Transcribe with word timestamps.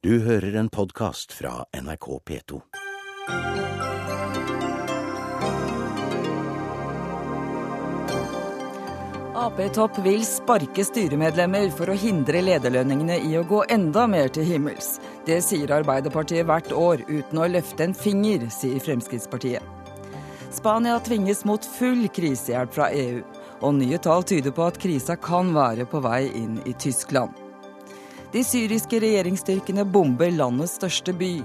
Du 0.00 0.14
hører 0.24 0.54
en 0.56 0.68
podkast 0.72 1.34
fra 1.36 1.66
NRK 1.76 2.06
P2. 2.24 2.58
Ap-topp 9.36 9.98
vil 10.00 10.24
sparke 10.24 10.86
styremedlemmer 10.88 11.68
for 11.76 11.92
å 11.92 11.96
hindre 12.00 12.40
lederlønningene 12.46 13.18
i 13.28 13.34
å 13.36 13.44
gå 13.44 13.60
enda 13.68 14.06
mer 14.08 14.32
til 14.32 14.48
himmels. 14.48 14.94
Det 15.28 15.42
sier 15.44 15.76
Arbeiderpartiet 15.82 16.48
hvert 16.48 16.72
år, 16.72 17.04
uten 17.04 17.42
å 17.44 17.50
løfte 17.52 17.84
en 17.90 17.92
finger, 17.92 18.48
sier 18.56 18.80
Fremskrittspartiet. 18.80 19.60
Spania 20.48 20.96
tvinges 21.04 21.44
mot 21.44 21.68
full 21.76 22.08
krisehjelp 22.08 22.72
fra 22.78 22.88
EU, 22.88 23.20
og 23.60 23.76
nye 23.84 24.00
tall 24.00 24.24
tyder 24.24 24.56
på 24.56 24.64
at 24.64 24.80
krisa 24.80 25.20
kan 25.20 25.52
være 25.52 25.84
på 25.92 26.00
vei 26.08 26.22
inn 26.40 26.56
i 26.64 26.72
Tyskland. 26.72 27.39
De 28.30 28.44
syriske 28.46 29.00
regjeringsstyrkene 29.02 29.82
bomber 29.90 30.30
landets 30.30 30.76
største 30.78 31.14
by. 31.18 31.40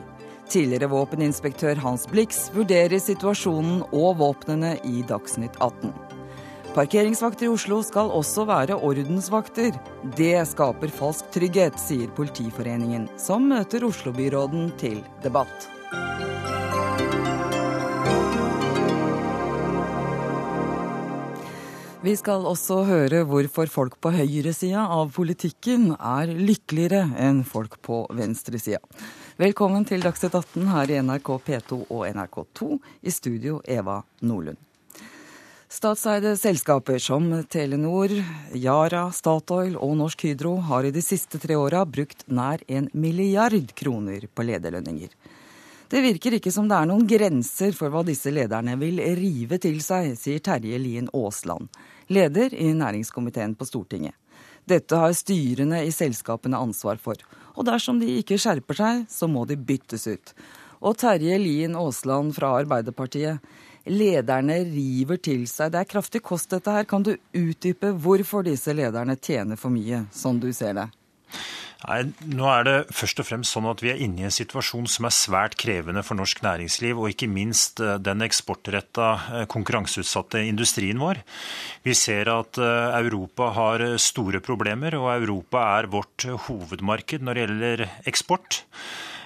Tidligere 0.46 0.92
våpeninspektør 0.92 1.80
Hans 1.82 2.06
Blix 2.12 2.44
vurderer 2.54 3.02
situasjonen 3.02 3.82
og 3.90 4.20
våpnene 4.20 4.76
i 4.86 5.02
Dagsnytt 5.10 5.58
18. 5.58 5.90
Parkeringsvakter 6.76 7.48
i 7.48 7.50
Oslo 7.56 7.80
skal 7.88 8.12
også 8.14 8.46
være 8.46 8.78
ordensvakter. 8.78 9.74
Det 10.20 10.36
skaper 10.52 10.94
falsk 10.94 11.32
trygghet, 11.34 11.80
sier 11.82 12.12
Politiforeningen, 12.14 13.08
som 13.18 13.48
møter 13.50 13.88
Oslo-byråden 13.88 14.70
til 14.78 15.00
debatt. 15.26 15.72
Vi 22.06 22.12
skal 22.14 22.44
også 22.46 22.84
høre 22.86 23.24
hvorfor 23.26 23.70
folk 23.72 23.96
på 24.04 24.12
høyresida 24.14 24.84
av 24.94 25.08
politikken 25.16 25.88
er 25.96 26.30
lykkeligere 26.38 27.08
enn 27.18 27.40
folk 27.50 27.80
på 27.82 28.04
venstresida. 28.14 28.78
Velkommen 29.42 29.88
til 29.90 30.06
Dagsnytt 30.06 30.36
18 30.38 30.68
her 30.70 30.92
i 30.94 31.00
NRK 31.02 31.32
P2 31.48 31.80
og 31.88 32.04
NRK2. 32.06 32.68
I 33.10 33.14
studio 33.16 33.58
Eva 33.66 33.96
Nordlund. 34.22 34.60
Statseide 35.66 36.36
selskaper 36.38 37.02
som 37.02 37.26
Telenor, 37.50 38.14
Yara, 38.54 39.08
Statoil 39.10 39.74
og 39.74 39.98
Norsk 40.04 40.28
Hydro 40.28 40.60
har 40.70 40.86
i 40.86 40.94
de 40.94 41.02
siste 41.02 41.42
tre 41.42 41.58
åra 41.58 41.82
brukt 41.90 42.22
nær 42.30 42.62
en 42.68 42.92
milliard 42.94 43.74
kroner 43.74 44.30
på 44.30 44.46
lederlønninger. 44.46 45.10
Det 45.90 46.02
virker 46.02 46.38
ikke 46.38 46.54
som 46.54 46.70
det 46.70 46.78
er 46.78 46.88
noen 46.90 47.10
grenser 47.10 47.74
for 47.78 47.94
hva 47.94 48.06
disse 48.06 48.30
lederne 48.34 48.78
vil 48.82 49.02
rive 49.18 49.58
til 49.62 49.82
seg, 49.86 50.16
sier 50.18 50.42
Terje 50.46 50.80
Lien 50.82 51.10
Aasland, 51.14 51.70
leder 52.12 52.54
i 52.54 52.72
næringskomiteen 52.76 53.56
på 53.58 53.68
Stortinget. 53.68 54.16
Dette 54.66 54.98
har 54.98 55.14
styrene 55.14 55.84
i 55.86 55.94
selskapene 55.94 56.58
ansvar 56.58 56.98
for, 57.02 57.20
og 57.56 57.68
dersom 57.68 58.00
de 58.02 58.10
ikke 58.20 58.40
skjerper 58.42 58.80
seg, 58.80 59.04
så 59.10 59.30
må 59.30 59.46
de 59.46 59.58
byttes 59.58 60.08
ut. 60.10 60.34
Og 60.86 60.98
Terje 61.00 61.38
Lien 61.40 61.78
Aasland 61.78 62.34
fra 62.36 62.52
Arbeiderpartiet, 62.60 63.40
lederne 63.86 64.58
river 64.66 65.22
til 65.22 65.46
seg. 65.50 65.72
Det 65.74 65.82
er 65.84 65.90
kraftig 65.90 66.22
kost 66.26 66.50
dette 66.54 66.74
her. 66.74 66.88
Kan 66.90 67.06
du 67.06 67.14
utdype 67.38 67.94
hvorfor 68.02 68.46
disse 68.46 68.74
lederne 68.74 69.16
tjener 69.18 69.60
for 69.60 69.74
mye, 69.74 70.06
sånn 70.14 70.42
du 70.42 70.52
ser 70.54 70.74
det? 70.78 70.88
Nei, 71.86 72.00
nå 72.34 72.48
er 72.50 72.64
det 72.66 72.76
først 72.98 73.20
og 73.22 73.28
fremst 73.28 73.54
sånn 73.54 73.68
at 73.70 73.82
vi 73.84 73.92
er 73.92 74.00
inne 74.02 74.24
i 74.24 74.26
en 74.26 74.34
situasjon 74.34 74.88
som 74.90 75.06
er 75.06 75.14
svært 75.14 75.54
krevende 75.62 76.02
for 76.06 76.18
norsk 76.18 76.42
næringsliv, 76.42 76.98
og 76.98 77.12
ikke 77.12 77.30
minst 77.30 77.78
den 77.78 78.26
eksportretta, 78.26 79.46
konkurranseutsatte 79.54 80.42
industrien 80.50 80.98
vår. 81.02 81.22
Vi 81.86 81.94
ser 81.94 82.32
at 82.34 82.58
Europa 82.58 83.52
har 83.60 83.86
store 84.02 84.42
problemer, 84.42 84.98
og 84.98 85.12
Europa 85.14 85.62
er 85.76 85.92
vårt 85.94 86.26
hovedmarked 86.48 87.22
når 87.22 87.38
det 87.38 87.46
gjelder 87.46 87.86
eksport. 88.10 88.64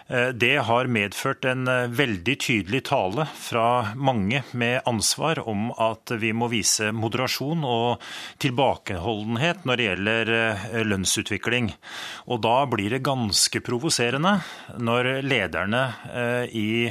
Det 0.09 0.55
har 0.65 0.87
medført 0.89 1.45
en 1.45 1.69
veldig 1.93 2.33
tydelig 2.41 2.79
tale 2.89 3.27
fra 3.37 3.93
mange 3.93 4.41
med 4.57 4.81
ansvar 4.89 5.37
om 5.45 5.67
at 5.77 6.09
vi 6.17 6.31
må 6.33 6.47
vise 6.49 6.87
moderasjon 6.97 7.61
og 7.61 8.07
tilbakeholdenhet 8.41 9.67
når 9.69 9.77
det 9.77 9.85
gjelder 9.85 10.31
lønnsutvikling. 10.89 11.69
Og 12.25 12.41
da 12.41 12.55
blir 12.71 12.95
det 12.95 13.03
ganske 13.05 13.61
provoserende 13.61 14.39
når 14.81 15.11
lederne 15.29 15.83
i 16.57 16.89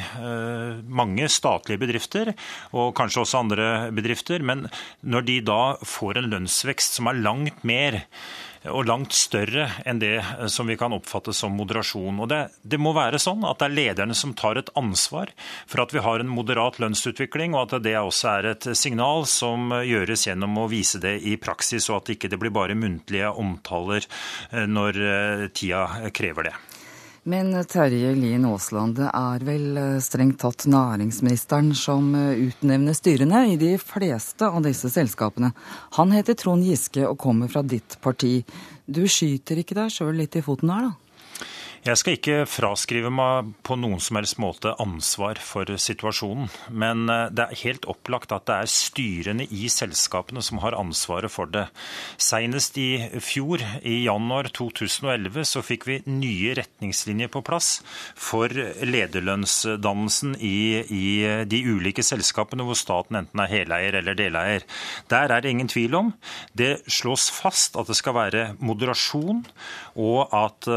mange 0.87 1.26
statlige 1.26 1.82
bedrifter, 1.82 2.37
og 2.71 2.94
kanskje 2.98 3.25
også 3.25 3.42
andre 3.42 3.71
bedrifter, 3.98 4.47
men 4.47 4.69
når 5.03 5.26
de 5.26 5.41
da 5.50 5.62
får 5.82 6.22
en 6.22 6.31
lønnsvekst 6.37 7.00
som 7.00 7.10
er 7.10 7.19
langt 7.19 7.66
mer 7.66 8.04
og 8.70 8.86
langt 8.88 9.16
større 9.16 9.68
enn 9.88 10.00
det 10.02 10.16
som 10.52 10.68
vi 10.68 10.76
kan 10.78 10.94
oppfatte 10.96 11.34
som 11.36 11.56
moderasjon. 11.58 12.20
Og 12.22 12.30
det, 12.30 12.40
det, 12.62 12.80
må 12.80 12.94
være 12.96 13.20
sånn 13.22 13.44
at 13.48 13.60
det 13.60 13.68
er 13.68 13.76
lederne 13.76 14.16
som 14.18 14.34
tar 14.38 14.60
et 14.60 14.72
ansvar 14.78 15.32
for 15.66 15.84
at 15.84 15.94
vi 15.94 16.04
har 16.04 16.22
en 16.22 16.32
moderat 16.32 16.80
lønnsutvikling, 16.82 17.56
og 17.56 17.68
at 17.68 17.84
det 17.84 17.96
også 17.98 18.32
er 18.36 18.50
et 18.52 18.70
signal 18.78 19.26
som 19.30 19.72
gjøres 19.82 20.28
gjennom 20.28 20.62
å 20.62 20.68
vise 20.70 21.00
det 21.02 21.18
i 21.26 21.36
praksis, 21.40 21.90
og 21.90 22.00
at 22.00 22.08
det 22.08 22.18
ikke 22.18 22.38
blir 22.38 22.54
bare 22.54 22.78
muntlige 22.78 23.32
omtaler 23.32 24.06
når 24.68 25.02
tida 25.56 26.10
krever 26.14 26.50
det. 26.50 26.56
Men 27.24 27.50
Terje 27.64 28.12
Lien 28.14 28.44
Aasland, 28.48 28.96
det 29.00 29.08
er 29.10 29.42
vel 29.44 29.80
strengt 30.04 30.38
tatt 30.42 30.66
næringsministeren 30.70 31.72
som 31.76 32.12
utnevner 32.14 32.96
styrene 32.96 33.42
i 33.52 33.58
de 33.60 33.74
fleste 33.82 34.46
av 34.46 34.62
disse 34.64 34.90
selskapene. 34.92 35.50
Han 35.98 36.14
heter 36.14 36.38
Trond 36.38 36.64
Giske 36.64 37.04
og 37.08 37.18
kommer 37.20 37.50
fra 37.52 37.64
ditt 37.66 37.98
parti. 38.04 38.38
Du 38.86 39.04
skyter 39.10 39.60
ikke 39.60 39.76
deg 39.76 39.92
sjøl 39.92 40.14
litt 40.22 40.38
i 40.38 40.44
foten 40.46 40.72
her, 40.72 40.88
da? 40.88 41.07
Jeg 41.87 42.00
skal 42.00 42.16
ikke 42.16 42.37
fraskrive 42.50 43.11
meg 43.15 43.53
på 43.66 43.77
noen 43.78 44.00
som 44.03 44.19
helst 44.19 44.39
måte 44.43 44.75
ansvar 44.83 45.39
for 45.43 45.69
situasjonen. 45.78 46.49
Men 46.71 47.06
det 47.06 47.44
er 47.44 47.61
helt 47.62 47.87
opplagt 47.91 48.34
at 48.34 48.49
det 48.49 48.56
er 48.56 48.72
styrene 48.72 49.47
i 49.47 49.69
selskapene 49.72 50.43
som 50.44 50.61
har 50.65 50.77
ansvaret 50.78 51.33
for 51.33 51.50
det. 51.50 51.69
Senest 52.19 52.78
i 52.81 52.99
fjor, 53.22 53.62
i 53.87 54.03
januar 54.05 54.50
2011, 54.55 55.44
så 55.49 55.62
fikk 55.65 55.87
vi 55.89 56.00
nye 56.11 56.56
retningslinjer 56.59 57.31
på 57.33 57.44
plass 57.47 57.78
for 58.19 58.50
lederlønnsdannelsen 58.53 60.37
i, 60.43 60.83
i 60.83 61.06
de 61.49 61.62
ulike 61.69 62.05
selskapene 62.06 62.66
hvor 62.66 62.78
staten 62.78 63.21
enten 63.22 63.45
er 63.45 63.53
heleier 63.53 64.00
eller 64.00 64.19
deleier. 64.19 64.66
Der 65.10 65.31
er 65.31 65.45
det 65.45 65.55
ingen 65.55 65.71
tvil 65.71 65.95
om. 65.99 66.12
Det 66.59 66.83
slås 66.91 67.28
fast 67.34 67.78
at 67.78 67.89
det 67.91 67.99
skal 67.99 68.16
være 68.19 68.45
moderasjon, 68.59 69.45
og 69.98 70.31
at 70.36 70.69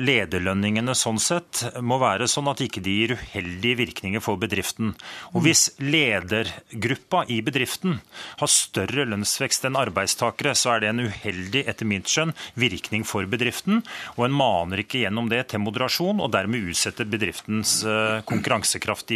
lederlønningene 0.00 0.94
sånn 0.96 1.20
sett 1.20 1.60
må 1.84 1.98
være 2.00 2.28
sånn 2.30 2.48
at 2.48 2.62
ikke 2.64 2.80
de 2.84 2.94
gir 2.96 3.12
uheldige 3.18 3.78
virkninger 3.82 4.22
for 4.24 4.40
bedriften. 4.40 4.94
Og 5.34 5.44
Hvis 5.44 5.66
ledergruppa 5.82 7.26
i 7.28 7.42
bedriften 7.44 7.98
har 8.40 8.50
større 8.52 9.04
lønnsvekst 9.10 9.68
enn 9.68 9.76
arbeidstakere, 9.76 10.54
så 10.56 10.74
er 10.74 10.80
det 10.80 10.92
en 10.94 11.04
uheldig, 11.06 11.66
etter 11.68 11.88
mitt 11.88 12.08
skjønn, 12.08 12.32
virkning 12.56 13.04
for 13.04 13.28
bedriften. 13.28 13.82
Og 14.16 14.24
en 14.28 14.38
maner 14.40 14.80
ikke 14.82 15.04
gjennom 15.04 15.28
det 15.28 15.44
til 15.52 15.62
moderasjon, 15.64 16.22
og 16.24 16.32
dermed 16.32 16.72
utsetter 16.72 17.08
bedriftens 17.08 17.82
konkurransekraft 18.28 19.12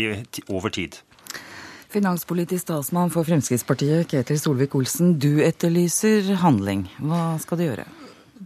over 0.53 0.73
tid. 0.73 1.01
Finanspolitisk 1.93 2.71
talsmann 2.71 3.11
for 3.13 3.25
Fremskrittspartiet, 3.29 4.07
Ketil 4.09 4.39
Solvik-Olsen. 4.41 5.19
Du 5.21 5.43
etterlyser 5.45 6.35
handling. 6.41 6.87
Hva 7.01 7.35
skal 7.43 7.61
du 7.61 7.67
gjøre? 7.67 7.89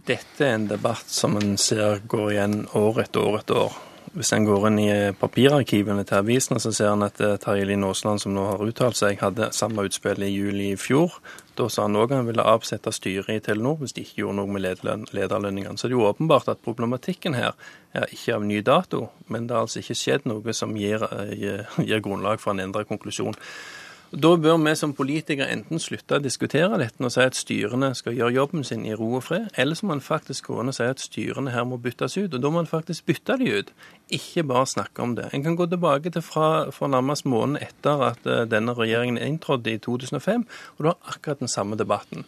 Dette 0.05 0.45
er 0.45 0.53
en 0.53 0.67
debatt 0.69 1.09
som 1.09 1.37
en 1.39 1.55
ser 1.57 2.03
går 2.05 2.31
igjen 2.35 2.57
år 2.77 2.99
etter 3.01 3.23
år 3.23 3.39
etter 3.39 3.61
år. 3.65 3.77
Hvis 4.17 4.31
en 4.33 4.45
går 4.47 4.67
inn 4.69 4.77
i 4.81 4.91
papirarkivene 5.17 6.05
til 6.07 6.19
avisene, 6.19 6.59
så 6.61 6.71
ser 6.73 6.91
en 6.91 7.05
at 7.05 7.19
Terje 7.41 7.65
Lien 7.67 7.85
Aasland, 7.85 8.21
som 8.21 8.33
nå 8.33 8.45
har 8.47 8.63
uttalt 8.63 8.97
seg, 8.97 9.19
hadde 9.21 9.49
samme 9.53 9.83
utspill 9.85 10.23
i 10.25 10.29
juli 10.31 10.71
i 10.73 10.79
fjor. 10.79 11.17
Da 11.57 11.67
sa 11.69 11.87
han 11.87 11.97
òg 11.97 12.13
han 12.13 12.27
ville 12.29 12.45
avsette 12.45 12.93
styret 12.93 13.33
i 13.33 13.43
Telenor 13.43 13.79
hvis 13.81 13.95
de 13.97 14.03
ikke 14.05 14.21
gjorde 14.21 14.37
noe 14.39 14.53
med 14.53 14.63
lederlønningene. 15.17 15.77
Så 15.77 15.89
det 15.89 15.95
er 15.95 15.99
jo 15.99 16.07
åpenbart 16.11 16.51
at 16.53 16.61
problematikken 16.65 17.37
her 17.37 17.57
er 17.97 18.05
ikke 18.13 18.37
av 18.37 18.45
ny 18.45 18.61
dato, 18.65 19.07
men 19.33 19.49
det 19.49 19.57
har 19.57 19.65
altså 19.65 19.81
ikke 19.81 19.97
skjedd 19.97 20.29
noe 20.29 20.53
som 20.53 20.77
gir, 20.77 21.03
gir, 21.33 21.65
gir 21.81 22.05
grunnlag 22.05 22.41
for 22.43 22.53
en 22.53 22.61
endret 22.67 22.89
konklusjon. 22.89 23.37
Da 24.11 24.29
bør 24.39 24.55
vi 24.63 24.71
som 24.79 24.93
politikere 24.95 25.49
enten 25.51 25.81
slutte 25.83 26.15
å 26.15 26.23
diskutere 26.23 26.77
dette 26.79 27.03
og 27.03 27.11
si 27.11 27.19
at 27.19 27.35
styrene 27.35 27.89
skal 27.97 28.15
gjøre 28.15 28.37
jobben 28.37 28.63
sin 28.63 28.85
i 28.87 28.93
ro 28.95 29.09
og 29.17 29.25
fred, 29.25 29.49
eller 29.59 29.75
så 29.75 29.83
må 29.83 29.97
man 29.97 30.03
faktisk 30.05 30.47
gå 30.47 30.61
inn 30.61 30.71
og 30.71 30.77
si 30.77 30.85
at 30.87 31.03
styrene 31.03 31.51
her 31.51 31.65
må 31.67 31.75
byttes 31.83 32.15
ut. 32.15 32.31
Og 32.31 32.39
da 32.39 32.47
må 32.47 32.61
man 32.61 32.69
faktisk 32.71 33.03
bytte 33.09 33.35
de 33.41 33.51
ut, 33.59 33.73
ikke 34.15 34.45
bare 34.47 34.69
snakke 34.71 35.03
om 35.03 35.17
det. 35.17 35.27
En 35.35 35.43
kan 35.43 35.57
gå 35.59 35.67
tilbake 35.67 36.13
til 36.15 36.23
fra, 36.23 36.69
fra 36.71 36.87
nærmest 36.87 37.27
måneden 37.27 37.59
etter 37.67 38.05
at 38.13 38.31
denne 38.47 38.77
regjeringen 38.79 39.19
inntrådte 39.19 39.75
i 39.75 39.81
2005, 39.83 40.47
og 40.77 40.87
har 40.93 40.97
akkurat 41.11 41.43
den 41.43 41.51
samme 41.51 41.75
debatten. 41.75 42.23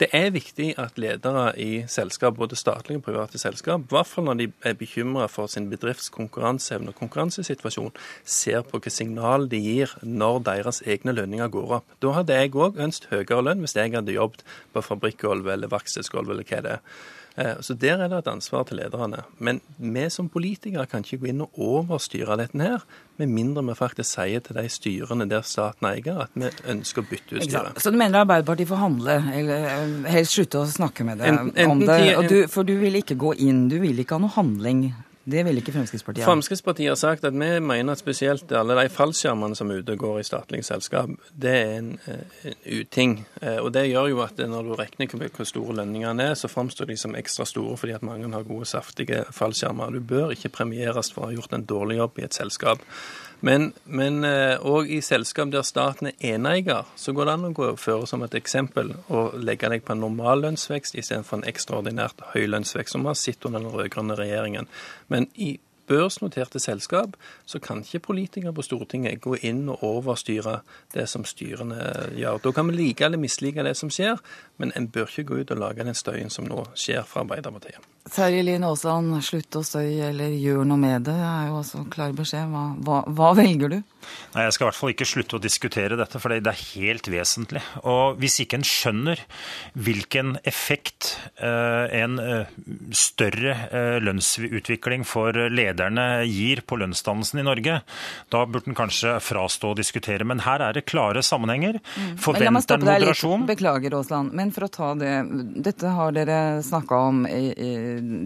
Det 0.00 0.06
er 0.16 0.30
viktig 0.32 0.70
at 0.80 0.96
ledere 0.96 1.50
i 1.60 1.82
selskap, 1.92 2.38
både 2.38 2.56
statlige 2.56 3.02
og 3.02 3.04
private 3.04 3.36
selskap, 3.38 3.82
i 3.84 3.92
hvert 3.92 4.08
fall 4.08 4.24
når 4.24 4.38
de 4.38 4.46
er 4.64 4.78
bekymra 4.80 5.26
for 5.28 5.50
sin 5.52 5.66
bedrifts 5.68 6.08
konkurranseevne 6.14 6.94
og 6.94 6.96
konkurransesituasjon, 7.02 7.92
ser 8.24 8.64
på 8.64 8.78
hvilke 8.78 8.94
signal 8.94 9.44
de 9.52 9.60
gir 9.60 9.92
når 10.00 10.40
deres 10.48 10.80
egne 10.88 11.12
lønninger 11.18 11.52
går 11.52 11.76
opp. 11.82 11.96
Da 12.00 12.14
hadde 12.16 12.38
jeg 12.38 12.56
òg 12.56 12.80
ønsket 12.80 13.12
høyere 13.12 13.44
lønn 13.44 13.60
hvis 13.60 13.76
jeg 13.76 13.92
hadde 13.92 14.16
jobbet 14.16 14.40
på 14.72 14.84
fabrikkgulvet 14.88 15.58
eller 15.58 15.74
verkstedsgulv 15.74 16.32
eller 16.32 16.48
hva 16.48 16.62
det 16.64 16.78
er. 16.78 17.00
Eh, 17.36 17.60
så 17.60 17.74
der 17.74 18.02
er 18.02 18.08
det 18.10 18.18
et 18.18 18.30
ansvar 18.30 18.64
til 18.68 18.80
lederne. 18.80 19.22
Men 19.38 19.60
vi 19.78 20.08
som 20.10 20.28
politikere 20.28 20.86
kan 20.90 21.04
ikke 21.04 21.20
gå 21.22 21.30
inn 21.30 21.44
og 21.44 21.60
overstyre 21.60 22.36
dette 22.40 22.58
her, 22.60 22.86
med 23.20 23.30
mindre 23.30 23.62
vi 23.68 23.76
faktisk 23.78 24.16
sier 24.16 24.42
til 24.44 24.56
de 24.56 24.66
styrene 24.72 25.28
der 25.30 25.44
staten 25.46 25.86
er 25.86 26.00
eier, 26.00 26.22
at 26.24 26.34
vi 26.34 26.50
ønsker 26.72 27.04
å 27.04 27.10
bytte 27.10 27.36
ut 27.36 27.44
styret. 27.46 27.82
Så 27.82 27.92
du 27.92 27.98
mener 28.00 28.24
Arbeiderpartiet 28.24 28.70
får 28.70 28.82
handle, 28.82 29.20
eller 29.36 29.68
eh, 29.74 30.10
helst 30.16 30.38
slutte 30.38 30.64
å 30.64 30.70
snakke 30.70 31.06
med 31.06 31.22
enten 31.26 31.70
om 31.70 31.84
det? 31.84 32.00
Du, 32.30 32.38
for 32.50 32.66
du 32.66 32.74
vil 32.80 33.00
ikke 33.02 33.18
gå 33.20 33.36
inn, 33.46 33.68
du 33.70 33.78
vil 33.82 34.02
ikke 34.02 34.18
ha 34.18 34.24
noe 34.24 34.34
handling. 34.34 34.90
Det 35.24 35.44
vil 35.44 35.60
ikke 35.60 35.72
Fremskrittspartiet. 35.72 36.24
Fremskrittspartiet 36.24 36.88
har 36.88 36.96
sagt 36.96 37.24
at 37.28 37.34
vi 37.36 37.48
mener 37.60 37.92
at 37.92 38.00
spesielt 38.00 38.52
alle 38.56 38.76
de 38.78 38.88
fallskjermene 38.88 39.56
som 39.56 39.70
ute 39.70 39.96
går 39.96 40.20
i 40.20 40.24
statlige 40.24 40.64
selskap, 40.64 41.10
det 41.36 41.52
er 41.52 41.76
en, 41.76 41.90
eh, 42.06 42.48
en 42.48 42.54
uting. 42.80 43.26
Eh, 43.42 43.58
Og 43.60 43.72
det 43.72 43.90
gjør 43.90 44.08
jo 44.08 44.22
at 44.22 44.36
når 44.38 44.62
du 44.62 44.74
regner 44.74 45.06
hvor 45.06 45.44
store 45.44 45.76
lønningene 45.76 46.30
er, 46.30 46.34
så 46.34 46.48
framstår 46.48 46.86
de 46.86 46.96
som 46.96 47.14
ekstra 47.14 47.44
store 47.44 47.76
fordi 47.76 47.92
at 47.92 48.02
mange 48.02 48.32
har 48.32 48.42
gode, 48.42 48.66
saftige 48.66 49.24
fallskjermer. 49.30 49.92
Du 49.92 50.00
bør 50.00 50.30
ikke 50.30 50.48
premieres 50.48 51.12
for 51.12 51.22
å 51.22 51.26
ha 51.26 51.32
gjort 51.32 51.52
en 51.52 51.66
dårlig 51.66 51.96
jobb 51.96 52.18
i 52.18 52.24
et 52.24 52.34
selskap. 52.34 52.78
Men 53.42 53.72
òg 54.60 54.90
i 54.90 55.00
selskap 55.00 55.50
der 55.50 55.62
staten 55.62 56.06
er 56.08 56.34
eneeier, 56.34 56.84
så 56.94 57.12
går 57.12 57.24
det 57.24 57.32
an 57.32 57.44
å 57.48 57.52
gå 57.54 57.76
føre 57.78 58.06
som 58.06 58.22
et 58.22 58.34
eksempel 58.34 58.94
og 59.08 59.32
legge 59.40 59.68
deg 59.68 59.82
på 59.82 59.92
en 59.92 60.00
normal 60.00 60.42
lønnsvekst 60.42 60.94
istedenfor 60.94 61.38
en 61.38 61.48
ekstraordinært 61.48 62.20
høy 62.34 62.46
lønnsvekst, 62.46 62.92
som 62.92 63.00
vi 63.00 63.06
har 63.08 63.14
sett 63.14 63.46
under 63.46 63.60
den 63.60 63.72
rød-grønne 63.72 64.18
regjeringen. 64.18 64.68
Men 65.10 65.26
i 65.34 65.58
børsnoterte 65.90 66.62
selskap 66.62 67.16
så 67.48 67.60
kan 67.62 67.82
ikke 67.84 68.04
politikere 68.10 68.54
på 68.54 68.64
Stortinget 68.64 69.20
gå 69.24 69.36
inn 69.46 69.66
og 69.72 69.84
overstyre 69.86 70.60
det 70.94 71.08
som 71.10 71.26
styrene 71.26 72.10
gjør. 72.16 72.40
Da 72.46 72.54
kan 72.56 72.70
vi 72.70 72.78
like 72.78 73.06
eller 73.06 73.20
mislike 73.20 73.66
det 73.66 73.76
som 73.78 73.92
skjer, 73.92 74.20
men 74.62 74.74
en 74.78 74.88
bør 74.92 75.10
ikke 75.10 75.28
gå 75.30 75.42
ut 75.42 75.54
og 75.54 75.62
lage 75.62 75.86
den 75.86 75.98
støyen 75.98 76.30
som 76.32 76.48
nå 76.48 76.64
skjer 76.78 77.02
fra 77.08 77.24
Arbeiderpartiet. 77.24 77.82
Terje 78.10 78.42
Lien 78.42 78.64
Aasland, 78.64 79.12
slutt 79.22 79.60
å 79.60 79.62
støye 79.62 80.08
eller 80.08 80.32
gjør 80.32 80.64
noe 80.66 80.80
med 80.80 81.04
det, 81.06 81.14
er 81.14 81.50
jo 81.50 81.60
også 81.60 81.84
klar 81.92 82.14
beskjed. 82.16 82.48
Hva, 82.50 82.64
hva, 82.86 83.02
hva 83.06 83.32
velger 83.38 83.74
du? 83.74 83.80
Nei, 84.34 84.44
Jeg 84.46 84.54
skal 84.54 84.64
i 84.64 84.68
hvert 84.70 84.78
fall 84.78 84.92
ikke 84.94 85.08
slutte 85.08 85.36
å 85.36 85.42
diskutere 85.42 85.98
dette, 85.98 86.20
for 86.22 86.32
det 86.32 86.48
er 86.48 86.64
helt 86.72 87.10
vesentlig. 87.12 87.62
Og 87.84 88.18
hvis 88.20 88.40
ikke 88.42 88.60
en 88.60 88.66
skjønner 88.66 89.22
hvilken 89.78 90.38
effekt 90.48 91.12
eh, 91.36 91.86
en 92.00 92.16
eh, 92.22 92.50
større 92.96 93.56
eh, 93.68 93.98
lønnsutvikling 94.02 95.04
for 95.08 95.36
lederne 95.80 96.24
gir 96.28 96.60
på 96.66 96.78
lønnsdannelsen 96.80 97.40
i 97.40 97.46
Norge, 97.46 97.80
da 98.32 98.44
burde 98.46 98.70
en 98.70 98.78
kanskje 98.78 99.16
frastå 99.24 99.72
å 99.72 99.78
diskutere. 99.78 100.26
Men 100.28 100.42
her 100.44 100.62
er 100.64 100.76
det 100.76 100.86
klare 100.88 101.22
sammenhenger. 101.24 101.80
Meg 101.80 102.20
Forvent 102.20 102.74
en 102.76 102.86
moderasjon. 102.86 103.46
Beklager, 103.48 103.96
Aasland. 103.96 104.34
Men 104.36 104.52
for 104.54 104.66
å 104.66 104.72
ta 104.72 104.92
det 104.98 105.12
Dette 105.70 105.90
har 105.94 106.12
dere 106.14 106.38
snakka 106.64 106.98
om 107.10 107.22
i, 107.28 107.50
i, 107.52 107.70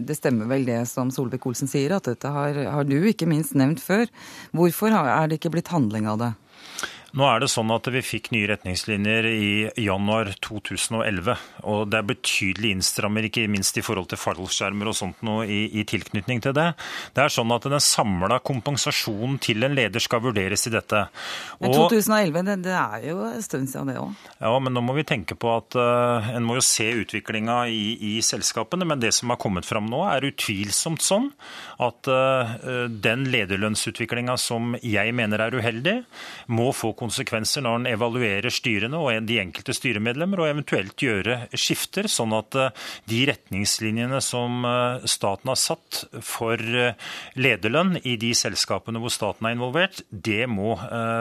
Det 0.05 0.15
stemmer 0.17 0.49
vel 0.49 0.65
det 0.67 0.81
som 0.89 1.11
Solvik-Olsen 1.13 1.69
sier, 1.71 1.95
at 1.95 2.07
dette 2.09 2.31
har, 2.31 2.57
har 2.77 2.87
du 2.87 2.97
ikke 3.09 3.29
minst 3.29 3.55
nevnt 3.57 3.83
før. 3.83 4.07
Hvorfor 4.55 4.93
er 4.95 5.29
det 5.29 5.39
ikke 5.39 5.53
blitt 5.55 5.71
handling 5.73 6.09
av 6.11 6.21
det? 6.21 6.33
Nå 7.15 7.23
er 7.31 7.39
det 7.39 7.47
sånn 7.47 7.71
at 7.71 7.87
vi 7.95 8.01
fikk 8.03 8.25
nye 8.35 8.49
retningslinjer 8.49 9.25
i 9.29 9.51
januar 9.79 10.33
2011. 10.43 11.37
Og 11.71 11.85
det 11.87 11.99
er 12.01 12.07
betydelig 12.09 12.73
innstrammer, 12.75 13.23
ikke 13.29 13.45
minst 13.47 13.77
i 13.79 13.83
forhold 13.85 14.09
til 14.11 14.19
fallskjermer 14.19 14.89
og 14.91 14.97
sånt 14.97 15.21
noe 15.23 15.45
i, 15.47 15.61
i 15.79 15.85
tilknytning 15.87 16.41
til 16.43 16.51
det. 16.57 16.65
Det 17.15 17.23
er 17.23 17.31
sånn 17.31 17.53
at 17.55 17.67
den 17.71 17.79
samla 17.79 18.41
kompensasjonen 18.43 19.37
til 19.39 19.63
en 19.63 19.77
leder 19.77 20.03
skal 20.03 20.25
vurderes 20.25 20.67
i 20.67 20.73
dette. 20.73 21.05
Men 21.61 21.77
2011, 21.77 22.43
det, 22.49 22.57
det 22.67 22.75
er 22.75 23.07
jo 23.07 23.21
en 23.29 23.47
stund 23.47 23.71
siden 23.71 23.93
det 23.93 23.95
òg. 24.01 24.11
ja, 24.41 24.51
men 24.59 24.75
nå 24.75 24.83
må 24.83 24.97
vi 24.99 25.07
tenke 25.07 25.39
på 25.39 25.53
at 25.55 25.79
uh, 25.79 26.27
en 26.35 26.43
må 26.43 26.59
jo 26.59 26.65
se 26.67 26.89
utviklinga 26.99 27.61
i, 27.71 27.95
i 27.95 28.13
selskapene. 28.27 28.89
Men 28.91 28.99
det 28.99 29.13
som 29.15 29.31
har 29.31 29.39
kommet 29.39 29.63
fram 29.63 29.87
nå, 29.87 30.03
er 30.11 30.27
utvilsomt 30.33 31.05
sånn 31.05 31.31
at 31.79 32.11
uh, 32.11 32.59
den 32.91 33.23
lederlønnsutviklinga 33.31 34.35
som 34.35 34.75
jeg 34.83 35.15
mener 35.15 35.47
er 35.47 35.55
uheldig, 35.55 35.97
må 36.51 36.73
få 36.75 36.91
konsekvenser 36.91 37.04
når 37.05 37.79
en 37.79 37.87
evaluerer 37.89 38.53
styrene 38.53 38.99
og 38.99 39.27
de 39.27 39.39
enkelte 39.41 39.75
styremedlemmer, 39.75 40.41
og 40.41 40.49
eventuelt 40.49 41.01
gjøre 41.01 41.37
skifter, 41.53 42.09
sånn 42.11 42.33
at 42.37 42.57
eh, 42.59 42.85
de 43.09 43.21
retningslinjene 43.31 44.21
som 44.23 44.65
eh, 44.67 45.05
staten 45.09 45.51
har 45.51 45.59
satt 45.59 46.03
for 46.25 46.59
eh, 46.59 46.95
lederlønn 47.39 47.99
i 48.03 48.15
de 48.21 48.33
selskapene 48.37 49.01
hvor 49.01 49.13
staten 49.13 49.47
er 49.47 49.55
involvert, 49.57 50.01
det 50.09 50.45
må 50.49 50.75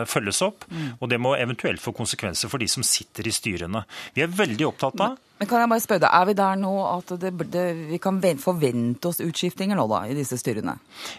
følges 0.08 0.40
opp. 0.44 0.64
Og 1.00 1.08
det 1.10 1.18
må 1.22 1.34
eventuelt 1.38 1.82
få 1.82 1.92
konsekvenser 1.96 2.50
for 2.50 2.62
de 2.62 2.68
som 2.70 2.84
sitter 2.86 3.28
i 3.28 3.34
styrene. 3.34 3.84
Vi 4.16 4.24
er 4.24 4.32
veldig 4.32 4.68
opptatt 4.70 5.02
av 5.04 5.18
Men 5.34 5.48
kan 5.50 5.64
jeg 5.64 5.70
bare 5.72 5.82
spørre 5.82 6.02
deg, 6.04 6.12
Er 6.14 6.26
vi 6.28 6.34
der 6.38 6.58
nå 6.62 6.72
at 6.86 7.08
det, 7.18 7.32
det, 7.50 7.64
vi 7.90 7.98
kan 8.02 8.20
forvente 8.38 9.10
oss 9.10 9.18
utskiftinger 9.24 9.74
nå 9.78 9.86
da, 9.90 10.04
i 10.06 10.14
disse 10.14 10.38
styrene? 10.38 10.76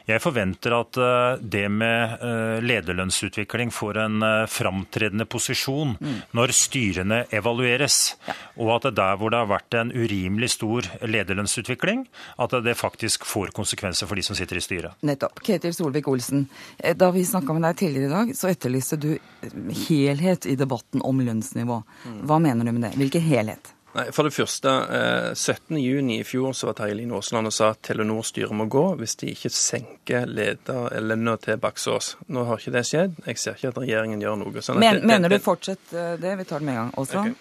Jeg 0.07 0.23
forventer 0.23 0.75
at 0.77 0.99
eh, 1.03 1.41
det 1.43 1.65
med 1.71 2.23
eh, 2.23 2.63
lederlønnsutvikling 2.63 3.73
får 3.75 3.99
en 4.05 4.23
eh, 4.23 4.45
framtredende 4.47 5.27
posisjon 5.27 5.97
når 6.35 6.55
styrene 6.55 7.25
evalueres. 7.35 8.15
Og 8.55 8.71
at 8.77 8.87
det 8.87 8.95
der 9.01 9.19
hvor 9.19 9.33
det 9.33 9.43
har 9.43 9.51
vært 9.51 9.79
en 9.81 9.91
urimelig 9.91 10.53
stor 10.55 10.87
lederlønnsutvikling, 11.03 12.07
at 12.39 12.55
det 12.63 12.77
faktisk 12.79 13.27
får 13.27 13.51
konsekvenser 13.57 14.07
for 14.07 14.15
de 14.15 14.23
som 14.23 14.37
sitter 14.37 14.61
i 14.61 14.63
styret. 14.63 15.05
Nettopp. 15.05 15.43
Ketil 15.43 15.75
Solvik-Olsen, 15.75 16.47
da 16.95 17.11
vi 17.11 17.27
snakka 17.27 17.55
med 17.55 17.67
deg 17.67 17.81
tidligere 17.83 18.07
i 18.07 18.15
dag, 18.15 18.35
så 18.37 18.53
etterlyste 18.53 18.99
du 19.01 19.11
helhet 19.85 20.47
i 20.47 20.55
debatten 20.59 21.03
om 21.03 21.19
lønnsnivå. 21.25 21.81
Hva 22.23 22.39
mener 22.41 22.63
du 22.63 22.71
med 22.77 22.87
det? 22.87 22.95
Hvilken 23.01 23.25
helhet? 23.27 23.74
Nei, 23.95 24.09
For 24.11 24.27
det 24.27 24.33
første, 24.35 24.67
eh, 24.91 25.29
17.6 25.39 26.09
i 26.19 26.23
fjor 26.27 26.51
så 26.57 26.67
var 26.67 26.73
Terje 26.81 26.97
Line 26.99 27.15
Aasland 27.15 27.47
og 27.47 27.53
sa 27.55 27.69
at 27.71 27.81
Telenor-styret 27.87 28.51
må 28.51 28.65
gå 28.67 28.83
hvis 28.99 29.15
de 29.21 29.29
ikke 29.31 29.51
senker 29.55 30.27
leder- 30.27 30.91
eller 30.91 31.15
lønna 31.15 31.37
til 31.39 31.57
Baksås. 31.63 32.15
Nå 32.27 32.43
har 32.49 32.57
ikke 32.59 32.73
det 32.75 32.83
skjedd. 32.89 33.15
Jeg 33.25 33.37
ser 33.39 33.55
ikke 33.55 33.71
at 33.71 33.79
regjeringen 33.85 34.19
gjør 34.21 34.37
noe. 34.43 34.51
Sånn 34.61 34.75
at 34.75 34.79
Men, 34.83 34.93
det- 34.95 35.01
det- 35.01 35.07
mener 35.07 35.29
du 35.29 35.35
det- 35.37 35.43
fortsett 35.45 35.93
eh, 35.93 36.17
det? 36.17 36.37
Vi 36.37 36.43
tar 36.43 36.59
det 36.59 36.65
med 36.65 36.75
en 36.75 36.81
gang. 36.83 36.93
Aasland? 36.97 37.29
Okay. 37.31 37.35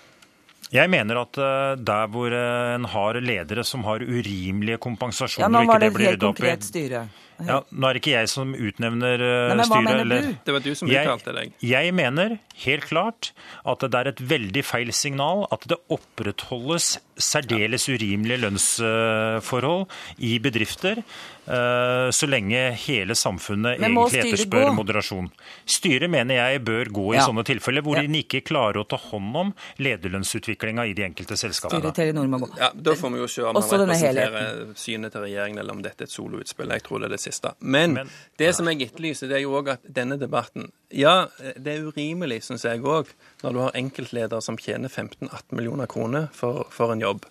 Jeg 0.72 0.90
mener 0.90 1.20
at 1.20 1.36
eh, 1.38 1.74
der 1.84 2.06
hvor 2.08 2.32
eh, 2.32 2.74
en 2.74 2.84
har 2.84 3.14
ledere 3.20 3.64
som 3.64 3.82
har 3.84 3.98
urimelige 4.00 4.78
kompensasjoner, 4.78 5.44
Ja, 5.44 5.48
nå 5.48 5.66
var 5.66 5.74
ikke 5.76 5.80
det 5.80 5.90
det 5.90 5.94
blir 5.94 6.06
helt 6.06 6.22
ryddet 6.22 6.28
opp 6.28 6.38
i 6.38 6.42
konkret 6.42 6.64
styre. 6.64 7.08
Ja, 7.42 7.60
Nå 7.72 7.88
er 7.88 7.92
det 7.94 8.02
ikke 8.02 8.14
jeg 8.14 8.28
som 8.28 8.54
utnevner 8.54 9.14
eh, 9.18 9.48
Nei, 9.48 9.56
men 9.56 9.58
hva 9.58 9.64
styret. 9.66 9.84
mener 9.84 10.00
eller- 10.04 10.22
du? 10.22 10.36
Det 10.44 10.52
var 10.54 10.60
du 10.60 10.74
som 10.74 10.88
uttalte 10.88 11.34
deg. 11.34 11.52
Jeg 11.60 11.94
mener 11.94 12.38
helt 12.64 12.84
klart 12.86 13.32
at 13.66 13.80
det 13.80 13.94
er 13.94 14.08
et 14.08 14.20
veldig 14.20 14.64
feil 14.64 14.92
signal 14.92 15.46
at 15.50 15.66
det 15.66 15.78
opprettholdes 15.90 16.98
særdeles 17.18 17.88
urimelige 17.88 18.40
lønnsforhold 18.42 19.86
i 20.18 20.38
bedrifter 20.42 20.98
eh, 20.98 22.08
så 22.14 22.26
lenge 22.26 22.72
hele 22.86 23.14
samfunnet 23.14 23.78
egentlig 23.78 24.22
etterspør 24.24 24.68
gå? 24.70 24.74
moderasjon. 24.78 25.28
Styret 25.66 26.10
mener 26.10 26.34
jeg 26.40 26.64
bør 26.64 26.90
gå 26.90 27.06
i 27.14 27.16
Ja. 27.18 27.26
sånne 27.28 27.44
tilfeller 27.44 27.82
hvor 27.82 27.96
Ja. 27.96 28.02
de 28.06 28.22
ikke 28.22 28.42
klarer 28.44 28.82
å 28.82 28.88
ta 28.88 28.96
hånd 28.96 29.36
om 29.36 29.54
lederlønnsutviklinga 29.78 30.86
i 30.88 30.92
de 30.94 31.02
enkelte 31.06 31.36
selskapene. 31.38 31.80
Styret 31.80 31.94
Telenor 31.94 32.26
må 32.28 32.40
gå. 32.40 32.50
Ja, 32.58 32.70
Da 32.74 32.92
får 32.94 33.12
vi 33.12 33.18
jo 33.18 33.26
se 33.26 33.42
om 33.42 33.54
Også 33.56 33.78
han 33.78 33.88
representerer 33.88 34.74
synet 34.74 35.12
til 35.12 35.20
regjeringen, 35.22 35.58
eller 35.58 35.72
om 35.72 35.82
dette 35.82 36.02
er 36.02 36.04
et 36.04 36.10
soloutspill. 36.10 36.68
Jeg 36.68 36.82
tror 36.82 36.98
det 37.00 37.06
er 37.06 37.14
det 37.16 37.20
siste. 37.24 37.54
Men, 37.60 37.94
Men- 37.98 38.10
det 38.38 38.52
som 38.56 38.68
jeg 38.70 38.82
etterlyser, 38.88 39.28
det 39.28 39.38
er 39.38 39.44
jo 39.44 39.56
òg 39.58 39.72
at 39.74 39.80
denne 39.88 40.18
debatten 40.20 40.70
Ja, 40.94 41.26
det 41.58 41.72
er 41.72 41.86
urimelig, 41.88 42.44
syns 42.46 42.62
jeg 42.64 42.84
òg, 42.86 43.08
når 43.42 43.52
du 43.52 43.58
har 43.64 43.72
enkeltledere 43.74 44.42
som 44.44 44.56
tjener 44.56 44.88
15-18 44.88 45.56
millioner 45.58 45.86
kroner 45.90 46.28
for, 46.32 46.68
for 46.70 46.92
en 46.92 47.00
jobb. 47.02 47.24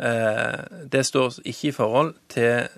Eh, 0.00 0.86
det 0.88 1.04
står 1.06 1.42
ikke 1.44 1.68
i 1.68 1.74
forhold 1.76 2.14
til 2.32 2.70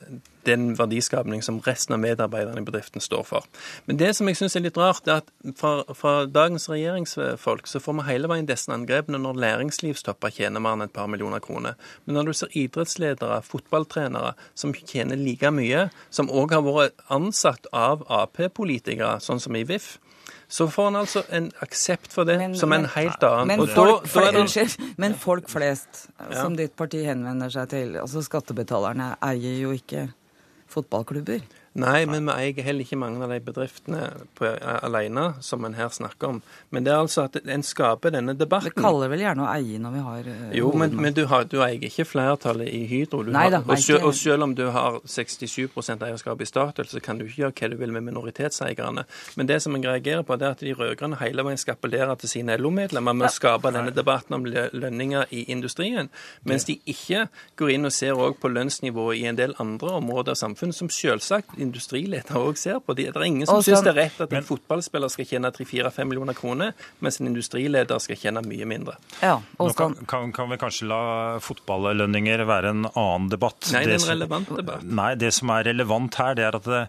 den 0.47 0.75
verdiskapning 0.79 1.43
som 1.43 1.61
resten 1.67 1.95
av 1.97 2.01
medarbeiderne 2.03 2.61
i 2.63 2.65
bedriften 2.65 3.01
står 3.01 3.25
for. 3.25 3.45
Men 3.87 3.97
det 4.01 4.13
som 4.17 4.29
jeg 4.29 4.37
syns 4.37 4.57
er 4.57 4.65
litt 4.67 4.77
rart, 4.81 5.07
er 5.09 5.23
at 5.23 5.31
fra, 5.57 5.83
fra 5.95 6.15
dagens 6.27 6.69
regjeringsfolk 6.71 7.67
så 7.71 7.81
får 7.83 7.99
vi 8.01 8.07
hele 8.13 8.29
veien 8.29 8.47
disse 8.49 8.73
angrepene 8.73 9.19
når 9.19 9.41
næringslivstopper 9.45 10.31
tjener 10.37 10.61
mer 10.65 10.77
enn 10.79 10.87
et 10.87 10.93
par 10.97 11.09
millioner 11.11 11.41
kroner. 11.45 11.75
Men 12.05 12.19
når 12.19 12.31
du 12.31 12.33
ser 12.33 12.57
idrettsledere, 12.65 13.43
fotballtrenere, 13.43 14.35
som 14.55 14.75
tjener 14.75 15.17
like 15.21 15.51
mye, 15.55 15.89
som 16.11 16.31
òg 16.31 16.53
har 16.57 16.65
vært 16.67 17.05
ansatt 17.15 17.67
av 17.73 18.05
Ap-politikere, 18.09 19.19
sånn 19.21 19.41
som 19.41 19.57
i 19.57 19.65
VIF, 19.69 19.99
så 20.49 20.67
får 20.71 20.89
en 20.91 20.97
altså 21.01 21.23
en 21.35 21.47
aksept 21.65 22.13
for 22.13 22.25
det 22.29 22.37
Men- 22.39 22.55
som 22.57 22.73
en 22.73 22.85
helt 22.85 23.23
annen. 23.25 23.47
Men 23.49 23.59
da- 23.67 23.75
folk, 23.75 24.05
da 24.13 24.21
er 24.21 24.33
det- 24.33 24.41
Unnskyld, 24.43 24.99
men 24.99 25.15
folk 25.15 25.49
flest, 25.49 26.09
som 26.33 26.55
ditt 26.57 26.77
parti 26.77 27.03
henvender 27.05 27.51
seg 27.51 27.69
til, 27.71 27.97
altså 27.97 28.23
skattebetalerne, 28.23 29.17
eier 29.23 29.61
jo 29.63 29.73
ikke 29.73 30.13
fotballklubber. 30.67 31.41
Nei, 31.75 32.05
men 32.07 32.29
vi 32.29 32.35
eier 32.39 32.67
heller 32.69 32.87
ikke 32.87 32.97
mange 33.01 33.19
av 33.25 33.33
de 33.35 33.41
bedriftene 33.43 34.05
på, 34.39 34.47
alene 34.87 35.25
som 35.43 35.65
en 35.67 35.75
her 35.75 35.89
snakker 35.91 36.37
om. 36.37 36.37
Men 36.71 36.85
det 36.87 36.93
er 36.95 37.01
altså 37.03 37.25
at 37.27 37.39
en 37.51 37.65
skaper 37.67 38.13
denne 38.15 38.37
debatten. 38.39 38.71
Vi 38.71 38.79
kaller 38.79 39.11
vel 39.11 39.25
gjerne 39.25 39.43
å 39.43 39.49
eie 39.51 39.81
når 39.83 39.97
vi 39.97 40.03
har 40.05 40.29
uh, 40.31 40.45
Jo, 40.55 40.71
men, 40.79 40.95
men 40.95 41.17
du, 41.17 41.25
har, 41.33 41.49
du, 41.51 41.57
eier 41.67 41.83
ikke 41.89 42.07
flertallet 42.07 42.71
i 42.71 42.85
Hydro. 42.87 43.25
Nei, 43.27 43.49
da, 43.51 43.59
og, 43.67 43.75
selv, 43.83 44.07
og, 44.07 44.15
selv, 44.15 44.47
om 44.47 44.55
du 44.55 44.69
har 44.71 45.01
67% 45.03 46.05
eierskap 46.07 46.45
i 46.45 46.47
Statoil, 46.47 46.87
så 46.93 47.03
kan 47.03 47.19
du 47.19 47.27
ikke 47.27 47.43
gjøre 47.43 47.57
hva 47.59 47.73
du 47.73 47.77
vil 47.83 47.97
med 47.97 48.07
minoritetseierne. 48.07 49.07
Men 49.35 49.51
det 49.51 49.59
som 49.65 49.75
jeg 49.75 49.89
reagerer 49.89 50.23
på, 50.23 50.39
det 50.39 50.47
er 50.47 50.55
at 50.55 50.63
de 50.63 50.77
rød-grønne 50.79 51.19
hele 51.25 51.47
veien 51.49 51.59
skal 51.59 51.75
appellere 51.75 52.15
til 52.23 52.31
sine 52.37 52.55
LO-medlemmer 52.61 53.19
med 53.19 53.33
å 53.33 53.35
skape 53.35 53.75
denne 53.75 53.91
debatten 53.97 54.39
om 54.39 54.47
lønninger 54.47 55.35
i 55.35 55.43
industrien, 55.51 56.13
mens 56.47 56.71
de 56.71 56.79
ikke 56.87 57.27
går 57.59 57.75
inn 57.75 57.91
og 57.91 57.97
ser 57.99 58.15
også 58.15 58.39
på 58.45 58.55
lønnsnivået 58.55 59.25
i 59.25 59.27
en 59.27 59.43
del 59.43 59.59
andre 59.59 59.99
områder 59.99 60.37
av 60.37 60.43
samfunnet, 60.45 60.79
som 60.79 60.93
selvsagt 60.93 61.59
industriledere 61.65 62.41
òg 62.41 62.59
ser 62.61 62.81
på. 62.85 62.97
Det 62.97 63.09
er 63.11 63.27
ingen 63.27 63.49
som 63.49 63.63
syns 63.65 63.85
det 63.85 63.95
er 63.95 64.01
rett 64.05 64.21
at 64.25 64.35
en 64.37 64.47
fotballspiller 64.47 65.13
skal 65.13 65.29
tjene 65.29 65.51
3-4-5 65.55 66.11
millioner 66.11 66.37
kroner, 66.37 66.75
mens 67.05 67.21
en 67.21 67.31
industrileder 67.31 68.03
skal 68.03 68.21
tjene 68.21 68.45
mye 68.47 68.69
mindre. 68.69 68.97
Ja, 69.21 69.39
Nå 69.59 69.71
kan, 69.77 69.97
kan, 70.11 70.33
kan, 70.35 70.51
vi 70.53 70.61
kanskje 70.61 70.89
la 70.91 71.03
fotballønninger 71.45 72.45
være 72.49 72.75
en 72.75 72.89
annen 72.91 73.31
debatt. 73.33 73.71
Nei, 73.75 73.85
det 73.89 73.99
er 73.99 74.03
en 74.03 74.13
relevant 74.13 74.53
debatt. 74.59 74.85
Nei, 74.85 75.11
det 75.21 75.33
som 75.37 75.53
er 75.55 75.69
relevant 75.71 76.21
her, 76.21 76.37
det 76.39 76.47
er 76.49 76.59
at 76.61 76.69
det, 76.69 76.83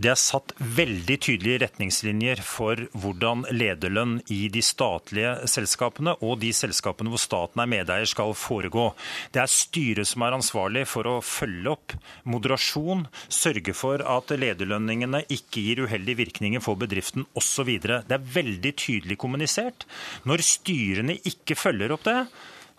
det 0.00 0.12
er 0.12 0.20
satt 0.20 0.54
veldig 0.60 1.18
tydelige 1.26 1.64
retningslinjer 1.64 2.42
for 2.44 2.86
hvordan 2.92 3.46
lederlønn 3.52 4.18
i 4.32 4.42
de 4.52 4.62
statlige 4.64 5.34
selskapene 5.50 6.16
og 6.24 6.38
de 6.42 6.52
selskapene 6.56 7.12
hvor 7.12 7.20
staten 7.20 7.62
er 7.62 7.70
medeier 7.70 8.08
skal 8.08 8.34
foregå. 8.38 8.90
Det 9.34 9.42
er 9.42 9.50
styret 9.50 10.08
som 10.08 10.24
er 10.26 10.36
ansvarlig 10.36 10.86
for 10.90 11.08
å 11.08 11.18
følge 11.24 11.74
opp 11.74 11.96
moderasjon, 12.28 13.06
sørge 13.28 13.74
for 13.76 14.04
at 14.10 14.32
lederlønningene 14.36 15.24
ikke 15.28 15.64
gir 15.64 15.84
uheldige 15.86 16.20
virkninger 16.24 16.62
for 16.64 16.78
bedriften 16.80 17.26
osv. 17.38 17.76
Det 17.80 18.16
er 18.16 18.30
veldig 18.36 18.72
tydelig 18.76 19.18
kommunisert. 19.20 19.86
Når 20.28 20.44
styrene 20.46 21.18
ikke 21.26 21.58
følger 21.58 21.94
opp 21.94 22.06
det, 22.08 22.18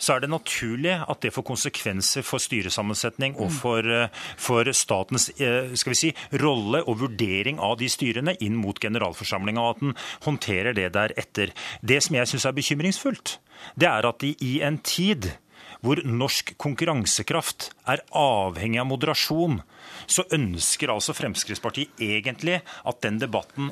så 0.02 0.16
er 0.16 0.24
det 0.24 0.32
naturlig 0.34 0.96
at 0.98 1.22
det 1.22 1.34
får 1.36 1.46
konsekvenser 1.46 2.26
for 2.26 2.42
styresammensetning 2.42 3.38
og 3.42 3.52
for, 3.54 3.86
eh, 3.86 4.10
for 4.38 4.66
statens 4.74 5.30
eh, 5.38 5.70
si, 5.78 6.10
rolle 6.42 6.82
og 6.88 7.04
vurdering 7.04 7.62
av 7.62 7.78
de 7.78 7.90
styrene 7.92 8.34
inn 8.42 8.58
mot 8.58 8.80
generalforsamlinga, 8.82 9.62
og 9.62 9.76
at 9.76 9.84
den 9.84 9.96
håndterer 10.26 10.78
det 10.78 10.90
deretter. 10.98 11.54
Det 11.86 12.02
som 12.02 12.18
jeg 12.18 12.34
syns 12.34 12.50
er 12.50 12.58
bekymringsfullt, 12.58 13.38
det 13.78 13.90
er 13.92 14.10
at 14.10 14.20
de 14.26 14.34
i 14.42 14.58
en 14.66 14.82
tid 14.82 15.34
hvor 15.82 16.02
norsk 16.06 16.54
konkurransekraft 16.62 17.72
er 17.90 18.04
avhengig 18.18 18.82
av 18.82 18.90
moderasjon, 18.90 19.62
så 20.06 20.26
ønsker 20.34 20.94
altså 20.94 21.16
Fremskrittspartiet 21.18 22.02
egentlig 22.02 22.62
at 22.62 23.02
den 23.06 23.18
debatten 23.22 23.72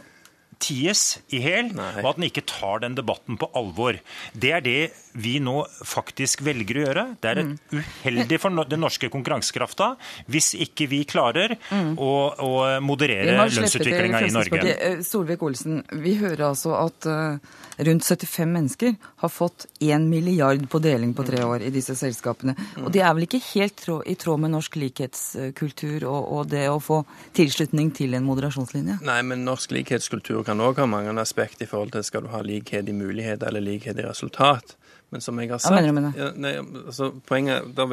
ties 0.60 1.20
i 1.34 1.39
hæl, 1.44 1.72
og 1.78 2.08
at 2.12 2.20
den 2.20 2.28
ikke 2.28 2.44
tar 2.48 2.84
den 2.84 2.98
debatten 2.98 3.39
på 3.39 3.48
alvor. 3.58 4.00
Det 4.34 4.51
er 4.56 4.63
det 4.66 4.80
vi 5.20 5.38
nå 5.44 5.62
faktisk 5.88 6.44
velger 6.46 6.80
å 6.80 6.84
gjøre. 6.84 7.06
Det 7.22 7.32
er 7.32 7.42
et 7.42 7.50
mm. 7.50 7.80
uheldig 7.80 8.39
for 8.42 8.66
den 8.70 8.84
norske 8.84 9.10
konkurransekrafta 9.12 9.94
hvis 10.30 10.51
ikke 10.68 10.89
vi 10.92 11.01
klarer 11.10 11.56
mm. 11.58 11.96
å, 11.98 12.12
å, 12.46 12.51
moderere 12.84 13.34
lønnsutviklinga 13.39 14.22
i 14.28 14.34
Norge. 14.36 14.75
Eh, 14.75 15.01
Solvik-Olsen, 15.06 15.82
vi 16.04 16.16
hører 16.20 16.50
altså 16.51 16.75
at 16.78 17.08
uh, 17.10 17.39
rundt 17.88 18.06
75 18.06 18.54
mennesker 18.54 18.96
har 19.24 19.34
fått 19.34 19.68
1 19.80 20.08
milliard 20.12 20.66
på 20.70 20.82
deling 20.84 21.16
på 21.18 21.25
tre 21.28 21.42
år 21.46 21.66
i 21.66 21.74
disse 21.74 21.96
selskapene. 22.00 22.56
Og 22.84 22.92
det 22.94 23.04
er 23.04 23.16
vel 23.16 23.28
ikke 23.28 23.42
helt 23.54 23.86
i 24.06 24.16
tråd 24.20 24.44
med 24.44 24.54
norsk 24.54 24.75
likhetskultur 24.80 26.06
og, 26.10 26.20
og 26.36 26.51
det 26.51 26.66
å 26.70 26.80
få 26.84 27.01
tilslutning 27.38 27.92
til 27.96 28.16
en 28.18 28.28
moderasjonslinje? 28.28 29.00
Nei, 29.08 29.20
men 29.25 29.46
norsk 29.48 29.74
likhetskultur 29.75 30.44
kan 30.50 30.65
òg 30.65 30.82
ha 30.82 30.89
mange 30.89 31.13
aspekt 31.22 31.62
i 31.62 31.70
forhold 31.70 31.94
til 31.94 32.06
skal 32.08 32.25
du 32.25 32.34
ha 32.34 32.41
likhet 32.46 32.89
i 32.89 32.96
mulighet 32.96 33.46
eller 33.46 33.63
likhet 33.63 34.00
i 34.01 34.06
resultat. 34.08 34.75
Men 35.10 35.24
som 35.25 35.39
jeg 35.41 35.50
har 35.50 35.62
sagt 35.62 35.74
Hva 35.74 35.79
mener 35.82 35.89
du 35.89 35.98
med 35.98 36.06
det? 36.06 36.12
Ja, 36.22 36.27
nei, 36.38 36.51
altså, 36.86 37.10
poenget 37.25 37.72
da, 37.74 37.88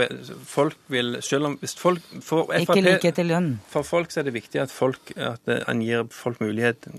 Folk 0.45 0.77
vil 0.93 1.17
Selv 1.25 1.49
om 1.49 1.55
hvis 1.63 1.73
folk 1.81 2.05
for 2.21 2.51
FAP, 2.51 2.61
Ikke 2.67 2.83
likhet 2.85 3.21
i 3.23 3.25
lønn. 3.25 3.55
For 3.73 3.89
folk 3.89 4.13
så 4.13 4.21
er 4.21 4.29
det 4.29 4.35
viktig 4.37 4.61
at, 4.61 4.73
folk, 4.73 5.15
at 5.17 5.49
en 5.57 5.81
gir 5.85 6.05
folk 6.13 6.43
mulighet 6.45 6.91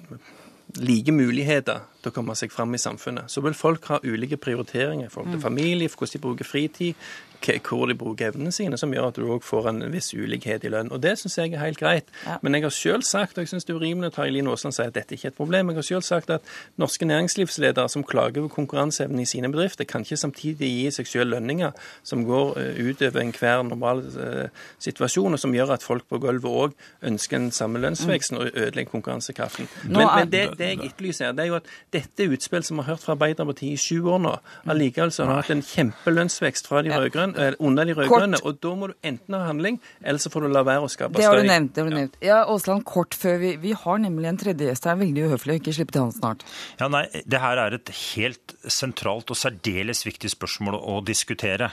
like 0.82 1.14
muligheter 1.14 1.86
til 2.01 2.12
å 2.12 2.16
komme 2.16 2.36
seg 2.38 2.54
fram 2.54 2.75
i 2.75 2.82
samfunnet. 2.82 3.32
Så 3.32 3.42
vil 3.46 3.58
folk 3.58 3.88
ha 3.92 4.01
ulike 4.04 4.38
prioriteringer 4.42 5.08
i 5.08 5.13
forhold 5.13 5.34
til 5.34 5.42
mm. 5.42 5.48
familie, 5.48 5.89
for 5.89 6.04
hvordan 6.04 6.18
de 6.18 6.24
bruker 6.27 6.48
fritid, 6.48 7.08
hvor 7.46 7.86
de 7.86 7.96
bruker 7.96 8.32
evnene 8.32 8.51
sine, 8.51 8.77
som 8.77 8.94
gjør 8.94 9.10
at 9.12 9.18
du 9.20 9.27
òg 9.30 9.44
får 9.46 9.70
en 9.70 9.82
viss 9.94 10.12
ulikhet 10.13 10.63
i 10.66 10.72
lønn. 10.74 10.92
Og 10.92 11.01
Det 11.01 11.18
syns 11.20 11.38
jeg 11.38 11.54
er 11.54 11.62
helt 11.62 11.80
greit. 11.80 12.06
Ja. 12.25 12.38
Men 12.42 12.56
jeg 12.56 12.63
har 12.63 12.70
selv 12.70 13.01
sagt, 13.01 13.38
og 13.38 13.46
jeg 13.46 13.50
syns 13.50 13.66
det 13.66 13.74
er 13.74 13.80
urimelig 13.80 14.12
at 14.12 14.20
Eileen 14.25 14.48
Aasland 14.48 14.74
si 14.75 14.82
at 14.82 14.96
dette 14.96 15.16
ikke 15.16 15.27
er 15.27 15.32
et 15.32 15.38
problem, 15.38 15.70
jeg 15.70 15.77
har 15.77 15.82
selv 15.82 16.01
sagt 16.01 16.30
at 16.30 16.42
norske 16.77 17.06
næringslivsledere 17.06 17.89
som 17.89 18.04
klager 18.04 18.42
over 18.42 18.50
konkurranseevnen 18.50 19.20
i 19.20 19.25
sine 19.25 19.51
bedrifter, 19.51 19.86
kan 19.86 20.01
ikke 20.01 20.18
samtidig 20.18 20.70
gi 20.70 20.92
seg 20.92 21.08
sjøl 21.08 21.32
lønninger 21.36 21.72
som 22.04 22.25
går 22.25 22.58
eh, 22.60 22.82
utover 22.89 23.22
enhver 23.22 23.63
normal 23.63 24.04
uh, 24.18 24.50
situasjon, 24.84 25.34
og 25.34 25.39
som 25.39 25.54
gjør 25.54 25.75
at 25.77 25.84
folk 25.84 26.08
på 26.10 26.20
gulvet 26.20 26.51
òg 26.51 26.75
ønsker 27.08 27.38
den 27.38 27.51
samme 27.51 27.80
lønnsveksten 27.84 28.38
og 28.38 28.50
ødelegger 28.54 28.92
konkurransekraften. 28.92 29.70
Men, 29.84 30.08
men 30.08 30.32
det, 30.32 30.44
det, 30.60 30.72
jeg 30.74 30.92
etterlyser, 30.92 31.32
det 31.32 31.46
er 31.46 31.51
jo 31.51 31.60
at 31.60 31.70
dette 31.96 32.25
er 32.25 32.34
utspill 32.36 32.65
som 32.67 32.79
vi 32.79 32.84
har 32.84 32.96
hørt 32.98 33.03
fra 33.06 33.13
Arbeiderpartiet 33.15 33.77
i 33.77 33.79
sju 33.79 34.10
år 34.12 34.20
nå. 34.20 34.34
Allikevel 34.67 35.12
så 35.15 35.24
har 35.24 35.29
de 35.32 35.36
hatt 35.39 35.51
en 35.53 35.62
kjempelønnsvekst 35.63 36.67
fra 36.67 36.82
de 36.84 36.91
rød-grønne 36.91 37.53
under 37.63 37.88
de 37.88 37.96
rød-grønne. 37.96 38.41
Og 38.44 38.58
da 38.63 38.74
må 38.75 38.89
du 38.91 38.96
enten 39.08 39.38
ha 39.38 39.46
handling, 39.48 39.79
eller 40.03 40.20
så 40.20 40.32
får 40.34 40.44
du 40.44 40.50
la 40.51 40.63
være 40.67 40.84
å 40.84 40.91
skape 40.91 41.15
støy. 41.15 41.22
Det 41.22 41.29
har 41.29 41.39
du 41.39 41.48
nevnt. 41.48 41.72
det 41.75 41.84
har 41.84 41.89
du 41.89 41.96
nevnt. 41.96 42.17
Ja, 42.27 42.41
Aasland, 42.44 42.84
kort 42.89 43.15
før 43.15 43.39
vi, 43.39 43.53
vi 43.63 43.72
har 43.72 44.01
nemlig 44.03 44.27
en 44.34 44.41
tredje 44.41 44.67
gjest 44.67 44.89
her. 44.89 45.00
Veldig 45.00 45.29
uhøflig 45.29 45.56
å 45.56 45.62
ikke 45.62 45.75
slippe 45.77 45.96
til 45.96 46.03
han 46.03 46.12
snart. 46.15 46.44
Ja, 46.82 46.89
nei, 46.91 47.06
Det 47.24 47.41
her 47.44 47.62
er 47.63 47.77
et 47.79 47.94
helt 48.17 48.58
sentralt 48.67 49.32
og 49.32 49.39
særdeles 49.39 50.03
viktig 50.08 50.34
spørsmål 50.34 50.75
å 50.82 51.00
diskutere. 51.08 51.72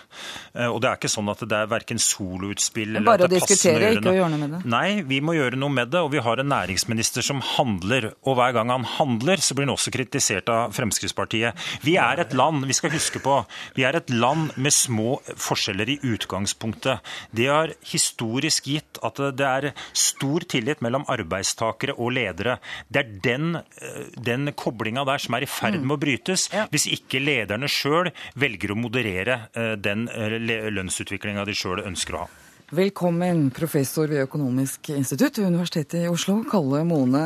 Eh, 0.55 0.69
og 0.69 0.79
det 0.85 0.93
er 0.93 1.01
ikke 1.01 1.11
sånn 1.11 1.33
at 1.35 1.43
det 1.43 1.59
er 1.59 1.71
verken 1.75 1.99
soloutspill 1.99 2.95
eller 2.95 3.09
Bare 3.11 3.27
at 3.27 3.35
det 3.35 3.43
å 3.43 3.47
diskutere, 3.49 3.91
ikke 3.99 4.15
å 4.15 4.17
gjøre 4.21 4.31
noe 4.37 4.43
med 4.45 4.57
det? 4.59 4.63
Nei, 4.71 4.87
vi 5.11 5.19
må 5.25 5.35
gjøre 5.35 5.59
noe 5.59 5.75
med 5.75 5.91
det. 5.91 6.07
Og 6.07 6.15
vi 6.15 6.23
har 6.23 6.39
en 6.39 6.53
næringsminister 6.55 7.27
som 7.27 7.43
handler. 7.57 8.13
Og 8.23 8.39
hver 8.39 8.55
gang 8.55 8.71
han 8.71 8.87
handler, 8.95 9.43
så 9.43 9.59
blir 9.59 9.67
han 9.67 9.75
også 9.75 9.91
kritisert 9.91 10.04
av 10.49 10.75
Fremskrittspartiet. 10.75 11.55
Vi 11.85 11.97
er 12.01 12.21
et 12.21 12.35
land, 12.37 12.65
vi 12.67 12.77
skal 12.77 12.93
huske 12.95 13.21
på, 13.23 13.41
vi 13.77 13.85
er 13.87 13.97
et 13.99 14.11
land 14.11 14.53
med 14.57 14.75
små 14.75 15.19
forskjeller 15.41 15.91
i 15.95 15.99
utgangspunktet. 16.03 17.01
Det 17.31 17.49
har 17.51 17.75
historisk 17.91 18.69
gitt 18.71 19.01
at 19.05 19.21
det 19.37 19.49
er 19.49 19.71
stor 19.93 20.47
tillit 20.51 20.83
mellom 20.85 21.07
arbeidstakere 21.09 21.97
og 21.99 22.15
ledere. 22.19 22.59
Det 22.89 23.05
er 23.05 23.13
den, 23.25 23.57
eh, 23.57 24.07
den 24.17 24.53
koblinga 24.53 25.05
der 25.05 25.19
som 25.19 25.35
er 25.35 25.43
i 25.43 25.51
ferd 25.51 25.81
med 25.81 25.97
å 25.97 26.01
brytes, 26.01 26.49
hvis 26.71 26.87
ikke 26.87 27.23
lederne 27.23 27.69
sjøl 27.71 28.13
velger 28.35 28.73
å 28.73 28.79
moderere 28.79 29.49
eh, 29.55 29.75
den 29.77 30.09
eh, 30.09 30.39
lønnsutviklinga 30.71 31.45
de 31.45 31.55
sjøl 31.55 31.85
ønsker 31.85 32.19
å 32.19 32.27
ha. 32.27 32.44
Velkommen, 32.73 33.51
professor 33.51 34.09
ved 34.09 34.23
Økonomisk 34.25 34.89
institutt 34.95 35.37
ved 35.39 35.51
Universitetet 35.51 36.07
i 36.07 36.09
Oslo, 36.09 36.39
Kalle 36.49 36.81
Mone. 36.89 37.25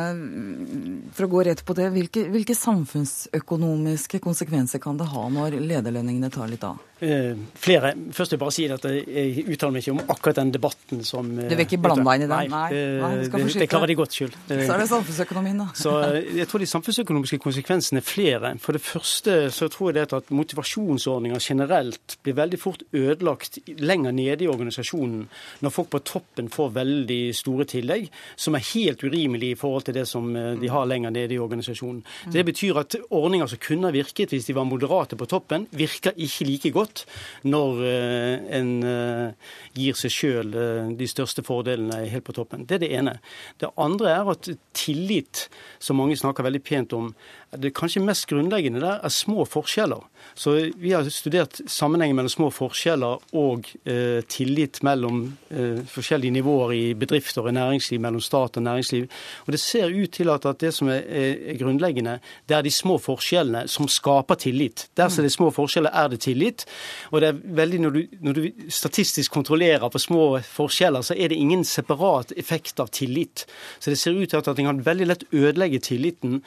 For 1.14 1.28
å 1.28 1.30
gå 1.30 1.44
rett 1.46 1.62
på 1.62 1.76
det, 1.78 1.86
hvilke, 1.94 2.24
hvilke 2.32 2.56
samfunnsøkonomiske 2.58 4.18
konsekvenser 4.24 4.82
kan 4.82 4.98
det 4.98 5.06
ha 5.12 5.24
når 5.30 5.60
lederlønningene 5.62 6.32
tar 6.34 6.50
litt 6.50 6.66
av? 6.66 6.82
Eh, 6.98 7.38
flere. 7.54 7.92
Først 8.10 8.32
vil 8.32 8.34
jeg 8.34 8.42
bare 8.42 8.54
si 8.56 8.64
at 8.74 8.86
jeg 8.90 9.44
uttaler 9.54 9.76
meg 9.76 9.84
ikke 9.84 9.92
om 9.94 10.00
akkurat 10.10 10.40
den 10.40 10.50
debatten 10.56 11.04
som 11.06 11.28
Du 11.30 11.54
vil 11.54 11.62
ikke 11.62 11.78
blande 11.78 12.02
deg 12.02 12.18
inn 12.18 12.24
i 12.24 12.30
den? 12.32 12.50
Nei, 12.50 12.72
nei, 12.74 12.80
nei 13.04 13.28
det, 13.30 13.44
det 13.62 13.68
klarer 13.70 13.92
de 13.92 13.94
godt 14.00 14.16
skyld. 14.18 14.34
Så 14.48 14.58
er 14.58 14.82
det 14.82 14.88
samfunnsøkonomien, 14.90 15.62
da. 15.62 15.68
Så 15.78 15.94
Jeg 16.34 16.48
tror 16.50 16.64
de 16.64 16.70
samfunnsøkonomiske 16.72 17.38
konsekvensene 17.44 18.02
er 18.02 18.08
flere. 18.08 18.52
For 18.58 18.74
det 18.74 18.82
første 18.82 19.38
så 19.54 19.70
tror 19.70 19.92
jeg 19.92 20.00
det 20.00 20.18
at 20.18 20.34
motivasjonsordninger 20.34 21.46
generelt 21.46 22.18
blir 22.26 22.34
veldig 22.40 22.58
fort 22.58 22.82
ødelagt 22.90 23.62
lenger 23.78 24.18
nede 24.18 24.48
i 24.48 24.50
organisasjonen 24.50 25.27
når 25.64 25.74
folk 25.74 25.90
på 25.92 26.00
toppen 26.06 26.50
får 26.52 26.74
veldig 26.76 27.20
store 27.36 27.66
tillegg, 27.68 28.08
som 28.36 28.56
er 28.56 28.66
helt 28.72 29.02
urimelig 29.04 29.52
i 29.52 29.58
forhold 29.58 29.88
til 29.88 29.98
det 29.98 30.06
som 30.08 30.30
eh, 30.36 30.54
de 30.60 30.70
har 30.72 30.88
lenger 30.88 31.14
nede 31.14 31.36
i 31.36 31.40
organisasjonen. 31.42 32.02
Det 32.32 32.44
betyr 32.48 32.80
at 32.82 32.98
ordninger 33.08 33.50
som 33.50 33.62
kunne 33.62 33.90
ha 33.90 33.94
virket 33.94 34.34
hvis 34.34 34.48
de 34.48 34.56
var 34.56 34.68
moderate 34.68 35.18
på 35.18 35.28
toppen, 35.30 35.66
virker 35.70 36.16
ikke 36.16 36.48
like 36.48 36.74
godt 36.74 37.04
når 37.48 37.82
eh, 37.88 38.46
en 38.58 38.72
eh, 38.86 39.52
gir 39.78 39.98
seg 39.98 40.14
sjøl 40.14 40.54
de 40.98 41.08
største 41.08 41.44
fordelene 41.46 42.04
helt 42.10 42.26
på 42.26 42.34
toppen. 42.36 42.64
Det 42.68 42.78
er 42.78 42.84
det 42.84 42.92
ene. 42.98 43.18
Det 43.60 43.70
andre 43.78 44.14
er 44.14 44.30
at 44.32 44.48
tillit, 44.76 45.46
som 45.82 45.98
mange 46.00 46.16
snakker 46.18 46.46
veldig 46.46 46.62
pent 46.64 46.94
om, 46.96 47.12
det 47.56 47.70
kanskje 47.72 48.02
mest 48.04 48.26
grunnleggende 48.28 48.80
der 48.82 49.00
er 49.04 49.12
små 49.12 49.44
forskjeller. 49.48 50.02
Så 50.36 50.52
vi 50.76 50.92
har 50.92 51.06
studert 51.08 51.60
sammenhengen 51.70 52.18
mellom 52.18 52.32
små 52.32 52.48
forskjeller 52.52 53.22
og 53.40 53.68
eh, 53.88 54.20
tillit 54.28 54.82
mellom 54.84 55.22
eh, 55.48 55.80
forskjellige 55.88 56.34
nivåer 56.36 56.74
i 56.76 56.82
bedrifter 56.98 57.46
og 57.46 57.54
næringsliv, 57.56 58.00
mellom 58.04 58.20
stat 58.20 58.58
og 58.60 58.66
næringsliv. 58.66 59.06
Og 59.46 59.54
det 59.54 59.60
ser 59.62 59.94
ut 59.94 60.12
til 60.12 60.28
at, 60.34 60.44
at 60.46 60.60
det 60.60 60.74
som 60.76 60.90
er, 60.92 61.06
er, 61.08 61.56
grunnleggende, 61.58 62.18
det 62.48 62.58
er 62.58 62.66
de 62.66 62.74
små 62.74 62.98
forskjellene 63.00 63.64
som 63.68 63.88
skaper 63.88 64.38
tillit. 64.44 64.88
Der 64.96 65.08
som 65.08 65.24
det 65.24 65.32
er 65.32 65.36
små 65.38 65.50
forskjeller, 65.54 65.90
er 65.94 66.12
det 66.12 66.20
tillit. 66.26 66.66
Og 67.10 67.24
det 67.24 67.32
er 67.32 67.40
veldig, 67.62 67.80
når 67.86 67.96
du, 67.96 68.02
når 68.28 68.38
du 68.38 68.68
statistisk 68.68 69.32
kontrollerer 69.32 69.88
på 69.88 70.02
små 70.02 70.26
forskjeller, 70.44 71.02
så 71.02 71.16
er 71.16 71.32
det 71.32 71.40
ingen 71.40 71.64
separat 71.64 72.36
effekt 72.36 72.80
av 72.80 72.92
tillit. 72.92 73.46
Så 73.80 73.90
det 73.90 73.98
ser 73.98 74.18
ut 74.18 74.28
til 74.28 74.42
at, 74.42 74.52
en 74.58 74.68
kan 74.68 74.84
veldig 74.84 75.08
lett 75.08 75.26
ødelegge 75.32 75.80
tilliten 75.88 76.42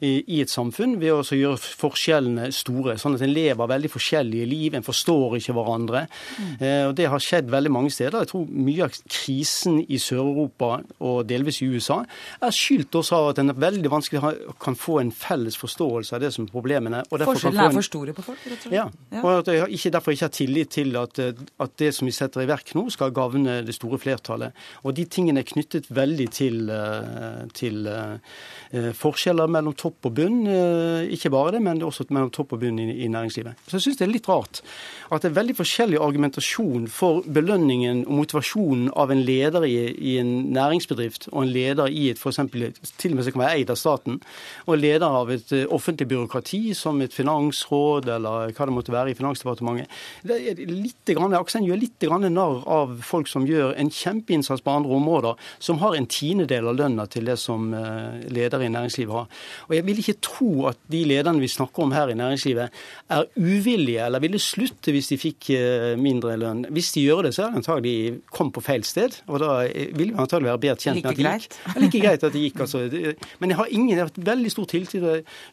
i, 0.00 0.22
i 0.26 0.45
et 0.46 0.52
samfunn 0.52 0.96
ved 1.02 1.12
å 1.12 1.22
gjøre 1.24 1.58
forskjellene 1.58 2.48
store. 2.54 2.96
sånn 3.00 3.16
at 3.18 3.24
en 3.26 3.34
lever 3.34 3.70
veldig 3.72 3.90
forskjellige 3.90 4.46
liv, 4.48 4.74
en 4.74 4.86
forstår 4.86 5.38
ikke 5.40 5.54
hverandre. 5.56 6.06
Mm. 6.38 6.52
Eh, 6.60 6.82
og 6.88 6.94
Det 6.96 7.08
har 7.10 7.22
skjedd 7.22 7.50
veldig 7.50 7.72
mange 7.72 7.90
steder. 7.90 8.24
Jeg 8.24 8.30
tror 8.32 8.46
mye 8.46 8.86
av 8.86 8.96
krisen 9.08 9.80
i 9.82 9.98
Sør-Europa 9.98 10.80
og 11.00 11.26
delvis 11.28 11.60
i 11.62 11.70
USA 11.70 12.02
er 12.40 12.54
skyldt 12.54 12.94
også 13.00 13.18
av 13.18 13.30
at 13.32 13.42
en 13.42 13.52
er 13.52 13.60
veldig 13.66 13.90
vanskelig 13.92 14.22
kan 14.62 14.78
få 14.78 15.00
en 15.02 15.12
felles 15.12 15.56
forståelse 15.58 16.16
av 16.16 16.22
det 16.24 16.32
som 16.34 16.46
er 16.46 16.52
problemene. 16.52 17.02
Forskjellene 17.10 17.68
er 17.68 17.76
for 17.76 17.86
store 17.86 18.14
på 18.16 18.24
folk, 18.26 18.42
rett 18.46 18.58
og 18.58 18.68
slett? 18.68 18.76
Ja. 18.76 18.86
ja. 19.12 19.22
Og 19.22 19.42
at 19.42 19.52
jeg 19.52 19.78
ikke, 19.78 19.94
derfor 19.96 20.14
ikke 20.14 20.28
har 20.28 20.36
tillit 20.36 20.72
til 20.76 20.96
at, 21.00 21.20
at, 21.20 21.76
det 21.76 21.92
som 21.94 22.08
vi 22.08 22.14
setter 22.14 22.44
i 22.44 22.48
verk 22.48 22.72
nå, 22.76 22.86
skal 22.92 23.12
gagne 23.14 23.60
det 23.66 23.74
store 23.76 23.98
flertallet. 24.00 24.56
Og 24.84 24.94
de 24.96 25.04
tingene 25.10 25.42
er 25.42 25.48
knyttet 25.48 25.90
veldig 25.92 26.28
til, 26.32 26.62
eh, 26.72 27.42
til 27.56 27.90
forskjeller 28.96 29.50
mellom 29.50 29.74
topp 29.78 30.08
og 30.08 30.16
bunn. 30.16 30.35
Uh, 30.46 31.06
ikke 31.12 31.32
bare 31.32 31.56
det, 31.56 31.62
men 31.64 31.82
også 31.82 32.06
mellom 32.10 32.30
topp 32.34 32.56
og 32.56 32.62
bunn 32.62 32.78
i, 32.82 32.90
i 33.04 33.08
næringslivet. 33.12 33.56
Så 33.66 33.78
jeg 33.78 33.86
syns 33.86 34.00
det 34.00 34.06
er 34.08 34.12
litt 34.12 34.28
rart 34.30 34.62
at 35.12 35.22
det 35.22 35.30
er 35.30 35.36
veldig 35.36 35.54
forskjellig 35.58 35.98
argumentasjon 36.02 36.86
for 36.90 37.22
belønningen 37.30 38.02
og 38.06 38.20
motivasjonen 38.20 38.88
av 38.98 39.12
en 39.14 39.22
leder 39.26 39.66
i, 39.68 39.76
i 39.94 40.16
en 40.20 40.32
næringsbedrift 40.54 41.28
og 41.32 41.44
en 41.44 41.52
leder 41.54 41.92
i 41.92 42.08
et 42.10 42.20
f.eks. 42.20 42.40
til 42.98 43.14
og 43.14 43.18
med 43.18 43.26
som 43.26 43.36
kan 43.36 43.44
være 43.44 43.60
eid 43.60 43.72
av 43.72 43.78
staten, 43.78 44.18
og 44.66 44.80
leder 44.80 45.06
av 45.20 45.30
et 45.34 45.52
eh, 45.54 45.66
offentlig 45.72 46.08
byråkrati 46.10 46.62
som 46.76 47.00
et 47.04 47.14
finansråd 47.14 48.10
eller 48.16 48.54
hva 48.56 48.68
det 48.68 48.74
måtte 48.74 48.94
være 48.94 49.12
i 49.12 49.18
Finansdepartementet. 49.18 49.92
Det 50.26 50.38
er 50.52 50.62
litt, 50.70 51.14
grann, 51.14 51.36
Aksen 51.38 51.66
gjør 51.66 51.80
litt 51.80 52.06
narr 52.06 52.62
av 52.70 52.96
folk 53.06 53.30
som 53.30 53.46
gjør 53.46 53.74
en 53.78 53.90
kjempeinnsats 53.92 54.64
på 54.64 54.74
andre 54.74 54.98
områder, 54.98 55.38
som 55.62 55.80
har 55.82 55.96
en 55.96 56.08
tiendedel 56.10 56.70
av 56.72 56.78
lønna 56.80 57.06
til 57.10 57.30
det 57.30 57.38
som 57.40 57.70
eh, 57.76 58.26
ledere 58.32 58.66
i 58.66 58.72
næringslivet 58.72 59.14
har. 59.14 59.30
Og 59.68 59.76
Jeg 59.76 59.86
vil 59.86 60.02
ikke 60.02 60.18
tro 60.26 60.66
at 60.70 60.78
de 60.92 61.02
lederne 61.08 61.42
vi 61.42 61.50
snakker 61.50 61.86
om 61.86 61.94
her 61.94 62.10
i 62.10 62.16
næringslivet, 62.18 62.74
er 63.16 63.28
uvillige 63.36 64.04
eller 64.06 64.22
ville 64.22 64.40
slutte 64.42 64.94
hvis 64.94 65.10
de 65.12 65.18
fikk 65.20 65.50
eh, 65.54 65.92
mindre 66.00 66.34
lønn. 66.40 66.64
Hvis 66.74 66.92
de 66.96 67.06
gjør 67.06 67.28
det, 67.28 67.34
så 67.36 67.46
er 67.46 67.52
det 67.52 67.62
antagelig 67.62 67.96
kom 68.34 68.50
på 68.54 68.62
feil 68.64 68.84
sted. 68.86 69.20
Og 69.30 69.40
da 69.42 69.52
vil 69.66 70.10
vi 70.12 70.16
antagelig 70.16 70.50
være 70.52 70.62
bedre 70.66 70.82
tjent 70.82 71.02
med 71.02 71.10
at 71.12 71.20
det 71.20 71.26
gikk. 71.26 71.58
Ja, 71.66 71.76
like 71.84 72.02
greit 72.02 72.26
at 72.26 72.36
det 72.36 72.42
gikk. 72.42 72.64
Altså. 72.66 72.82
Men 73.42 73.52
jeg 73.52 73.60
har 73.60 73.70
ingen, 73.70 73.92
jeg 73.94 74.02
har 74.02 74.28
veldig 74.32 74.52
stor 74.52 74.70
tillit 74.72 74.94
til 74.94 75.06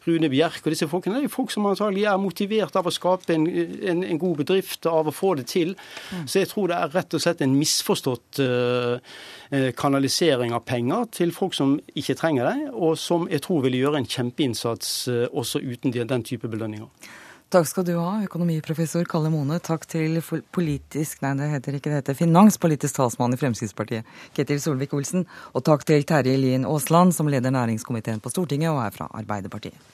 Rune 0.08 0.30
Bjerk 0.32 0.60
og 0.64 0.74
disse 0.74 0.90
folkene. 0.90 1.22
Det 1.22 1.30
er 1.30 1.36
folk 1.36 1.54
som 1.54 1.70
antagelig 1.70 2.06
er 2.10 2.20
motivert 2.20 2.76
av 2.80 2.90
å 2.90 2.94
skape 2.94 3.34
en, 3.34 3.46
en, 3.46 4.04
en 4.04 4.20
god 4.20 4.42
bedrift, 4.42 4.90
av 4.90 5.10
å 5.10 5.14
få 5.14 5.34
det 5.40 5.48
til. 5.52 5.74
Mm. 6.10 6.26
Så 6.26 6.42
jeg 6.42 6.50
tror 6.50 6.70
det 6.70 6.80
er 6.80 6.94
rett 6.98 7.16
og 7.16 7.22
slett 7.22 7.42
en 7.44 7.54
misforstått 7.56 8.42
uh, 8.42 9.18
kanalisering 9.78 10.54
av 10.56 10.64
penger 10.66 11.08
til 11.14 11.32
folk 11.34 11.54
som 11.56 11.76
ikke 11.94 12.16
trenger 12.18 12.50
det, 12.50 12.70
og 12.74 12.96
som 13.00 13.28
jeg 13.30 13.44
tror 13.44 13.62
vil 13.66 13.78
gjøre 13.78 14.02
en 14.02 14.08
kjempeinnsats 14.08 14.63
uh, 14.64 15.26
også 15.32 15.62
uten 15.62 15.92
den 15.92 16.24
type 16.26 16.48
belønninger. 16.48 16.88
Takk 17.54 17.68
skal 17.70 17.84
du 17.86 17.92
ha, 18.00 18.24
økonomiprofessor 18.26 19.04
Kalle 19.06 19.30
Mone. 19.30 19.60
Takk 19.62 19.84
til 19.86 20.18
politisk, 20.56 21.20
nei 21.22 21.36
det 21.38 21.50
heter 21.52 21.76
ikke 21.78 21.92
det 21.92 22.00
heter, 22.00 22.16
finanspolitisk 22.18 22.98
talsmann 22.98 23.36
i 23.36 23.38
Fremskrittspartiet, 23.38 24.08
Ketil 24.34 24.58
Solvik-Olsen. 24.64 25.22
Og 25.54 25.62
takk 25.68 25.86
til 25.86 26.02
Terje 26.08 26.34
Lien 26.40 26.66
Aasland, 26.66 27.14
som 27.14 27.30
leder 27.30 27.54
næringskomiteen 27.54 28.24
på 28.24 28.32
Stortinget 28.34 28.72
og 28.72 28.82
er 28.82 28.96
fra 28.96 29.06
Arbeiderpartiet. 29.14 29.93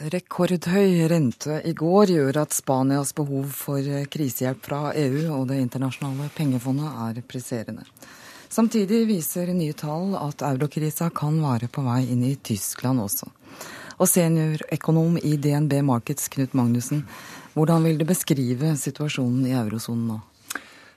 Rekordhøy 0.00 1.02
rente 1.12 1.58
i 1.68 1.74
går 1.76 2.08
gjør 2.08 2.38
at 2.40 2.54
Spanias 2.56 3.10
behov 3.12 3.50
for 3.52 3.84
krisehjelp 4.08 4.62
fra 4.64 4.94
EU 4.96 5.26
og 5.34 5.50
Det 5.50 5.58
internasjonale 5.60 6.30
pengefondet 6.32 6.88
er 6.88 7.18
presserende. 7.28 7.84
Samtidig 8.48 9.02
viser 9.10 9.52
nye 9.52 9.76
tall 9.76 10.14
at 10.16 10.40
eurokrisa 10.40 11.10
kan 11.12 11.36
være 11.44 11.68
på 11.68 11.84
vei 11.84 12.06
inn 12.14 12.24
i 12.24 12.32
Tyskland 12.40 13.04
også. 13.04 13.28
Og 14.00 14.08
seniorøkonom 14.08 15.20
i 15.20 15.36
DNB 15.36 15.82
Markets, 15.84 16.32
Knut 16.32 16.56
Magnussen, 16.56 17.04
hvordan 17.52 17.84
vil 17.84 18.00
du 18.00 18.08
beskrive 18.08 18.72
situasjonen 18.80 19.44
i 19.52 19.52
eurosonen 19.52 20.14
nå? 20.14 20.20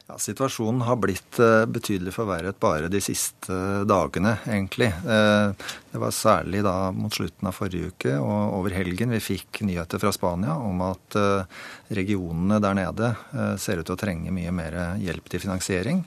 Ja, 0.07 0.17
Situasjonen 0.19 0.81
har 0.83 0.97
blitt 0.99 1.37
eh, 1.39 1.63
betydelig 1.65 2.11
forverret 2.17 2.57
bare 2.59 2.89
de 2.91 2.99
siste 3.01 3.55
dagene, 3.87 4.35
egentlig. 4.51 4.89
Eh, 4.91 5.71
det 5.93 6.01
var 6.01 6.11
særlig 6.11 6.59
da 6.65 6.91
mot 6.91 7.15
slutten 7.15 7.47
av 7.47 7.55
forrige 7.55 7.93
uke 7.93 8.17
og 8.19 8.57
over 8.59 8.75
helgen 8.75 9.15
vi 9.15 9.21
fikk 9.23 9.61
nyheter 9.63 10.03
fra 10.03 10.11
Spania 10.11 10.57
om 10.59 10.83
at 10.83 11.15
eh, 11.19 11.63
regionene 11.95 12.59
der 12.59 12.75
nede 12.75 13.13
ser 13.61 13.79
ut 13.79 13.87
til 13.87 13.95
å 13.95 14.01
trenge 14.03 14.35
mye 14.35 14.51
mer 14.51 14.79
hjelp 14.99 15.31
til 15.31 15.45
finansiering 15.45 16.03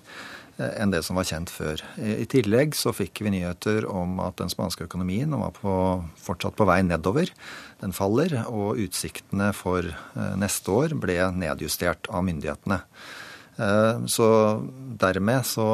enn 0.57 0.93
det 0.93 1.03
som 1.05 1.19
var 1.19 1.27
kjent 1.29 1.51
før. 1.53 1.83
I 2.01 2.25
tillegg 2.33 2.73
så 2.77 2.89
fikk 2.97 3.21
vi 3.21 3.33
nyheter 3.35 3.85
om 3.93 4.17
at 4.25 4.39
den 4.41 4.49
spanske 4.49 4.87
økonomien 4.87 5.35
var 5.37 5.53
på, 5.53 5.75
fortsatt 6.17 6.57
på 6.57 6.65
vei 6.65 6.79
nedover. 6.87 7.29
Den 7.83 7.93
faller, 7.93 8.39
og 8.49 8.81
utsiktene 8.81 9.51
for 9.53 9.85
neste 10.41 10.73
år 10.73 10.97
ble 10.97 11.19
nedjustert 11.37 12.09
av 12.09 12.25
myndighetene. 12.25 12.81
Eh, 13.57 14.05
så 14.07 14.29
dermed 15.01 15.47
så 15.49 15.69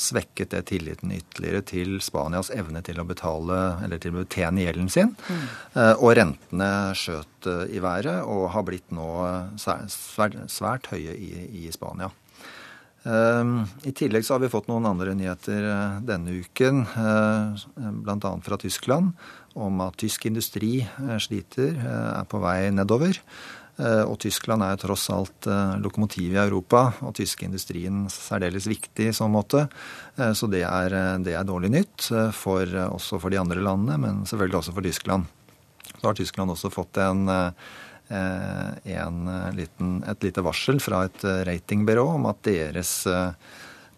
svekket 0.00 0.54
det 0.54 0.62
tilliten 0.70 1.12
ytterligere 1.12 1.60
til 1.68 1.98
Spanias 2.04 2.48
evne 2.54 2.80
til 2.84 3.00
å 3.00 3.06
betale, 3.08 3.58
eller 3.84 4.00
til 4.00 4.14
å 4.14 4.22
betjene 4.22 4.64
gjelden 4.64 4.88
sin. 4.92 5.12
Mm. 5.28 5.44
Og 6.00 6.14
rentene 6.16 6.70
skjøt 6.96 7.50
eh, 7.50 7.76
i 7.76 7.84
været 7.84 8.24
og 8.24 8.48
har 8.54 8.64
blitt 8.68 8.88
nå 8.94 9.10
svært, 9.60 10.40
svært 10.48 10.90
høye 10.94 11.16
i, 11.16 11.30
i, 11.64 11.68
Spania. 11.74 12.10
I 13.00 13.92
tillegg 13.96 14.26
så 14.26 14.34
har 14.34 14.42
vi 14.42 14.50
fått 14.52 14.66
noen 14.68 14.84
andre 14.84 15.14
nyheter 15.16 15.64
denne 16.04 16.34
uken, 16.42 16.82
bl.a. 18.04 18.32
fra 18.44 18.58
Tyskland, 18.60 19.14
om 19.56 19.80
at 19.80 19.96
tysk 20.02 20.26
industri 20.28 20.82
sliter, 21.24 21.80
er 21.80 22.28
på 22.28 22.42
vei 22.44 22.68
nedover. 22.76 23.16
Eh, 23.80 24.02
og 24.04 24.18
Tyskland 24.20 24.64
er 24.64 24.74
jo 24.74 24.82
tross 24.84 25.06
alt 25.14 25.48
eh, 25.48 25.76
lokomotivet 25.80 26.36
i 26.36 26.42
Europa, 26.42 26.82
og 27.06 27.14
tysk 27.16 27.44
industrien 27.46 28.04
særdeles 28.12 28.68
viktig 28.68 29.08
i 29.08 29.16
sånn 29.16 29.32
måte. 29.32 29.66
Eh, 30.16 30.32
så 30.36 30.48
det 30.52 30.64
er, 30.68 30.96
det 31.24 31.36
er 31.36 31.46
dårlig 31.48 31.72
nytt, 31.72 32.10
for, 32.36 32.76
også 32.90 33.20
for 33.22 33.32
de 33.32 33.40
andre 33.40 33.62
landene, 33.64 34.00
men 34.02 34.24
selvfølgelig 34.28 34.60
også 34.60 34.76
for 34.76 34.86
Tyskland. 34.86 35.30
Så 35.94 36.02
har 36.04 36.18
Tyskland 36.18 36.52
også 36.52 36.70
fått 36.72 37.00
en, 37.02 37.28
en 38.10 39.18
liten, 39.56 39.90
et 40.08 40.24
lite 40.24 40.44
varsel 40.44 40.78
fra 40.82 41.02
et 41.08 41.24
ratingbyrå 41.48 42.04
om 42.14 42.28
at 42.30 42.40
deres 42.46 42.92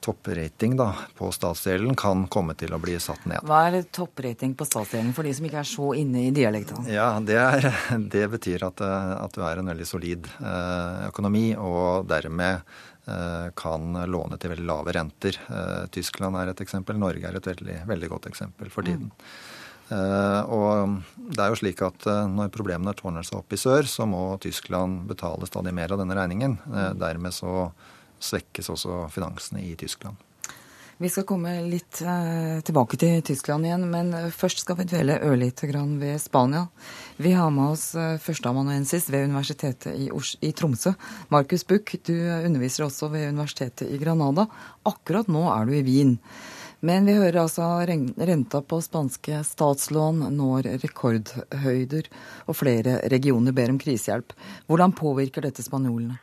topprating 0.03 0.77
da, 0.77 0.93
på 1.17 1.31
statsdelen 1.33 1.95
kan 1.99 2.25
komme 2.33 2.57
til 2.59 2.75
å 2.75 2.81
bli 2.83 2.97
satt 3.01 3.23
ned. 3.31 3.45
Hva 3.47 3.61
er 3.69 3.85
topprating 3.95 4.57
på 4.59 4.67
statsdelen 4.67 5.13
for 5.15 5.27
de 5.27 5.35
som 5.37 5.47
ikke 5.47 5.61
er 5.63 5.69
så 5.69 5.93
inne 5.99 6.25
i 6.27 6.33
dialektene? 6.35 6.91
Ja, 6.91 7.07
det, 7.23 7.39
er, 7.39 7.69
det 8.15 8.25
betyr 8.35 8.67
at, 8.67 8.83
at, 8.83 9.37
du 9.37 9.45
er 9.47 9.63
en 9.63 9.71
veldig 9.71 9.87
solid 9.89 10.27
eh, 10.41 11.07
økonomi, 11.07 11.45
og 11.55 12.09
dermed 12.11 12.59
eh, 13.07 13.49
kan 13.59 14.03
låne 14.11 14.41
til 14.43 14.55
veldig 14.57 14.69
lave 14.73 14.97
renter. 14.99 15.39
Eh, 15.47 15.87
Tyskland 15.95 16.41
er 16.41 16.51
et 16.51 16.67
eksempel, 16.67 16.99
Norge 16.99 17.31
er 17.31 17.39
et 17.39 17.51
veldig, 17.55 17.81
veldig 17.95 18.13
godt 18.17 18.31
eksempel 18.33 18.75
for 18.75 18.87
tiden. 18.87 19.11
Mm. 19.13 19.33
og 19.93 20.93
det 21.35 21.43
er 21.43 21.51
jo 21.51 21.57
slik 21.59 21.83
at 21.85 22.07
Når 22.33 22.53
problemene 22.55 22.95
tårner 22.97 23.27
seg 23.27 23.43
opp 23.43 23.53
i 23.53 23.59
sør, 23.61 23.85
så 23.85 24.07
må 24.09 24.39
Tyskland 24.41 25.03
betale 25.11 25.45
stadig 25.51 25.75
mer 25.77 25.93
av 25.93 26.01
denne 26.01 26.17
regningen. 26.17 26.55
dermed 26.97 27.35
så 27.37 27.67
svekkes 28.23 28.71
også 28.73 29.07
finansene 29.13 29.65
i 29.67 29.75
Tyskland. 29.79 30.21
Vi 31.03 31.09
skal 31.11 31.25
komme 31.27 31.51
litt 31.67 31.99
eh, 32.07 32.61
tilbake 32.63 32.95
til 33.01 33.23
Tyskland 33.27 33.67
igjen, 33.67 33.89
men 33.91 34.13
først 34.31 34.61
skal 34.63 34.77
vi 34.79 34.87
dvele 34.87 35.17
ørlite 35.27 35.67
grann 35.67 35.97
ved 35.99 36.21
Spania. 36.23 36.69
Vi 37.19 37.33
har 37.35 37.51
med 37.51 37.73
oss 37.73 37.89
eh, 37.99 38.21
førsteamanuensis 38.23 39.09
ved 39.11 39.27
Universitetet 39.33 39.97
i, 39.99 40.53
Tromsø. 40.55 40.95
Markus 41.35 41.67
Buch, 41.67 41.97
du 42.07 42.15
underviser 42.15 42.87
også 42.87 43.11
ved 43.11 43.33
Universitetet 43.33 43.91
i 43.91 43.99
Granada. 43.99 44.47
Akkurat 44.87 45.27
nå 45.27 45.49
er 45.51 45.67
du 45.67 45.75
i 45.75 45.83
Wien. 45.89 46.19
Men 46.87 47.07
vi 47.07 47.19
hører 47.19 47.45
altså 47.45 47.67
renta 47.87 48.63
på 48.63 48.79
spanske 48.83 49.43
statslån 49.47 50.29
når 50.35 50.71
rekordhøyder, 50.83 52.11
og 52.47 52.59
flere 52.59 53.01
regioner 53.11 53.55
ber 53.55 53.75
om 53.75 53.83
krisehjelp. 53.83 54.35
Hvordan 54.71 54.95
påvirker 54.99 55.47
dette 55.47 55.67
spanjolene? 55.67 56.19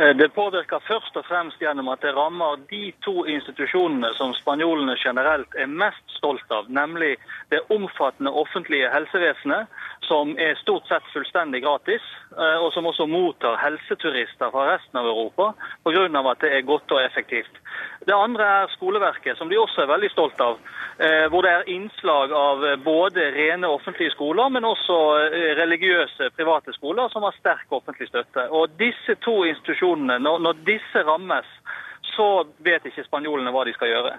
Eh, 0.00 0.16
det 0.16 0.28
påvirker 0.28 0.82
først 0.88 1.16
og 1.16 1.26
fremst 1.28 1.60
gjennom 1.62 1.86
at 1.92 2.02
det 2.02 2.16
rammer 2.16 2.58
de 2.70 2.88
to 3.06 3.22
institusjonene 3.30 4.10
som 4.18 4.32
spanjolene 4.34 4.96
generelt 4.98 5.54
er 5.54 5.70
mest 5.70 6.16
stolt 6.16 6.50
av, 6.50 6.66
nemlig 6.66 7.12
det 7.54 7.60
omfattende 7.70 8.32
offentlige 8.42 8.90
helsevesenet, 8.90 9.70
som 10.08 10.34
er 10.38 10.58
stort 10.58 10.90
sett 10.90 11.06
fullstendig 11.12 11.62
gratis, 11.62 12.02
eh, 12.34 12.58
og 12.58 12.72
som 12.74 12.90
også 12.90 13.06
mottar 13.06 13.60
helseturister 13.62 14.50
fra 14.50 14.66
resten 14.72 14.98
av 14.98 15.06
Europa 15.12 15.52
pga. 15.86 16.30
at 16.30 16.40
det 16.40 16.50
er 16.56 16.66
godt 16.66 16.90
og 16.90 17.04
effektivt. 17.04 17.62
Det 18.04 18.14
andre 18.14 18.48
er 18.60 18.72
skoleverket, 18.74 19.38
som 19.38 19.48
de 19.48 19.58
også 19.58 19.84
er 19.84 19.92
veldig 19.92 20.10
stolt 20.12 20.40
av. 20.44 20.58
Eh, 20.98 21.24
hvor 21.32 21.46
det 21.46 21.52
er 21.52 21.70
innslag 21.72 22.34
av 22.36 22.66
både 22.84 23.30
rene 23.34 23.70
offentlige 23.70 24.12
skoler, 24.14 24.50
men 24.52 24.68
også 24.68 24.98
eh, 25.24 25.48
religiøse 25.60 26.30
private 26.36 26.74
skoler 26.76 27.08
som 27.12 27.26
har 27.26 27.36
sterk 27.38 27.72
offentlig 27.72 28.10
støtte. 28.10 28.46
Og 28.50 28.76
disse 28.80 29.16
to 29.24 29.40
institusjonene, 29.48 30.20
når 30.20 30.62
disse 30.68 31.02
rammes, 31.08 31.48
så 32.14 32.44
vet 32.62 32.86
ikke 32.86 33.06
spanjolene 33.08 33.52
hva 33.54 33.64
de 33.66 33.74
skal 33.74 33.92
gjøre. 33.94 34.14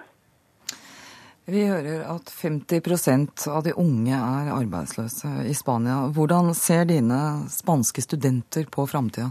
Vi 1.46 1.62
hører 1.62 2.00
at 2.10 2.26
50% 2.26 3.46
av 3.54 3.62
de 3.62 3.72
unge 3.78 4.16
er 4.18 4.48
arbeidsløse 4.50 5.44
i 5.46 5.54
Spania. 5.54 6.00
Hvordan 6.10 6.50
ser 6.58 6.88
dine 6.90 7.46
spanske 7.54 8.02
studenter 8.02 8.66
på 8.66 8.82
framtida? 8.90 9.30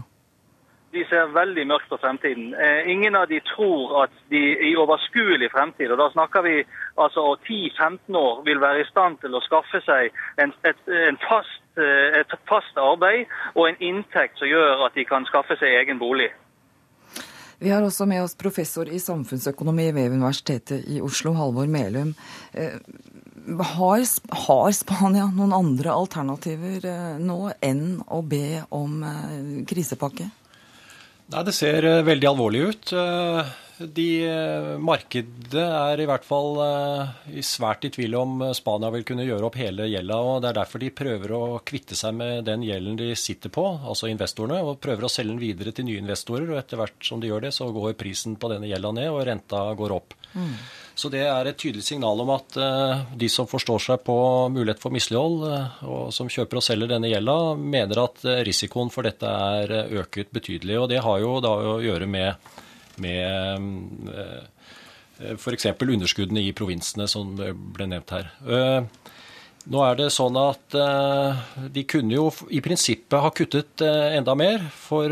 De 0.96 1.02
ser 1.10 1.32
veldig 1.34 1.66
mørkt 1.68 1.90
på 1.92 1.98
fremtiden. 2.00 2.54
Eh, 2.54 2.88
ingen 2.88 3.16
av 3.18 3.26
de 3.28 3.40
tror 3.44 4.04
at 4.04 4.12
de 4.32 4.40
i 4.68 4.72
overskuelig 4.80 5.50
fremtid, 5.52 5.90
og 5.92 5.98
da 6.00 6.06
snakker 6.14 6.44
vi 6.46 6.54
altså 6.96 7.34
10-15 7.44 8.16
år, 8.16 8.40
vil 8.46 8.62
være 8.62 8.80
i 8.80 8.86
stand 8.88 9.18
til 9.20 9.36
å 9.36 9.42
skaffe 9.44 9.82
seg 9.84 10.14
en, 10.40 10.54
et, 10.64 10.80
en 11.08 11.18
fast, 11.26 11.66
eh, 11.76 12.16
et 12.22 12.32
fast 12.48 12.80
arbeid 12.80 13.26
og 13.52 13.66
en 13.68 13.82
inntekt 13.90 14.40
som 14.40 14.48
gjør 14.48 14.86
at 14.86 14.96
de 14.96 15.04
kan 15.04 15.28
skaffe 15.28 15.58
seg 15.60 15.76
egen 15.82 16.00
bolig. 16.00 16.30
Vi 17.60 17.72
har 17.72 17.84
også 17.84 18.08
med 18.08 18.22
oss 18.24 18.36
professor 18.36 18.88
i 18.88 19.00
samfunnsøkonomi 19.00 19.90
ved 19.96 20.16
Universitetet 20.16 20.88
i 20.92 21.02
Oslo, 21.04 21.34
Halvor 21.36 21.68
Melum. 21.68 22.14
Eh, 22.56 22.80
har, 23.76 24.08
har, 24.48 24.72
Spania 24.72 25.28
noen 25.28 25.52
andre 25.60 25.92
alternativer 25.92 26.88
nå 27.20 27.38
enn 27.60 28.00
å 28.08 28.24
be 28.24 28.64
om 28.74 29.04
krisepakke? 29.68 30.32
Nei, 31.32 31.44
Det 31.46 31.54
ser 31.54 31.86
veldig 32.06 32.28
alvorlig 32.30 32.66
ut. 32.70 32.92
De, 33.76 34.24
eh, 34.24 34.78
markedet 34.80 35.60
er 35.60 36.00
i 36.00 36.06
hvert 36.08 36.24
fall 36.24 36.56
eh, 36.64 37.40
svært 37.44 37.84
i 37.84 37.90
tvil 37.92 38.14
om 38.16 38.38
Spania 38.56 38.88
vil 38.94 39.04
kunne 39.04 39.26
gjøre 39.26 39.50
opp 39.50 39.58
hele 39.60 39.88
gjelda. 39.90 40.16
og 40.16 40.40
Det 40.40 40.48
er 40.48 40.58
derfor 40.62 40.80
de 40.80 40.88
prøver 40.96 41.34
å 41.36 41.42
kvitte 41.60 41.98
seg 41.98 42.16
med 42.16 42.46
den 42.48 42.64
gjelden 42.64 42.96
de 42.96 43.10
sitter 43.20 43.52
på, 43.52 43.66
altså 43.76 44.08
investorene, 44.08 44.62
og 44.64 44.80
prøver 44.80 45.04
å 45.04 45.12
selge 45.12 45.34
den 45.34 45.42
videre 45.42 45.74
til 45.76 45.88
nye 45.90 46.00
investorer. 46.00 46.48
og 46.54 46.62
Etter 46.62 46.80
hvert 46.80 47.04
som 47.04 47.20
de 47.20 47.28
gjør 47.28 47.44
det, 47.48 47.52
så 47.52 47.68
går 47.74 47.98
prisen 48.00 48.38
på 48.40 48.52
denne 48.54 48.70
gjelda 48.70 48.94
ned, 48.96 49.10
og 49.12 49.26
renta 49.28 49.66
går 49.76 49.96
opp. 49.98 50.16
Mm. 50.32 50.56
Så 50.96 51.10
det 51.12 51.26
er 51.28 51.48
et 51.48 51.58
tydelig 51.60 51.84
signal 51.84 52.22
om 52.24 52.30
at 52.32 52.56
uh, 52.56 53.02
de 53.12 53.28
som 53.28 53.48
forstår 53.48 53.82
seg 53.84 54.04
på 54.06 54.16
mulighet 54.48 54.80
for 54.80 54.94
mislighold, 54.94 55.42
uh, 55.44 55.82
og 55.84 56.06
som 56.16 56.30
kjøper 56.32 56.56
og 56.56 56.64
selger 56.64 56.94
denne 56.94 57.10
gjelda, 57.10 57.34
mener 57.60 58.00
at 58.06 58.22
uh, 58.24 58.38
risikoen 58.46 58.88
for 58.92 59.04
dette 59.04 59.28
er 59.28 59.92
øket 60.00 60.32
betydelig. 60.32 60.78
Og 60.80 60.88
det 60.92 61.02
har 61.04 61.20
jo 61.20 61.34
da 61.44 61.52
å 61.76 61.76
gjøre 61.84 62.08
med 62.08 62.54
med 62.96 64.08
eh, 64.08 65.34
f.eks. 65.36 65.66
underskuddene 65.80 66.40
i 66.44 66.54
provinsene, 66.56 67.08
som 67.08 67.34
ble 67.36 67.88
nevnt 67.90 68.14
her. 68.16 68.30
Eh, 69.66 69.70
nå 69.72 69.82
er 69.82 69.98
det 69.98 70.08
sånn 70.14 70.38
at 70.40 70.76
eh, 70.78 71.44
de 71.74 71.84
kunne 71.90 72.14
jo 72.14 72.30
i 72.54 72.62
prinsippet 72.64 73.18
ha 73.22 73.30
kuttet 73.34 73.82
enda 73.82 74.34
mer 74.38 74.64
for 74.70 75.10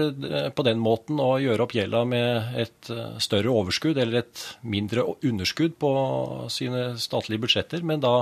på 0.55 0.67
den 0.67 0.83
måten 0.83 1.21
å 1.23 1.37
gjøre 1.43 1.67
opp 1.67 1.75
gjelda 1.75 2.05
med 2.09 2.59
et 2.62 2.93
større 3.23 3.53
overskudd 3.53 3.99
eller 3.99 4.23
et 4.23 4.45
mindre 4.62 5.07
underskudd 5.23 5.79
på 5.83 5.95
sine 6.53 6.93
statlige 7.03 7.47
budsjetter. 7.47 7.83
Men 7.83 8.05
da 8.05 8.17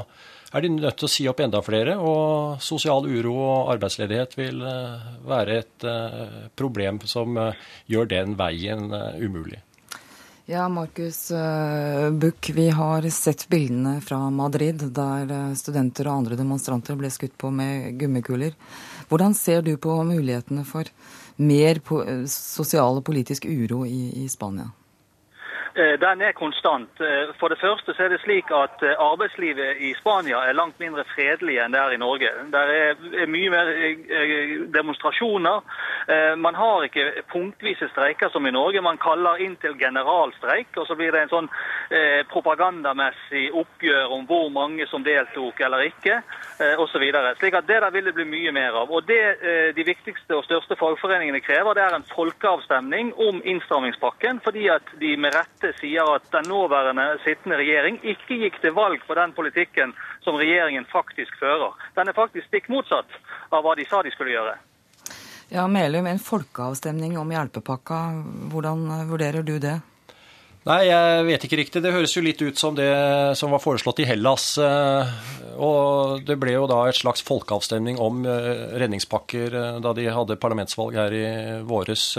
er 0.53 0.65
de 0.65 0.71
nødt 0.75 0.99
til 1.01 1.09
å 1.09 1.11
si 1.11 1.27
opp 1.31 1.41
enda 1.41 1.63
flere, 1.65 1.97
og 1.97 2.61
sosial 2.65 3.09
uro 3.09 3.35
og 3.41 3.73
arbeidsledighet 3.75 4.37
vil 4.37 4.63
eh, 4.69 5.11
være 5.29 5.59
et 5.63 5.87
eh, 5.89 6.41
problem 6.59 7.01
som 7.09 7.39
eh, 7.41 7.69
gjør 7.93 8.11
den 8.13 8.37
veien 8.41 8.91
umulig. 9.23 9.63
Ja, 10.53 10.69
Markus 10.69 11.33
Buch, 12.13 12.51
vi 12.55 12.69
har 12.69 13.11
sett 13.11 13.49
bildene 13.49 14.01
fra 14.01 14.19
Madrid 14.31 14.83
der 14.93 15.55
studenter 15.57 16.11
og 16.11 16.19
andre 16.19 16.37
demonstranter 16.37 16.99
ble 17.01 17.09
skutt 17.09 17.39
på 17.41 17.49
med 17.49 17.97
gummikuler. 17.97 18.53
Hvordan 19.09 19.33
ser 19.33 19.65
du 19.65 19.71
på 19.81 19.95
mulighetene 20.05 20.67
for 20.69 20.93
mer 21.41 21.81
sosial 22.29 23.01
og 23.01 23.07
politisk 23.09 23.49
uro 23.49 23.87
i, 23.89 24.27
i 24.27 24.29
Spania? 24.29 24.69
Eh, 25.75 26.01
den 26.01 26.21
er 26.21 26.33
konstant. 26.33 27.01
Eh, 27.01 27.33
for 27.41 27.49
det 27.49 27.59
første 27.61 27.95
så 27.95 28.05
er 28.05 28.11
det 28.13 28.21
slik 28.21 28.51
at 28.53 28.83
eh, 28.85 28.99
arbeidslivet 28.99 29.81
i 29.81 29.95
Spania 29.97 30.43
er 30.45 30.59
langt 30.59 30.77
mindre 30.81 31.05
fredelig 31.15 31.57
enn 31.63 31.73
det 31.73 31.81
er 31.81 31.95
i 31.95 32.01
Norge. 32.01 32.29
Det 32.53 32.61
er 33.23 33.31
mye 33.33 33.53
mer 33.53 33.71
demonstrasjoner. 34.75 35.65
Man 36.37 36.55
har 36.55 36.83
ikke 36.85 37.23
punktvise 37.31 37.89
streiker 37.93 38.29
som 38.33 38.47
i 38.47 38.53
Norge. 38.53 38.83
Man 38.85 38.99
kaller 39.01 39.41
inn 39.41 39.55
til 39.63 39.77
generalstreik, 39.79 40.75
og 40.77 40.87
så 40.89 40.97
blir 40.99 41.13
det 41.15 41.23
en 41.23 41.31
sånn 41.31 41.49
propagandamessig 42.33 43.45
oppgjør 43.55 44.15
om 44.17 44.27
hvor 44.27 44.49
mange 44.53 44.87
som 44.91 45.05
deltok 45.07 45.61
eller 45.63 45.87
ikke, 45.87 46.19
osv. 46.83 47.05
Slik 47.39 47.55
at 47.55 47.69
det 47.69 47.79
der 47.85 47.95
vil 47.95 48.09
det 48.09 48.17
bli 48.19 48.27
mye 48.27 48.55
mer 48.57 48.81
av. 48.83 48.91
Og 48.91 49.07
det 49.07 49.23
de 49.77 49.87
viktigste 49.87 50.37
og 50.37 50.45
største 50.49 50.77
fagforeningene 50.81 51.41
krever, 51.45 51.79
det 51.79 51.87
er 51.87 51.97
en 51.97 52.09
folkeavstemning 52.11 53.15
om 53.15 53.39
innstrammingspakken, 53.45 54.43
fordi 54.45 54.67
at 54.75 54.95
de 55.01 55.15
med 55.17 55.37
rette 55.39 55.62
dette 55.63 55.79
sier 55.79 56.09
at 56.17 56.27
den 56.35 56.49
nåværende 56.51 57.05
sittende 57.23 57.59
regjering 57.61 58.01
ikke 58.03 58.39
gikk 58.43 58.59
til 58.63 58.75
valg 58.75 59.03
på 59.07 59.15
den 59.19 59.33
politikken 59.37 59.95
som 60.25 60.39
regjeringen 60.41 60.87
faktisk 60.91 61.39
fører. 61.41 61.75
Den 61.97 62.11
er 62.11 62.19
faktisk 62.19 62.49
stikk 62.49 62.69
motsatt 62.73 63.09
av 63.51 63.63
hva 63.63 63.77
de 63.79 63.87
sa 63.87 64.03
de 64.03 64.13
skulle 64.15 64.35
gjøre. 64.35 64.59
Ja, 65.53 65.67
Melum, 65.69 66.09
en 66.09 66.23
folkeavstemning 66.23 67.19
om 67.21 67.31
hjelpepakka, 67.31 68.03
hvordan 68.53 68.87
vurderer 69.11 69.45
du 69.45 69.59
det? 69.61 69.79
Nei, 70.63 70.85
jeg 70.87 71.25
vet 71.27 71.45
ikke 71.45 71.59
riktig. 71.59 71.81
Det 71.83 71.91
høres 71.91 72.13
jo 72.15 72.23
litt 72.23 72.43
ut 72.43 72.59
som 72.59 72.77
det 72.79 72.87
som 73.39 73.51
var 73.51 73.61
foreslått 73.63 73.99
i 74.05 74.07
Hellas. 74.07 74.45
Eh, 74.63 75.11
og 75.59 76.23
det 76.23 76.37
ble 76.39 76.55
jo 76.55 76.69
da 76.71 76.85
et 76.87 77.01
slags 77.01 77.25
folkeavstemning 77.27 77.99
om 77.99 78.23
eh, 78.23 78.71
redningspakker 78.79 79.59
eh, 79.59 79.81
da 79.83 79.93
de 79.99 80.07
hadde 80.07 80.39
parlamentsvalg 80.39 81.01
her 81.01 81.19
i 81.19 81.27
våres. 81.67 82.13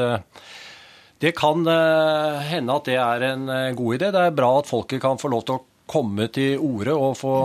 Det 1.23 1.31
kan 1.31 1.67
eh, 1.67 2.39
hende 2.49 2.73
at 2.75 2.89
det 2.89 2.97
er 2.99 3.23
en 3.29 3.45
eh, 3.47 3.75
god 3.77 3.95
idé. 3.95 4.09
Det 4.11 4.23
er 4.25 4.33
bra 4.35 4.57
at 4.59 4.67
folket 4.67 4.99
kan 4.99 5.19
få 5.21 5.29
lov 5.31 5.45
til 5.47 5.55
å 5.55 5.63
komme 5.87 6.25
til 6.35 6.59
orde 6.63 6.95
og 6.99 7.13
få 7.15 7.35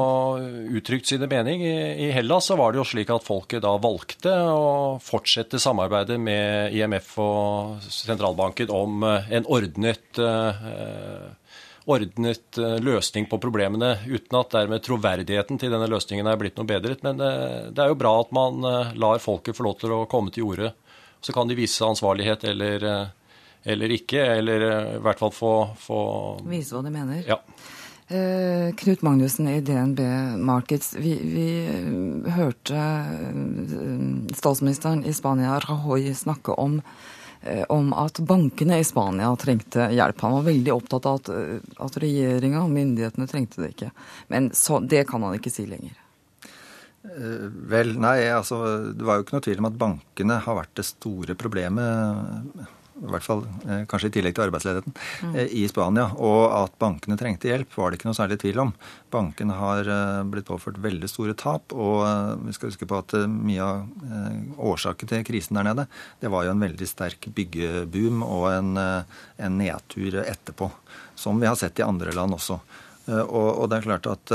uttrykt 0.78 1.06
sine 1.10 1.28
mening. 1.30 1.62
I 1.62 2.08
Hellas 2.14 2.48
så 2.50 2.56
var 2.58 2.72
det 2.72 2.80
jo 2.80 2.86
slik 2.90 3.10
at 3.14 3.26
folket 3.26 3.62
da 3.62 3.76
valgte 3.78 4.32
å 4.50 4.96
fortsette 5.02 5.60
samarbeidet 5.62 6.16
med 6.22 6.74
IMF 6.74 7.12
og 7.22 7.84
sentralbanken 7.86 8.72
om 8.74 9.04
eh, 9.06 9.28
en 9.38 9.46
ordnet, 9.46 10.22
ordnet 11.86 12.60
løsning 12.82 13.28
på 13.30 13.38
problemene, 13.42 13.92
uten 14.10 14.40
at 14.40 14.56
dermed 14.56 14.82
troverdigheten 14.86 15.60
til 15.60 15.70
denne 15.74 15.90
løsningen 15.90 16.26
er 16.26 16.40
blitt 16.40 16.58
noe 16.58 16.66
bedret. 16.66 17.04
Men 17.06 17.22
det 17.22 17.84
er 17.84 17.92
jo 17.92 18.00
bra 18.00 18.16
at 18.24 18.34
man 18.34 18.58
lar 18.98 19.22
folket 19.22 19.58
få 19.58 19.68
lov 19.68 19.78
til 19.82 19.94
å 19.94 20.02
komme 20.10 20.34
til 20.34 20.50
orde. 20.50 20.72
Så 21.22 21.34
kan 21.34 21.50
de 21.50 21.58
vise 21.58 21.86
ansvarlighet 21.86 22.44
eller 22.50 22.90
eller 23.64 23.96
ikke, 23.96 24.22
eller 24.38 24.68
eh, 24.70 24.94
i 24.96 25.02
hvert 25.02 25.20
fall 25.20 25.34
få, 25.34 25.52
få 25.80 26.00
Vise 26.48 26.76
hva 26.76 26.84
de 26.86 26.94
mener. 26.94 27.24
Ja. 27.26 27.40
Eh, 28.08 28.74
Knut 28.74 29.02
Magnussen 29.02 29.48
i 29.48 29.60
DNB 29.60 30.00
Markets. 30.38 30.94
Vi, 30.96 31.12
vi, 31.22 32.30
hørte 32.32 32.76
eh, 32.76 34.32
statsministeren 34.34 35.04
i 35.04 35.12
Spania, 35.12 35.58
Rajoy, 35.58 36.14
snakke 36.14 36.52
om, 36.56 36.80
eh, 37.40 37.64
om 37.68 37.92
at 37.92 38.22
bankene 38.24 38.78
i 38.80 38.86
Spania 38.88 39.28
trengte 39.36 39.90
hjelp. 39.92 40.24
Han 40.24 40.38
var 40.38 40.48
veldig 40.48 40.72
opptatt 40.72 41.10
av 41.10 41.20
at, 41.20 41.30
at 41.84 42.00
regjeringa 42.00 42.64
og 42.64 42.72
myndighetene 42.72 43.28
trengte 43.28 43.60
det 43.60 43.74
ikke. 43.74 43.90
Men 44.32 44.48
så, 44.56 44.80
det 44.80 45.04
kan 45.10 45.28
han 45.28 45.36
ikke 45.36 45.52
si 45.52 45.68
lenger. 45.68 46.00
Vel, 47.68 47.92
nei, 48.00 48.26
altså 48.32 48.56
det 48.92 49.04
var 49.06 49.16
jo 49.16 49.24
ikke 49.24 49.36
noe 49.36 49.44
tvil 49.44 49.60
om 49.62 49.68
at 49.68 49.76
bankene 49.80 50.40
har 50.44 50.56
vært 50.58 50.74
det 50.80 50.84
store 50.88 51.36
problemet 51.38 52.66
i 52.98 53.11
hvert 53.12 53.24
fall 53.24 53.44
eh, 53.68 53.84
kanskje 53.88 54.11
i 54.11 54.14
tillegg 54.16 54.37
til 54.37 54.44
arbeidsledigheten, 54.46 54.94
mm. 54.94 55.34
Eh, 55.38 55.52
i 55.61 55.64
Spania. 55.70 56.08
Og 56.24 56.42
at 56.54 56.74
bankene 56.80 57.18
trengte 57.20 57.50
hjelp, 57.50 57.70
var 57.78 57.90
det 57.90 57.98
ikke 57.98 58.11
noe 58.11 58.18
særlig 58.18 58.40
tvil 58.42 58.62
om. 58.64 58.72
Bankene 59.14 59.58
har 59.58 59.90
eh, 59.92 60.22
blitt 60.32 60.48
påført 60.48 60.80
veldig 60.82 61.11
store 61.11 61.37
tap, 61.38 61.74
og 61.74 62.42
vi 62.46 62.56
skal 62.56 62.72
huske 62.72 62.88
på 62.88 62.98
at 62.98 63.14
mye 63.28 63.64
av 63.64 64.58
årsaken 64.58 65.11
til 65.11 65.24
krisen 65.26 65.58
der 65.58 65.68
nede, 65.68 65.87
det 66.22 66.30
var 66.32 66.46
jo 66.46 66.52
en 66.54 66.62
veldig 66.62 66.88
sterk 66.88 67.28
byggeboom 67.34 68.22
og 68.26 68.48
en, 68.50 68.74
en 68.78 69.58
nedtur 69.58 70.20
etterpå. 70.22 70.70
Som 71.18 71.40
vi 71.42 71.48
har 71.48 71.58
sett 71.58 71.80
i 71.80 71.87
andre 71.87 72.14
land 72.16 72.37
også. 72.37 72.58
Og, 73.08 73.64
det 73.70 73.78
er 73.78 73.87
klart 73.87 74.06
at 74.11 74.32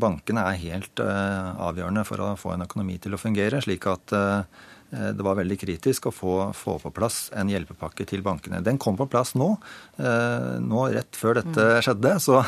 bankene 0.00 0.46
er 0.48 0.60
helt 0.62 1.02
avgjørende 1.02 2.04
for 2.08 2.24
å 2.24 2.30
få 2.40 2.54
en 2.54 2.64
økonomi 2.64 2.96
til 3.02 3.14
å 3.14 3.20
fungere, 3.20 3.60
slik 3.64 3.84
at 3.90 4.14
det 4.90 5.24
var 5.24 5.36
veldig 5.36 5.58
kritisk 5.60 6.08
å 6.08 6.12
få, 6.14 6.34
få, 6.56 6.78
på 6.80 6.92
plass 6.96 7.28
en 7.36 7.50
hjelpepakke 7.52 8.06
til 8.08 8.22
bankene. 8.24 8.62
Den 8.64 8.80
kom 8.80 8.96
på 8.96 9.08
plass 9.10 9.34
nå, 9.36 9.50
eh, 10.00 10.56
nå 10.64 10.86
rett 10.94 11.18
før 11.18 11.42
dette 11.42 11.66
mm. 11.74 11.82
skjedde. 11.84 12.14
Så 12.24 12.40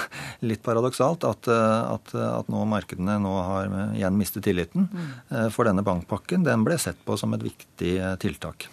litt 0.49 0.65
paradoksalt 0.65 1.27
at, 1.29 1.51
eh, 1.53 1.81
at, 1.97 2.15
at 2.17 2.51
nå 2.53 2.65
markedene 2.71 3.19
nå 3.21 3.35
har 3.45 3.73
igjen 3.93 4.17
mistet 4.17 4.47
tilliten. 4.49 4.89
Mm. 4.89 5.49
For 5.53 5.69
denne 5.69 5.85
bankpakken 5.85 6.47
den 6.47 6.65
ble 6.65 6.79
sett 6.81 7.01
på 7.05 7.19
som 7.21 7.37
et 7.37 7.45
viktig 7.45 7.97
tiltak. 8.23 8.71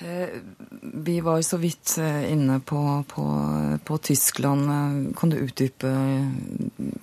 Vi 0.00 1.16
var 1.20 1.42
så 1.44 1.58
vidt 1.60 1.98
inne 2.00 2.56
på, 2.64 2.80
på, 3.10 3.24
på 3.84 3.98
Tyskland. 3.98 4.70
Kan 5.18 5.34
du 5.34 5.36
utdype 5.36 5.90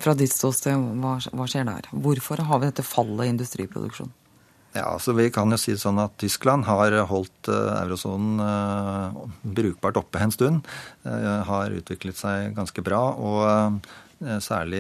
fra 0.01 0.15
ditt 0.17 0.33
ståsted 0.33 0.87
hva, 1.03 1.17
hva 1.29 1.49
skjer 1.49 1.67
der? 1.67 1.91
Hvorfor 1.91 2.41
har 2.47 2.63
vi 2.63 2.71
dette 2.71 2.87
fallet 2.87 3.27
i 3.27 3.35
industriproduksjon? 3.35 4.09
Ja, 4.77 4.99
så 4.99 5.13
Vi 5.17 5.29
kan 5.33 5.49
jo 5.49 5.57
si 5.59 5.73
sånn 5.79 5.97
at 6.01 6.17
Tyskland 6.21 6.67
har 6.67 6.93
holdt 7.09 7.49
uh, 7.49 7.79
eurosonen 7.81 8.41
uh, 8.41 9.21
brukbart 9.41 9.97
oppe 9.97 10.21
en 10.21 10.33
stund. 10.33 10.67
Uh, 11.05 11.41
har 11.47 11.73
utviklet 11.73 12.19
seg 12.19 12.53
ganske 12.57 12.83
bra 12.85 13.07
og 13.17 13.79
særlig 14.41 14.79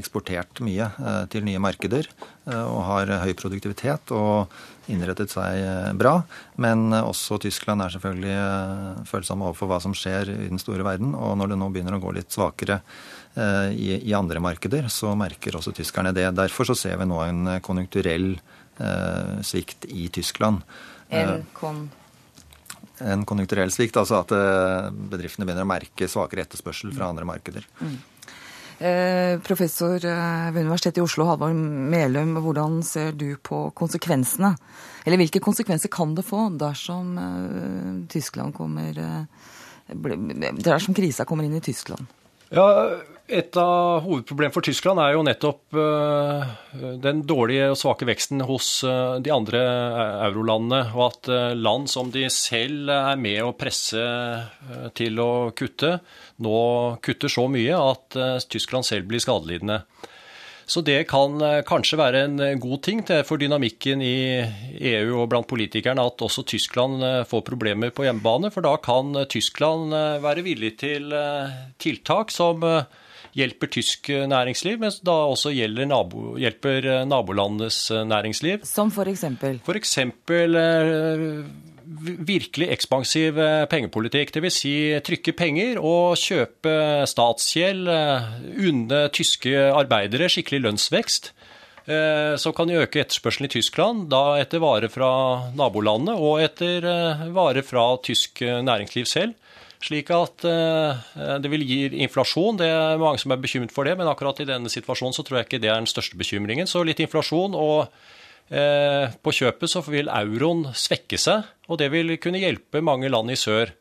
eksportert 0.00 0.62
mye 0.64 0.86
til 1.28 1.42
nye 1.44 1.60
markeder. 1.60 2.06
og 2.48 2.78
har 2.86 3.10
høy 3.20 3.34
produktivitet 3.36 4.14
og 4.16 4.48
innrettet 4.88 5.28
seg 5.28 5.92
bra. 6.00 6.22
Men 6.56 6.88
også 6.96 7.36
Tyskland 7.44 7.84
er 7.84 7.92
selvfølgelig 7.92 9.04
følsomme 9.10 9.44
overfor 9.44 9.68
hva 9.68 9.82
som 9.84 9.92
skjer 9.92 10.32
i 10.32 10.48
den 10.48 10.62
store 10.62 10.86
verden. 10.88 11.12
Og 11.12 11.36
når 11.36 11.52
det 11.52 11.58
nå 11.60 11.68
begynner 11.68 11.98
å 11.98 12.00
gå 12.00 12.14
litt 12.16 12.32
svakere 12.32 12.80
i, 13.76 14.08
i 14.08 14.16
andre 14.16 14.40
markeder, 14.40 14.88
så 14.88 15.12
merker 15.12 15.60
også 15.60 15.76
tyskerne 15.76 16.16
det. 16.16 16.30
Derfor 16.32 16.72
så 16.72 16.78
ser 16.80 16.96
vi 16.96 17.10
nå 17.12 17.20
en 17.20 17.58
konjunkturell 17.60 18.38
Eh, 18.40 18.59
svikt 19.44 19.84
i 19.88 20.08
Tyskland. 20.12 20.62
En 21.10 21.40
eh, 21.40 21.80
en 23.00 23.24
konjunkturell 23.24 23.70
svikt, 23.72 23.96
altså 23.96 24.20
at 24.20 24.32
eh, 24.36 24.88
bedriftene 25.12 25.46
begynner 25.48 25.64
å 25.64 25.70
merke 25.70 26.08
svakere 26.10 26.44
etterspørsel 26.44 26.92
fra 26.92 27.08
andre 27.08 27.26
markeder. 27.28 27.64
Mm. 27.80 27.94
Eh, 28.80 29.34
professor 29.44 29.98
ved 30.00 30.60
Universitetet 30.62 31.00
i 31.00 31.04
Oslo, 31.04 31.26
Halvor 31.28 31.52
Melum, 31.52 32.38
hvordan 32.44 32.80
ser 32.86 33.12
du 33.16 33.34
på 33.36 33.66
konsekvensene? 33.76 34.54
Eller 35.04 35.20
hvilke 35.20 35.42
konsekvenser 35.44 35.92
kan 35.92 36.14
det 36.16 36.24
få 36.28 36.46
dersom 36.60 37.16
eh, 37.20 37.90
Tyskland 38.12 38.56
kommer 38.56 38.96
eh, 38.96 39.48
Dersom 39.90 40.94
krisa 40.94 41.24
kommer 41.26 41.48
inn 41.48 41.56
i 41.58 41.64
Tyskland? 41.64 42.06
Ja, 42.54 42.66
et 43.30 43.56
av 43.60 44.02
hovedproblemene 44.04 44.54
for 44.54 44.66
Tyskland 44.66 45.00
er 45.02 45.14
jo 45.14 45.24
nettopp 45.26 45.76
uh, 45.78 46.50
den 47.02 47.22
dårlige 47.28 47.70
og 47.72 47.78
svake 47.78 48.06
veksten 48.08 48.42
hos 48.48 48.68
uh, 48.86 49.18
de 49.22 49.32
andre 49.34 49.60
eurolandene, 50.26 50.82
og 50.96 51.04
at 51.06 51.30
land 51.56 51.88
som 51.90 52.10
de 52.12 52.26
selv 52.34 52.90
er 52.94 53.20
med 53.20 53.42
å 53.44 53.54
presse 53.56 54.04
til 54.98 55.20
å 55.22 55.32
kutte, 55.56 55.98
nå 56.42 56.60
kutter 57.04 57.32
så 57.32 57.46
mye 57.50 57.76
at 57.78 58.18
Tyskland 58.50 58.86
selv 58.86 59.10
blir 59.10 59.22
skadelidende. 59.22 59.82
Så 60.70 60.84
det 60.86 61.08
kan 61.10 61.40
kanskje 61.66 61.98
være 61.98 62.22
en 62.28 62.42
god 62.62 62.82
ting 62.86 63.00
for 63.26 63.42
dynamikken 63.42 64.02
i 64.06 64.38
EU 64.92 65.16
og 65.18 65.32
blant 65.32 65.48
politikerne 65.50 66.04
at 66.06 66.22
også 66.22 66.44
Tyskland 66.46 67.02
får 67.26 67.42
problemer 67.48 67.90
på 67.90 68.06
hjemmebane, 68.06 68.52
for 68.54 68.62
da 68.62 68.76
kan 68.78 69.10
Tyskland 69.32 69.90
være 70.22 70.46
villig 70.46 70.76
til 70.84 71.10
tiltak 71.82 72.30
som 72.30 72.62
hjelper 73.36 73.70
tysk 73.70 74.10
næringsliv, 74.10 74.80
mens 74.82 75.00
da 75.06 75.14
også 75.30 75.52
nabo, 75.86 76.36
hjelper 76.40 77.06
nabolandenes 77.06 77.40
nabolandets 77.40 77.90
eh, 77.90 78.04
næringsliv. 78.04 78.64
Som 78.64 78.90
f.eks.? 78.90 79.24
F.eks. 79.64 79.76
eksempel 79.76 80.56
virkelig 82.26 82.68
ekspansiv 82.70 83.38
pengepolitikk. 83.70 84.32
Dvs. 84.34 84.60
Si 84.62 84.74
trykke 85.02 85.34
penger 85.34 85.80
og 85.82 86.16
kjøpe 86.20 87.06
statsgjeld, 87.10 87.88
unne 88.70 89.08
tyske 89.10 89.54
arbeidere 89.74 90.30
skikkelig 90.30 90.62
lønnsvekst. 90.68 91.32
Som 92.38 92.54
kan 92.54 92.70
øke 92.70 93.00
etterspørselen 93.00 93.48
i 93.48 93.54
Tyskland, 93.56 94.04
da 94.12 94.36
etter 94.38 94.62
varer 94.62 94.92
fra 94.92 95.10
nabolandet 95.58 96.14
og 96.14 96.38
etter 96.44 96.86
varer 97.34 97.66
fra 97.66 97.88
tysk 98.06 98.44
næringsliv 98.44 99.08
selv. 99.10 99.34
Slik 99.80 100.10
at 100.12 100.44
eh, 100.44 101.36
det 101.40 101.50
vil 101.52 101.64
gi 101.64 101.80
inflasjon. 102.04 102.58
Det 102.60 102.68
er 102.68 103.00
mange 103.00 103.20
som 103.22 103.32
er 103.32 103.40
bekymret 103.40 103.72
for 103.72 103.88
det, 103.88 103.96
men 103.96 104.10
akkurat 104.10 104.42
i 104.42 104.48
denne 104.48 104.68
situasjonen 104.72 105.16
så 105.16 105.24
tror 105.24 105.40
jeg 105.40 105.48
ikke 105.48 105.62
det 105.62 105.70
er 105.72 105.80
den 105.80 105.88
største 105.88 106.20
bekymringen. 106.20 106.68
Så 106.68 106.84
litt 106.84 107.00
inflasjon, 107.00 107.56
og 107.56 107.88
eh, 108.52 109.08
på 109.24 109.34
kjøpet 109.40 109.72
så 109.72 109.80
vil 109.88 110.12
euroen 110.12 110.66
svekke 110.76 111.20
seg, 111.20 111.48
og 111.70 111.80
det 111.80 111.88
vil 111.94 112.18
kunne 112.20 112.42
hjelpe 112.42 112.84
mange 112.84 113.08
land 113.08 113.32
i 113.32 113.38
sør. 113.40 113.72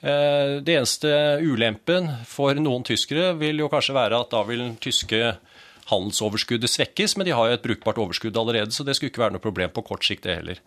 Eh, 0.00 0.60
det 0.60 0.76
eneste 0.76 1.10
ulempen 1.40 2.12
for 2.28 2.60
noen 2.60 2.84
tyskere 2.84 3.32
vil 3.40 3.64
jo 3.64 3.72
kanskje 3.72 3.96
være 3.96 4.20
at 4.20 4.32
da 4.36 4.44
vil 4.48 4.60
den 4.66 4.78
tyske 4.80 5.34
handelsoverskuddet 5.90 6.70
svekkes, 6.70 7.16
men 7.16 7.26
de 7.28 7.34
har 7.36 7.48
jo 7.48 7.56
et 7.56 7.64
brukbart 7.64 7.98
overskudd 8.00 8.36
allerede, 8.36 8.76
så 8.76 8.84
det 8.84 8.96
skulle 8.96 9.12
ikke 9.12 9.24
være 9.24 9.38
noe 9.38 9.44
problem 9.44 9.72
på 9.72 9.88
kort 9.88 10.04
sikt, 10.06 10.28
det 10.28 10.36
heller. 10.36 10.60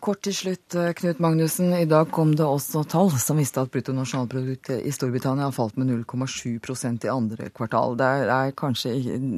Kort 0.00 0.22
til 0.24 0.32
slutt, 0.32 0.74
eh, 0.74 0.94
Knut 0.96 1.18
Magnussen. 1.20 1.74
I 1.76 1.84
dag 1.84 2.08
kom 2.10 2.32
det 2.32 2.46
også 2.46 2.86
tall 2.88 3.10
som 3.20 3.36
viste 3.36 3.60
at 3.60 3.68
bruttonasjonalproduktet 3.74 4.86
i 4.88 4.92
Storbritannia 4.96 5.44
har 5.44 5.52
falt 5.52 5.76
med 5.76 5.90
0,7% 5.92 7.04
i 7.04 7.10
andre 7.12 7.50
kvartal. 7.52 7.98
Det 8.00 8.06
er, 8.06 8.52
kanskje, 8.56 8.94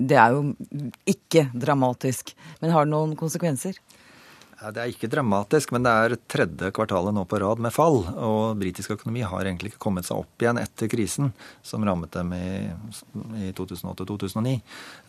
det 0.07 0.15
er 0.15 0.37
jo 0.37 0.55
ikke 1.05 1.49
dramatisk, 1.51 2.31
men 2.61 2.71
har 2.71 2.87
det 2.87 2.95
noen 2.95 3.17
konsekvenser? 3.19 3.75
Det 4.63 4.79
er 4.79 4.91
ikke 4.93 5.09
dramatisk, 5.11 5.73
men 5.75 5.83
det 5.83 5.91
er 5.91 6.15
tredje 6.31 6.69
kvartalet 6.75 7.15
nå 7.17 7.25
på 7.27 7.39
rad 7.43 7.59
med 7.63 7.75
fall. 7.75 8.05
Og 8.15 8.59
britisk 8.61 8.93
økonomi 8.95 9.25
har 9.27 9.47
egentlig 9.49 9.73
ikke 9.73 9.83
kommet 9.83 10.07
seg 10.07 10.21
opp 10.23 10.45
igjen 10.45 10.61
etter 10.61 10.91
krisen 10.93 11.33
som 11.67 11.83
rammet 11.87 12.13
dem 12.15 12.31
i, 12.37 12.71
i 13.43 13.51
2008-2009. 13.59 14.53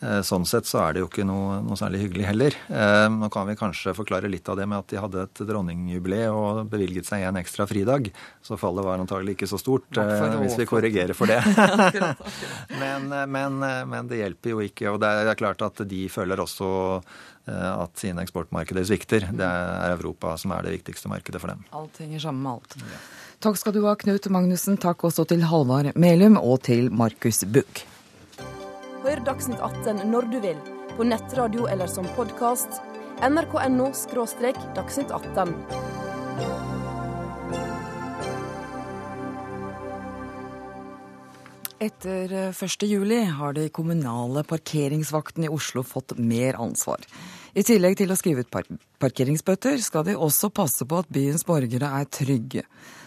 Eh, 0.01 0.21
sånn 0.25 0.47
sett 0.49 0.69
så 0.69 0.81
er 0.81 0.95
det 0.95 1.03
jo 1.03 1.09
ikke 1.11 1.25
noe, 1.27 1.59
noe, 1.65 1.77
særlig 1.77 2.01
hyggelig 2.05 2.25
heller. 2.31 2.57
Eh, 2.65 3.05
nå 3.13 3.29
kan 3.33 3.45
vi 3.49 3.57
kanskje 3.59 3.93
forklare 3.97 4.31
litt 4.31 4.49
av 4.49 4.57
det 4.57 4.65
med 4.69 4.81
at 4.81 4.89
de 4.89 5.01
hadde 5.03 5.27
et 5.27 5.43
dronningjubileum 5.51 6.39
og 6.39 6.71
bevilget 6.71 7.09
seg 7.09 7.27
en 7.27 7.37
ekstra 7.43 7.67
fridag. 7.69 8.09
Så 8.41 8.57
fallet 8.59 8.87
var 8.87 9.03
antagelig 9.03 9.37
ikke 9.37 9.51
så 9.53 9.61
stort, 9.61 9.91
eh, 10.01 10.39
hvis 10.41 10.57
vi 10.57 10.69
korrigerer 10.69 11.13
for 11.17 11.29
det. 11.29 11.43
men, 12.81 13.11
men, 13.29 13.61
men 13.61 14.09
det 14.09 14.23
hjelper 14.23 14.55
jo 14.55 14.65
ikke. 14.65 14.89
Og 14.95 14.99
det 15.03 15.13
er 15.27 15.37
klart 15.37 15.61
at 15.65 15.85
de 15.85 16.07
føler 16.09 16.41
også 16.41 16.71
at 17.47 17.99
sine 17.99 18.23
eksportmarkeder 18.23 18.85
svikter. 18.87 19.27
Det 19.35 19.47
er 19.47 19.97
Europa 19.97 20.37
som 20.39 20.53
er 20.55 20.63
det 20.63 20.77
viktigste 20.77 21.11
markedet 21.11 21.41
for 21.43 21.51
dem. 21.51 21.65
Alt 21.75 21.99
henger 21.99 22.23
sammen 22.23 22.43
med 22.45 22.51
alt. 22.59 22.77
Ja. 22.79 23.01
Takk 23.43 23.59
skal 23.59 23.75
du 23.75 23.81
ha, 23.83 23.95
Knut 23.99 24.29
Magnussen. 24.31 24.77
Takk 24.79 25.03
også 25.03 25.25
til 25.27 25.43
Halvard 25.49 25.91
Melum 25.99 26.37
og 26.39 26.61
til 26.69 26.87
Markus 26.91 27.43
Buch. 27.43 27.83
Hør 29.03 29.19
Dagsnytt 29.27 29.59
18 29.59 30.05
når 30.07 30.29
du 30.31 30.37
vil, 30.45 30.61
på 30.95 31.03
nettradio 31.03 31.67
eller 31.67 31.91
som 31.91 32.07
podkast. 32.15 32.79
nrk.no– 33.23 33.91
dagsnytt 34.79 35.11
18. 35.11 35.92
Etter 41.83 42.31
1.7 42.53 43.11
eh, 43.11 43.27
har 43.27 43.53
de 43.53 43.65
kommunale 43.69 44.43
parkeringsvaktene 44.47 45.49
i 45.49 45.51
Oslo 45.51 45.81
fått 45.83 46.13
mer 46.15 46.55
ansvar. 46.55 47.01
I 47.53 47.63
tillegg 47.67 47.97
til 47.99 48.13
å 48.13 48.15
skrive 48.15 48.45
ut 48.45 48.55
parkeringsbøter, 49.03 49.81
skal 49.83 50.05
de 50.07 50.15
også 50.15 50.47
passe 50.55 50.87
på 50.87 51.01
at 51.01 51.09
byens 51.11 51.43
borgere 51.43 51.89
er 51.97 52.07
trygge. 52.07 52.63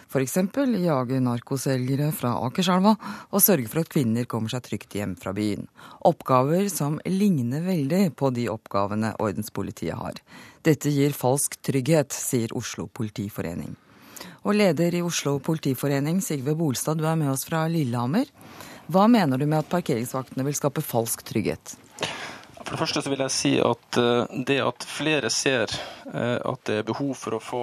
F.eks. 0.07 0.37
jage 0.83 1.23
narkoselgere 1.25 2.11
fra 2.15 2.35
Akerselva 2.45 2.93
og 3.31 3.43
sørge 3.43 3.67
for 3.71 3.81
at 3.81 3.91
kvinner 3.95 4.29
kommer 4.29 4.53
seg 4.53 4.67
trygt 4.69 4.93
hjem 4.99 5.17
fra 5.17 5.33
byen. 5.33 5.65
Oppgaver 6.05 6.69
som 6.69 7.01
ligner 7.09 7.65
veldig 7.65 8.03
på 8.19 8.29
de 8.37 8.45
oppgavene 8.53 9.15
ordenspolitiet 9.17 9.97
har. 9.97 10.21
Dette 10.61 10.93
gir 10.93 11.17
falsk 11.17 11.57
trygghet, 11.65 12.13
sier 12.13 12.53
Oslo 12.55 12.85
politiforening. 12.93 13.73
Og 14.47 14.55
leder 14.55 14.95
i 14.95 15.03
Oslo 15.03 15.37
politiforening, 15.43 16.21
Sigve 16.23 16.55
Bolstad, 16.55 17.01
du 17.01 17.07
er 17.07 17.17
med 17.19 17.33
oss 17.33 17.43
fra 17.49 17.65
Lillehammer. 17.71 18.29
Hva 18.87 19.07
mener 19.11 19.37
du 19.37 19.43
med 19.45 19.65
at 19.65 19.67
parkeringsvaktene 19.67 20.45
vil 20.47 20.55
skape 20.55 20.81
falsk 20.85 21.25
trygghet? 21.27 21.75
For 22.67 22.71
det 22.71 22.79
første 22.79 23.01
så 23.03 23.11
vil 23.11 23.23
jeg 23.23 23.33
si 23.35 23.51
at 23.63 23.97
eh, 23.99 24.37
det 24.47 24.57
at 24.63 24.85
flere 24.87 25.31
ser 25.31 25.71
eh, 26.13 26.37
at 26.39 26.61
det 26.67 26.81
er 26.81 26.87
behov 26.87 27.13
for 27.19 27.35
å 27.35 27.43
få 27.43 27.61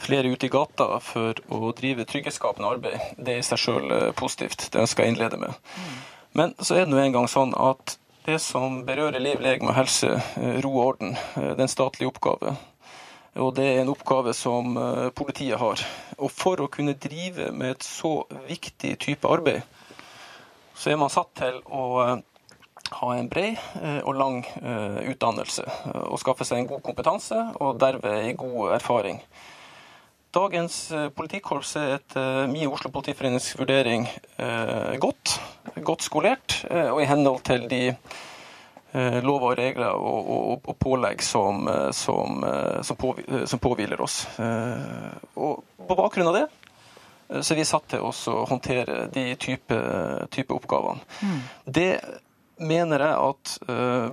flere 0.00 0.28
ut 0.32 0.44
i 0.44 0.48
gata 0.52 0.98
for 1.04 1.40
å 1.52 1.72
drive 1.76 2.06
trygghetsskapende 2.08 2.68
arbeid, 2.72 3.16
det 3.16 3.34
er 3.34 3.40
i 3.42 3.44
seg 3.44 3.60
sjøl 3.60 3.92
eh, 3.96 4.06
positivt. 4.16 4.70
Det 4.72 4.80
ønsker 4.80 5.04
jeg 5.04 5.12
å 5.12 5.14
innlede 5.14 5.40
med. 5.40 5.72
Men 6.36 6.54
så 6.60 6.76
er 6.78 6.86
det 6.86 6.94
nå 6.94 7.00
engang 7.00 7.28
sånn 7.28 7.52
at 7.56 7.98
det 8.24 8.38
som 8.44 8.82
berører 8.88 9.20
liv, 9.20 9.40
legeme 9.40 9.72
og 9.72 9.76
helse, 9.76 10.12
ro 10.64 10.70
og 10.70 10.82
orden, 10.84 11.16
det 11.34 11.56
er 11.56 11.64
en 11.64 11.72
statlig 11.72 12.08
oppgave. 12.08 12.52
Og 13.40 13.54
det 13.56 13.66
er 13.66 13.80
en 13.80 13.92
oppgave 13.92 14.34
som 14.36 14.76
politiet 15.16 15.58
har. 15.58 15.80
Og 16.20 16.28
for 16.28 16.60
å 16.60 16.68
kunne 16.70 16.98
drive 17.00 17.48
med 17.56 17.78
et 17.78 17.86
så 17.86 18.12
viktig 18.46 18.92
type 19.00 19.32
arbeid, 19.32 19.64
så 20.80 20.92
er 20.92 21.00
man 21.00 21.12
satt 21.12 21.34
til 21.36 21.60
å 21.68 21.84
ha 22.90 23.08
en 23.14 23.28
bred 23.30 23.60
og 24.00 24.16
lang 24.16 24.38
utdannelse 25.12 25.66
og 26.08 26.16
skaffe 26.18 26.46
seg 26.48 26.62
en 26.62 26.70
god 26.72 26.80
kompetanse 26.86 27.36
og 27.60 27.76
derved 27.78 28.24
en 28.24 28.38
god 28.40 28.72
erfaring. 28.80 29.20
Dagens 30.34 30.78
politikorps 31.14 31.76
er 31.78 31.98
etter 31.98 32.48
min 32.50 32.72
Oslo 32.72 32.90
politiforenings 32.94 33.52
vurdering 33.60 34.08
godt, 35.04 35.36
godt 35.84 36.08
skolert 36.08 36.62
og 36.70 37.02
i 37.04 37.08
henhold 37.12 37.44
til 37.46 37.68
de 37.70 37.84
Eh, 38.90 39.20
lover 39.22 39.52
og 39.52 39.58
regler 39.58 39.92
og, 39.94 40.30
og, 40.34 40.64
og 40.66 40.76
pålegg 40.82 41.20
som, 41.22 41.62
eh, 41.70 41.90
som, 41.94 42.40
eh, 42.42 42.80
som, 42.82 43.58
påhviler 43.62 44.00
oss. 44.02 44.24
Og 45.38 45.60
på 45.86 45.98
bakgrunn 45.98 46.30
av 46.32 46.38
det 46.40 46.46
så 47.30 47.54
er 47.54 47.60
vi 47.60 47.66
satt 47.68 47.86
til 47.92 48.02
å 48.02 48.10
håndtere 48.50 49.06
de 49.14 49.24
type, 49.40 49.76
type 50.34 50.56
oppgavene. 50.56 51.04
Mm. 51.22 51.38
Det 51.78 51.90
mener 52.60 53.04
jeg 53.06 53.28
at 53.30 53.52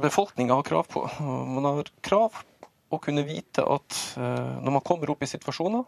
befolkninga 0.04 0.60
har 0.60 0.68
krav 0.68 0.88
på. 0.92 1.02
Man 1.26 1.66
har 1.66 1.90
krav 2.06 2.38
å 2.94 3.00
kunne 3.04 3.26
vite 3.28 3.66
at 3.66 3.98
når 4.16 4.78
man 4.78 4.86
kommer 4.86 5.12
opp 5.12 5.26
i 5.26 5.30
situasjoner, 5.30 5.84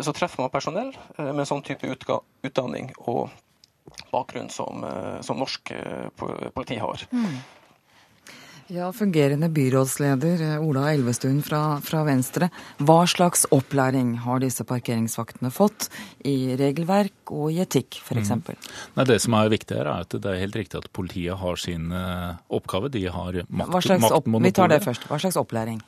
så 0.00 0.14
treffer 0.16 0.44
man 0.44 0.52
personell 0.52 0.94
med 1.18 1.44
sånn 1.48 1.64
type 1.66 1.90
utdanning 1.90 2.92
og 3.04 3.28
bakgrunn 4.12 4.48
som, 4.52 4.84
som 5.24 5.40
norsk 5.42 5.74
politi 6.16 6.80
har. 6.80 7.04
Mm. 7.12 7.36
Ja, 8.68 8.90
Fungerende 8.92 9.48
byrådsleder 9.48 10.42
eh, 10.44 10.60
Ola 10.60 10.90
Elvestuen 10.92 11.38
fra, 11.42 11.78
fra, 11.80 12.02
Venstre. 12.04 12.50
Hva 12.84 12.98
slags 13.08 13.46
opplæring 13.54 14.10
har 14.26 14.42
disse 14.42 14.66
parkeringsvaktene 14.68 15.48
fått 15.48 15.86
i 16.28 16.52
regelverk 16.60 17.32
og 17.32 17.54
i 17.54 17.62
etikk 17.64 17.96
f.eks.? 18.02 18.34
Mm. 18.36 19.06
Det 19.08 19.16
som 19.24 19.38
er 19.38 19.48
viktig 19.54 19.78
her, 19.78 19.88
er 19.88 20.04
at 20.04 20.12
det 20.12 20.34
er 20.34 20.42
helt 20.42 20.58
riktig 20.60 20.82
at 20.82 20.90
politiet 20.92 21.40
har 21.40 21.56
sin 21.56 21.88
uh, 21.96 22.36
oppgave. 22.52 22.92
De 22.92 23.06
har 23.08 23.40
makt, 23.48 23.88
maktmonopol. 24.04 24.44
Vi 24.44 24.52
tar 24.60 24.74
det 24.74 24.82
først. 24.84 25.08
Hva 25.08 25.20
slags 25.24 25.40
opplæring? 25.40 25.80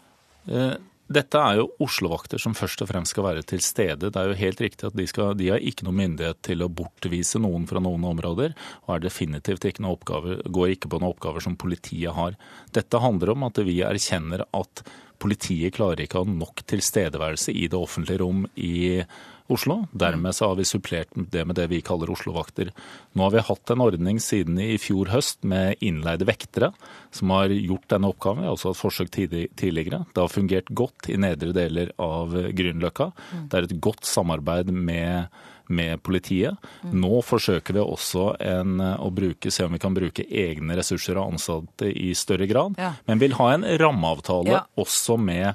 Uh, 0.48 0.72
dette 1.10 1.40
er 1.42 1.58
jo 1.58 1.66
Oslo-vakter 1.82 2.38
som 2.38 2.54
først 2.54 2.84
og 2.84 2.90
fremst 2.92 3.16
skal 3.16 3.26
være 3.26 3.42
til 3.50 3.62
stede. 3.64 4.12
Det 4.12 4.20
er 4.20 4.30
jo 4.30 4.38
helt 4.38 4.62
riktig 4.62 4.86
at 4.86 4.96
de, 4.96 5.06
skal, 5.10 5.34
de 5.38 5.48
har 5.50 5.58
ikke 5.58 5.86
noen 5.86 5.98
myndighet 5.98 6.38
til 6.46 6.62
å 6.62 6.70
bortvise 6.70 7.40
noen 7.42 7.66
fra 7.70 7.82
noen 7.82 8.06
områder, 8.12 8.54
og 8.86 8.94
er 8.94 9.04
definitivt 9.08 9.66
ikke 9.66 9.82
noen 9.82 9.96
oppgaver, 9.98 10.44
går 10.46 10.76
ikke 10.76 10.92
på 10.92 11.00
noen 11.00 11.10
oppgaver 11.10 11.42
som 11.42 11.58
politiet 11.58 12.14
har. 12.14 12.38
Dette 12.76 13.02
handler 13.02 13.34
om 13.34 13.48
at 13.48 13.58
vi 13.66 13.80
erkjenner 13.86 14.46
at 14.54 14.84
politiet 15.20 15.74
klarer 15.76 16.06
ikke 16.06 16.22
å 16.22 16.24
ha 16.24 16.32
nok 16.32 16.62
tilstedeværelse 16.70 17.52
i 17.52 17.66
det 17.68 17.76
offentlige 17.76 18.22
rom 18.22 18.46
i 18.54 19.02
Oslo. 19.50 19.80
Dermed 19.92 20.36
så 20.36 20.50
har 20.50 20.58
vi 20.58 20.68
supplert 20.68 21.12
det 21.14 21.44
med 21.48 21.58
det 21.58 21.68
vi 21.72 21.82
kaller 21.84 22.10
Oslo-vakter. 22.12 22.72
Nå 23.12 23.26
har 23.26 23.34
vi 23.34 23.44
hatt 23.50 23.72
en 23.74 23.84
ordning 23.84 24.20
siden 24.22 24.58
i 24.62 24.78
fjor 24.80 25.10
høst 25.12 25.42
med 25.48 25.80
innleide 25.84 26.28
vektere 26.28 26.72
som 27.14 27.34
har 27.34 27.52
gjort 27.54 27.88
denne 27.92 28.10
oppgaven. 28.12 28.44
Vi 28.44 28.50
har 28.50 28.56
også 28.56 28.72
hatt 28.72 28.80
forsøk 28.80 29.12
tidligere. 29.14 30.04
Det 30.14 30.22
har 30.22 30.32
fungert 30.32 30.70
godt 30.70 31.10
i 31.10 31.18
nedre 31.20 31.54
deler 31.56 31.94
av 32.00 32.34
Grünerløkka. 32.34 33.10
Det 33.50 33.58
er 33.58 33.68
et 33.68 33.80
godt 33.82 34.06
samarbeid 34.08 34.70
med 34.74 35.30
med 35.70 36.02
politiet. 36.02 36.58
Nå 36.82 37.20
forsøker 37.22 37.76
vi 37.76 37.82
også 37.82 38.32
en, 38.42 38.80
å 38.80 39.10
bruke, 39.14 39.52
se 39.54 39.66
om 39.66 39.76
vi 39.76 39.82
kan 39.82 39.94
bruke 39.94 40.26
egne 40.26 40.74
ressurser 40.78 41.18
og 41.20 41.36
ansatte 41.36 41.90
i 41.90 42.10
større 42.18 42.48
grad. 42.50 42.74
Ja. 42.80 42.96
Men 43.06 43.22
vil 43.22 43.36
ha 43.38 43.52
en 43.54 43.66
rammeavtale 43.80 44.56
ja. 44.56 44.64
også 44.80 45.14
med 45.20 45.54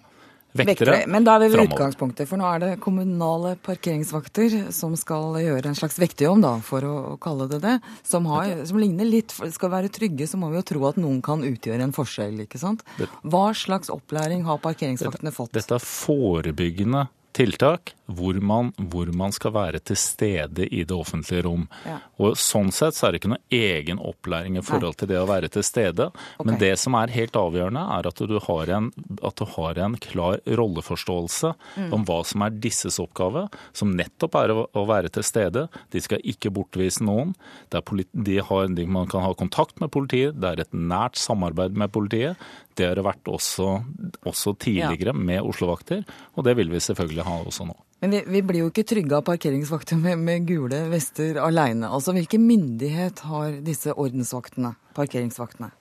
vektere. 0.60 1.02
Men 1.12 1.26
da 1.28 1.36
er 1.36 1.46
vi 1.46 1.50
ved 1.54 1.70
utgangspunktet, 1.70 2.30
for 2.30 2.42
nå 2.42 2.48
er 2.50 2.64
det 2.64 2.72
kommunale 2.84 3.56
parkeringsvakter 3.66 4.72
som 4.76 4.96
skal 5.00 5.40
gjøre 5.42 5.72
en 5.72 5.78
slags 5.78 6.00
vekterjobb, 6.02 6.42
da, 6.46 6.54
for 6.66 6.88
å, 6.88 6.96
kalle 7.22 7.50
det 7.52 7.62
det. 7.64 7.76
Som, 8.08 8.30
har, 8.32 8.52
som 8.68 8.80
ligner 8.82 9.08
litt 9.08 9.34
Skal 9.56 9.72
være 9.72 9.90
trygge, 9.94 10.28
så 10.30 10.38
må 10.40 10.50
vi 10.52 10.60
jo 10.60 10.66
tro 10.68 10.86
at 10.90 10.98
noen 11.02 11.22
kan 11.26 11.44
utgjøre 11.46 11.86
en 11.86 11.96
forskjell, 11.96 12.40
ikke 12.46 12.62
sant. 12.62 12.86
Hva 13.24 13.50
slags 13.58 13.92
opplæring 13.94 14.46
har 14.48 14.62
parkeringsvaktene 14.64 15.34
fått? 15.36 15.54
Dette 15.56 15.78
er 15.78 15.84
forebyggende 15.84 17.08
tiltak 17.36 17.94
hvor 18.06 18.38
man, 18.42 18.72
hvor 18.78 19.10
man, 19.16 19.34
skal 19.36 19.54
være 19.56 19.82
til 19.84 19.98
stede 19.98 20.68
i 20.68 20.84
det 20.86 20.96
offentlige 20.96 21.46
rom. 21.48 21.66
Ja. 21.86 21.98
Og 22.22 22.38
Sånn 22.40 22.72
sett 22.76 22.96
så 22.98 23.08
er 23.08 23.14
det 23.14 23.22
ikke 23.22 23.32
noe 23.34 23.56
egen 23.58 24.00
opplæring 24.00 24.60
i 24.60 24.64
forhold 24.66 25.00
til 25.00 25.10
det 25.10 25.18
å 25.20 25.28
være 25.30 25.50
til 25.52 25.66
stede. 25.66 26.10
Okay. 26.12 26.46
Men 26.48 26.60
det 26.62 26.74
som 26.80 26.96
er 27.00 27.14
helt 27.16 27.38
avgjørende, 27.40 27.84
er 27.98 28.10
at 28.10 28.22
du 28.30 28.36
har 28.48 28.72
en, 28.78 28.92
du 28.96 29.46
har 29.56 29.82
en 29.82 29.98
klar 30.02 30.40
rolleforståelse 30.46 31.54
mm. 31.56 31.90
om 31.96 32.06
hva 32.08 32.20
som 32.28 32.46
er 32.46 32.60
disses 32.64 33.00
oppgave, 33.02 33.48
som 33.76 33.96
nettopp 33.98 34.38
er 34.42 34.54
å 34.56 34.86
være 34.88 35.12
til 35.16 35.26
stede. 35.26 35.66
De 35.94 36.04
skal 36.04 36.24
ikke 36.24 36.54
bortvise 36.54 37.04
noen. 37.06 37.34
De 37.74 38.38
har, 38.50 38.70
de, 38.78 38.86
man 38.86 39.10
kan 39.12 39.26
ha 39.26 39.34
kontakt 39.38 39.82
med 39.82 39.94
politiet, 39.96 40.38
det 40.40 40.54
er 40.54 40.64
et 40.66 40.78
nært 40.78 41.18
samarbeid 41.20 41.76
med 41.78 41.94
politiet. 41.96 42.40
Det 42.76 42.90
har 42.90 43.00
det 43.00 43.06
vært 43.08 43.32
også, 43.32 43.80
også 44.28 44.56
tidligere 44.60 45.14
ja. 45.14 45.18
med 45.32 45.48
Oslo-vakter, 45.48 46.04
og 46.36 46.48
det 46.48 46.58
vil 46.60 46.74
vi 46.74 46.84
selvfølgelig 46.84 47.28
ha 47.28 47.40
også 47.46 47.68
nå. 47.70 47.78
Men 48.04 48.12
vi, 48.12 48.24
vi 48.28 48.42
blir 48.44 48.66
jo 48.66 48.72
ikke 48.72 48.86
trygge 48.88 49.16
av 49.18 49.24
parkeringsvakter 49.28 49.98
med, 50.00 50.20
med 50.22 50.46
gule 50.50 50.84
vester 50.92 51.40
aleine. 51.42 51.88
Altså, 51.88 52.14
hvilken 52.16 52.44
myndighet 52.46 53.24
har 53.30 53.62
disse 53.66 53.96
ordensvaktene, 53.96 54.76
parkeringsvaktene? 54.98 55.72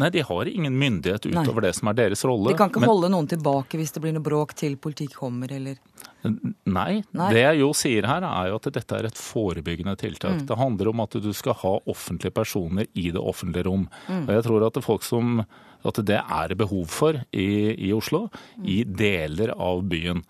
Nei, 0.00 0.08
de 0.10 0.22
har 0.24 0.48
ingen 0.48 0.78
myndighet 0.78 1.26
utover 1.26 1.60
Nei. 1.60 1.68
det 1.68 1.74
som 1.76 1.90
er 1.90 1.96
deres 1.98 2.22
rolle. 2.24 2.52
De 2.52 2.56
kan 2.56 2.70
ikke 2.72 2.80
men... 2.82 2.88
holde 2.88 3.10
noen 3.12 3.28
tilbake 3.28 3.76
hvis 3.76 3.92
det 3.92 4.02
blir 4.04 4.14
noe 4.16 4.24
bråk 4.24 4.54
til 4.56 4.78
politiet 4.80 5.16
kommer, 5.16 5.52
eller 5.52 5.76
Nei. 6.20 7.00
Nei. 7.16 7.28
Det 7.32 7.40
jeg 7.40 7.60
jo 7.62 7.70
sier 7.76 8.06
her, 8.08 8.24
er 8.28 8.50
jo 8.50 8.58
at 8.60 8.68
dette 8.76 8.96
er 8.96 9.08
et 9.08 9.16
forebyggende 9.20 9.94
tiltak. 10.00 10.40
Mm. 10.40 10.44
Det 10.48 10.58
handler 10.60 10.90
om 10.92 11.02
at 11.04 11.16
du 11.24 11.30
skal 11.36 11.56
ha 11.62 11.72
offentlige 11.88 12.34
personer 12.36 12.88
i 12.92 13.08
det 13.12 13.20
offentlige 13.20 13.68
rom. 13.68 13.86
Mm. 14.08 14.26
Og 14.26 14.34
jeg 14.36 14.46
tror 14.46 14.66
at 14.68 14.76
det, 14.76 14.84
folk 14.84 15.06
som, 15.06 15.40
at 15.88 16.02
det 16.08 16.20
er 16.20 16.54
behov 16.60 16.86
for 16.92 17.20
i, 17.32 17.50
i 17.72 17.92
Oslo, 17.96 18.26
mm. 18.56 18.68
i 18.68 18.78
deler 18.84 19.54
av 19.56 19.84
byen. 19.88 20.24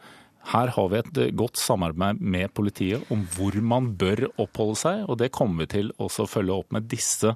Her 0.48 0.72
har 0.72 0.88
vi 0.88 1.00
et 1.00 1.18
godt 1.36 1.60
samarbeid 1.60 2.20
med 2.20 2.52
politiet 2.56 3.04
om 3.12 3.26
hvor 3.36 3.56
man 3.60 3.92
bør 4.00 4.26
oppholde 4.40 4.78
seg, 4.80 5.02
og 5.06 5.20
det 5.20 5.32
kommer 5.36 5.66
vi 5.66 5.74
til 5.76 5.92
å 6.00 6.08
følge 6.08 6.56
opp 6.56 6.72
med 6.72 6.88
disse, 6.90 7.34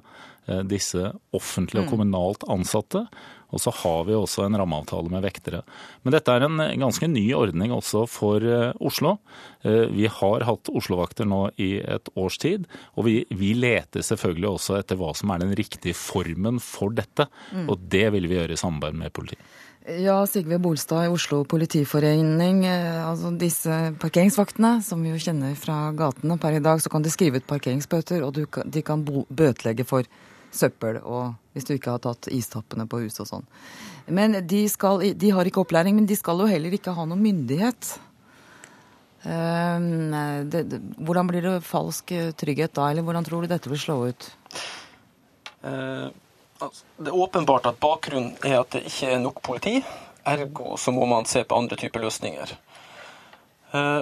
eh, 0.49 0.63
disse 0.65 1.13
offentlige 1.35 1.83
og 1.83 1.87
mm. 1.87 1.93
kommunalt 1.93 2.45
ansatte. 2.49 3.05
Og 3.53 3.61
så 3.61 3.71
har 3.71 4.07
vi 4.07 4.15
også 4.17 4.43
en 4.45 4.57
rammeavtale 4.59 5.11
med 5.13 5.23
vektere. 5.23 5.61
Men 6.03 6.15
dette 6.15 6.33
er 6.33 6.43
en 6.47 6.59
ganske 6.81 7.07
ny 7.07 7.23
ordning 7.37 7.71
også 7.71 8.03
for 8.09 8.43
eh, 8.43 8.73
Oslo. 8.83 9.19
Eh, 9.63 9.85
vi 9.93 10.09
har 10.11 10.47
hatt 10.49 10.71
Oslo-vakter 10.73 11.29
nå 11.29 11.43
i 11.61 11.75
et 11.79 12.09
års 12.17 12.39
tid, 12.41 12.65
og 12.97 13.07
vi, 13.07 13.19
vi, 13.29 13.53
leter 13.55 14.03
selvfølgelig 14.03 14.49
også 14.49 14.79
etter 14.81 14.99
hva 14.99 15.13
som 15.15 15.31
er 15.31 15.45
den 15.45 15.53
riktige 15.55 15.95
formen 15.95 16.59
for 16.63 16.91
dette. 16.97 17.29
Mm. 17.53 17.69
Og 17.69 17.85
det 17.95 18.09
vil 18.17 18.27
vi 18.31 18.41
gjøre 18.41 18.57
i 18.57 18.59
samarbeid 18.59 18.99
med 19.05 19.15
politiet. 19.15 19.53
Ja, 19.85 20.25
Sigve 20.25 20.57
Bolstad 20.57 21.05
i 21.05 21.09
Oslo 21.13 21.43
politiforening. 21.45 22.63
Eh, 22.65 23.01
altså 23.05 23.29
disse 23.37 23.75
parkeringsvaktene, 24.01 24.79
som 24.81 25.03
vi 25.05 25.11
jo 25.11 25.19
kjenner 25.21 25.53
fra 25.61 25.91
gatene 25.93 26.39
per 26.41 26.57
i 26.57 26.61
dag, 26.63 26.81
så 26.81 26.89
kan 26.89 27.05
de 27.05 27.11
skrive 27.13 27.37
ut 27.37 27.45
parkeringsbøter, 27.45 28.25
og 28.25 28.39
de 28.65 28.81
kan 28.81 29.03
bøtelegge 29.05 29.85
for 29.85 30.09
søppel 30.55 30.97
og 31.03 31.35
hvis 31.53 31.67
du 31.67 31.75
ikke 31.75 31.93
har 31.93 32.01
tatt 32.01 32.31
istappene 32.33 32.87
på 32.89 33.03
huset 33.03 33.21
og 33.27 33.29
sånn. 33.29 33.45
Men 34.09 34.39
de, 34.47 34.63
skal, 34.71 35.05
de, 35.13 35.31
har 35.37 35.45
ikke 35.45 35.61
opplæring, 35.61 35.99
men 35.99 36.09
de 36.09 36.17
skal 36.17 36.41
jo 36.41 36.49
heller 36.49 36.73
ikke 36.73 36.95
ha 36.97 37.05
noen 37.05 37.21
myndighet. 37.21 37.93
Det, 39.21 40.65
hvordan 40.97 41.29
blir 41.29 41.45
det 41.45 41.55
falsk 41.65 42.13
trygghet 42.41 42.73
da, 42.77 42.89
eller 42.89 43.05
hvordan 43.05 43.25
tror 43.25 43.45
du 43.45 43.53
dette 43.53 43.69
vil 43.69 43.81
slå 43.81 44.01
ut? 44.09 44.29
Uh, 45.65 46.09
det 46.59 47.11
er 47.11 47.15
åpenbart 47.15 47.67
at 47.67 47.79
bakgrunnen 47.81 48.35
er 48.45 48.61
at 48.61 48.75
det 48.75 48.85
ikke 48.87 49.09
er 49.11 49.23
nok 49.23 49.41
politi. 49.43 49.79
Ergo 50.25 50.77
så 50.79 50.93
må 50.95 51.05
man 51.09 51.27
se 51.29 51.43
på 51.43 51.57
andre 51.57 51.77
typer 51.79 52.05
løsninger. 52.05 52.53
Uh, 53.73 54.01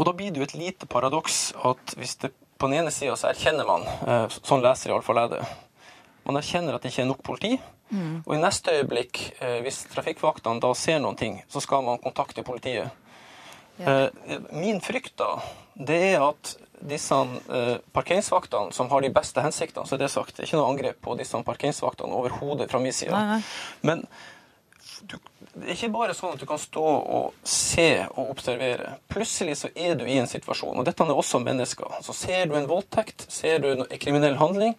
og 0.00 0.08
da 0.08 0.14
blir 0.16 0.32
det 0.32 0.40
jo 0.40 0.46
et 0.46 0.56
lite 0.56 0.88
paradoks 0.88 1.52
at 1.68 1.94
hvis 1.98 2.16
det 2.22 2.32
på 2.32 2.70
den 2.70 2.80
ene 2.80 2.94
sida 2.94 3.14
så 3.18 3.28
erkjenner 3.28 3.68
man, 3.68 3.84
uh, 4.08 4.24
sånn 4.40 4.64
leser 4.64 4.92
iallfall 4.94 5.20
jeg 5.20 5.34
det, 5.34 5.42
man 6.24 6.38
erkjenner 6.38 6.76
at 6.76 6.84
det 6.84 6.92
ikke 6.92 7.04
er 7.04 7.10
nok 7.10 7.22
politi. 7.26 7.56
Mm. 7.92 8.22
Og 8.24 8.34
i 8.34 8.40
neste 8.40 8.72
øyeblikk, 8.78 9.20
eh, 9.42 9.58
hvis 9.64 9.82
trafikkvaktene 9.92 10.62
da 10.62 10.72
ser 10.78 11.00
noen 11.02 11.18
ting, 11.18 11.40
så 11.50 11.60
skal 11.60 11.82
man 11.84 12.00
kontakte 12.00 12.44
politiet. 12.46 12.88
Ja. 13.76 14.06
Eh, 14.06 14.38
min 14.52 14.80
frykt 14.80 15.16
da, 15.20 15.34
det 15.74 15.98
er 16.14 16.24
at 16.24 16.54
disse 16.88 17.16
eh, 17.16 17.74
parkeringsvaktene 17.94 18.74
som 18.74 18.90
har 18.92 19.04
de 19.04 19.12
beste 19.14 19.44
hensiktene, 19.44 19.86
så 19.88 19.96
er 19.96 20.04
det 20.04 20.12
sagt, 20.12 20.36
det 20.36 20.44
er 20.44 20.50
ikke 20.50 20.60
noe 20.60 20.70
angrep 20.72 21.02
på 21.04 21.16
disse 21.20 21.42
parkeringsvaktene 21.46 22.18
overhodet 22.18 22.70
fra 22.70 22.80
min 22.82 22.94
side. 22.96 23.14
Nei, 23.14 23.38
nei. 23.38 23.42
Men 23.86 24.04
du, 25.06 25.16
det 25.54 25.68
er 25.68 25.76
ikke 25.76 25.92
bare 25.94 26.16
sånn 26.16 26.34
at 26.36 26.42
du 26.42 26.46
kan 26.48 26.60
stå 26.62 26.82
og 26.82 27.46
se 27.46 27.88
og 28.10 28.34
observere. 28.34 28.96
Plutselig 29.10 29.56
så 29.62 29.72
er 29.74 29.96
du 29.98 30.04
i 30.06 30.18
en 30.20 30.30
situasjon, 30.30 30.78
og 30.78 30.86
dette 30.86 31.06
er 31.06 31.14
også 31.14 31.42
mennesker. 31.42 32.02
Så 32.06 32.14
ser 32.16 32.46
du 32.50 32.58
en 32.58 32.70
voldtekt, 32.70 33.26
ser 33.32 33.62
du 33.62 33.72
en 33.72 33.88
kriminell 34.02 34.38
handling, 34.40 34.76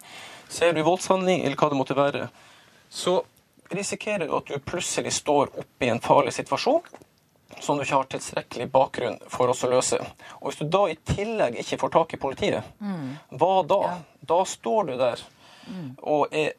Ser 0.48 0.72
du 0.72 0.82
voldshandling, 0.86 1.44
eller 1.44 1.56
hva 1.58 1.70
det 1.72 1.78
måtte 1.78 1.96
være, 1.98 2.28
så 2.92 3.22
risikerer 3.74 4.28
du 4.28 4.36
at 4.36 4.50
du 4.50 4.60
plutselig 4.62 5.14
står 5.16 5.50
oppe 5.50 5.86
i 5.86 5.90
en 5.90 6.02
farlig 6.04 6.34
situasjon. 6.36 6.84
Som 7.60 7.76
du 7.76 7.84
ikke 7.84 8.00
har 8.00 8.08
tilstrekkelig 8.12 8.68
bakgrunn 8.72 9.18
for 9.30 9.50
å 9.52 9.70
løse. 9.70 10.00
Og 10.40 10.50
Hvis 10.50 10.62
du 10.62 10.68
da 10.68 10.86
i 10.90 10.96
tillegg 10.96 11.58
ikke 11.62 11.80
får 11.80 11.94
tak 11.96 12.16
i 12.16 12.20
politiet, 12.20 12.72
mm. 12.80 13.36
hva 13.40 13.54
da? 13.68 13.82
Ja. 13.88 13.98
Da 14.24 14.40
står 14.48 14.88
du 14.88 14.96
der 14.96 15.20
mm. 15.68 15.88
og 16.00 16.32
er, 16.34 16.54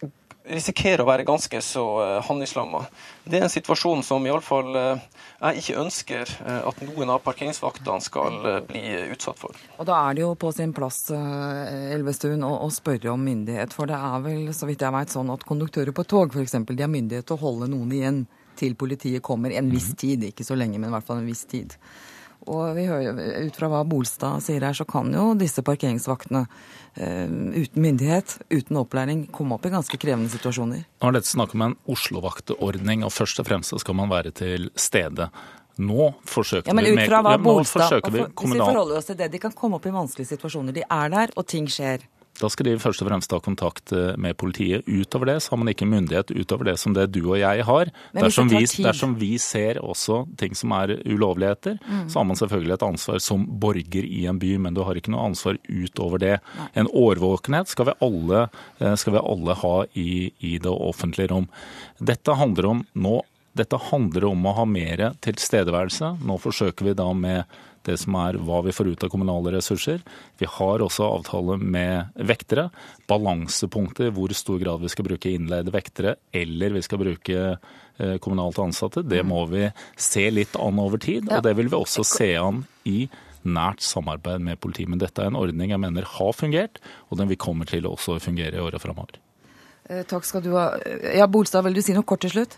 risikerer 0.45 1.02
å 1.04 1.08
være 1.08 1.26
ganske 1.26 1.60
så 1.63 1.84
uh, 2.02 2.19
handlingslamma. 2.26 2.84
Det 3.26 3.39
er 3.39 3.48
en 3.48 3.52
situasjon 3.54 4.04
som 4.06 4.26
iallfall 4.28 4.78
uh, 4.78 5.02
jeg 5.39 5.62
ikke 5.62 5.78
ønsker 5.82 6.34
uh, 6.45 6.67
at 6.69 6.84
noen 6.86 7.13
av 7.15 7.24
parkeringsvaktene 7.26 8.06
skal 8.06 8.38
uh, 8.45 8.60
bli 8.67 8.84
utsatt 9.15 9.42
for. 9.42 9.58
Og 9.79 9.90
Da 9.90 9.98
er 10.06 10.17
det 10.17 10.25
jo 10.25 10.31
på 10.40 10.52
sin 10.56 10.73
plass 10.75 11.08
Elvestuen, 11.15 12.46
å, 12.46 12.54
å, 12.65 12.69
spørre 12.73 13.13
om 13.13 13.25
myndighet. 13.25 13.73
For 13.75 13.90
det 13.90 13.98
er 13.98 14.23
vel 14.25 14.50
så 14.56 14.69
vidt 14.69 14.86
jeg 14.86 14.96
vet, 14.96 15.13
sånn 15.13 15.33
at 15.33 15.46
konduktører 15.48 15.96
på 15.96 16.06
tog 16.06 16.36
de 16.36 16.81
har 16.81 16.92
myndighet 16.92 17.27
til 17.27 17.38
å 17.38 17.44
holde 17.48 17.71
noen 17.71 17.94
igjen 17.94 18.25
til 18.58 18.75
politiet 18.79 19.23
kommer 19.25 19.53
en 19.56 19.71
viss 19.71 19.91
mhm. 19.93 20.01
tid. 20.01 20.27
Ikke 20.31 20.47
så 20.47 20.58
lenge, 20.58 20.79
men 20.79 20.89
i 20.91 20.95
hvert 20.95 21.08
fall 21.08 21.21
en 21.23 21.29
viss 21.29 21.45
tid. 21.49 21.75
Og 22.45 22.75
vi 22.77 22.85
hører, 22.85 23.17
Ut 23.47 23.58
fra 23.58 23.69
hva 23.71 23.81
Bolstad 23.87 24.43
sier 24.45 24.62
her, 24.65 24.75
så 24.77 24.85
kan 24.85 25.10
jo 25.13 25.31
disse 25.39 25.63
parkeringsvaktene 25.65 26.43
uh, 26.45 27.27
uten 27.56 27.81
myndighet, 27.81 28.37
uten 28.53 28.81
opplæring, 28.81 29.25
komme 29.33 29.58
opp 29.58 29.65
i 29.65 29.73
ganske 29.73 29.97
krevende 30.01 30.29
situasjoner. 30.33 30.85
Nå 31.01 31.10
er 31.10 31.17
dette 31.17 31.31
snakk 31.31 31.56
om 31.58 31.65
en 31.69 31.77
Oslo-vaktordning, 31.89 33.06
og 33.08 33.13
først 33.15 33.41
og 33.41 33.49
fremst 33.49 33.73
skal 33.81 33.97
man 33.97 34.13
være 34.13 34.33
til 34.37 34.69
stede. 34.77 35.31
Nå 35.81 36.12
forsøker 36.29 36.71
ja, 36.71 36.75
men 36.77 36.87
ut 36.87 37.01
fra 37.03 37.23
hva 37.25 37.35
Bolstad, 37.41 37.97
vi 38.13 38.27
kommunal... 38.31 38.35
Hvis 38.37 38.53
vi 38.53 38.60
forholder 38.62 38.99
oss 39.01 39.10
til 39.10 39.17
det, 39.19 39.31
De 39.33 39.41
kan 39.43 39.56
komme 39.58 39.79
opp 39.79 39.89
i 39.89 39.95
vanskelige 39.95 40.35
situasjoner. 40.35 40.75
De 40.75 40.85
er 40.85 41.12
der, 41.12 41.33
og 41.35 41.49
ting 41.51 41.67
skjer. 41.71 42.06
Da 42.42 42.50
skal 42.52 42.67
de 42.67 42.75
først 42.81 43.04
og 43.04 43.08
fremst 43.10 43.29
ta 43.31 43.40
kontakt 43.44 43.94
eh, 43.96 44.13
med 44.19 44.36
politiet. 44.40 44.83
Utover 44.88 45.29
det 45.29 45.38
så 45.44 45.54
har 45.54 45.62
man 45.62 45.71
ikke 45.71 45.88
myndighet 45.88 46.33
utover 46.36 46.69
det 46.69 46.77
som 46.81 46.96
det 46.96 47.08
du 47.15 47.21
og 47.23 47.38
jeg 47.40 47.63
har. 47.67 47.92
Dersom 48.15 48.50
vi, 48.52 48.63
dersom 48.65 49.15
vi, 49.19 49.36
ser 49.42 49.79
også 49.79 50.23
ting 50.40 50.56
som 50.58 50.73
er 50.75 50.98
ulovligheter, 51.06 51.77
mm. 51.79 52.08
så 52.12 52.19
har 52.19 52.27
man 52.27 52.40
selvfølgelig 52.40 52.75
et 52.75 52.88
ansvar 52.90 53.21
som 53.23 53.46
borger 53.62 54.08
i 54.08 54.25
en 54.29 54.42
by, 54.42 54.56
men 54.65 54.75
du 54.75 54.83
har 54.88 55.00
ikke 55.00 55.13
noe 55.13 55.29
ansvar 55.29 55.60
utover 55.69 56.21
det. 56.23 56.33
En 56.75 56.90
årvåkenhet 56.92 57.71
skal 57.71 57.92
vi 57.92 58.00
alle, 58.08 58.48
eh, 58.79 58.98
skal 59.00 59.15
vi 59.15 59.23
alle 59.23 59.60
ha 59.62 59.77
i, 59.94 60.10
i 60.44 60.58
det 60.60 60.75
offentlige 60.75 61.31
rom. 61.31 61.48
Dette 62.04 62.36
handler 62.36 62.71
om 62.73 62.83
nå 62.94 63.21
dette 63.56 63.77
handler 63.88 64.25
om 64.27 64.50
å 64.50 64.52
ha 64.58 64.65
mer 64.67 65.02
tilstedeværelse. 65.23 66.17
Nå 66.27 66.36
forsøker 66.44 66.90
vi 66.90 66.96
da 67.00 67.08
med 67.15 67.46
det 67.86 67.98
som 68.02 68.17
er 68.19 68.40
hva 68.42 68.62
vi 68.65 68.73
får 68.75 68.92
ut 68.94 69.06
av 69.06 69.12
kommunale 69.13 69.54
ressurser. 69.56 70.02
Vi 70.42 70.50
har 70.50 70.83
også 70.83 71.08
avtale 71.08 71.58
med 71.62 72.15
vektere. 72.15 72.69
Balansepunktet 73.10 74.13
hvor 74.15 74.33
stor 74.38 74.62
grad 74.62 74.83
vi 74.83 74.92
skal 74.94 75.08
bruke 75.08 75.33
innleide 75.33 75.73
vektere 75.73 76.15
eller 76.36 76.75
vi 76.75 76.83
skal 76.86 77.02
bruke 77.02 77.44
eh, 77.56 78.17
kommunalt 78.23 78.60
ansatte, 78.63 79.06
det 79.06 79.23
må 79.27 79.46
vi 79.52 79.69
se 79.98 80.27
litt 80.33 80.58
an 80.60 80.81
over 80.81 81.02
tid. 81.02 81.29
Og 81.29 81.46
det 81.46 81.56
vil 81.60 81.71
vi 81.71 81.79
også 81.79 82.06
se 82.08 82.33
an 82.40 82.65
i 82.90 83.06
nært 83.46 83.86
samarbeid 83.86 84.42
med 84.42 84.60
politiet. 84.62 84.90
Men 84.90 85.02
dette 85.02 85.21
er 85.21 85.29
en 85.31 85.40
ordning 85.40 85.71
jeg 85.73 85.81
mener 85.81 86.08
har 86.17 86.33
fungert, 86.36 86.81
og 87.10 87.21
den 87.21 87.29
vil 87.31 87.42
komme 87.42 87.67
til 87.69 87.86
å 87.86 87.94
også 87.96 88.17
fungere 88.23 88.58
i 88.58 88.63
åra 88.63 88.81
framover. 88.81 89.21
Eh, 89.90 90.02
takk 90.10 90.25
skal 90.25 90.42
du 90.42 90.52
ha. 90.58 90.71
Ja, 91.13 91.29
Bolstad, 91.29 91.65
vil 91.67 91.77
du 91.77 91.83
si 91.86 91.94
noe 91.94 92.08
kort 92.08 92.25
til 92.25 92.33
slutt? 92.33 92.58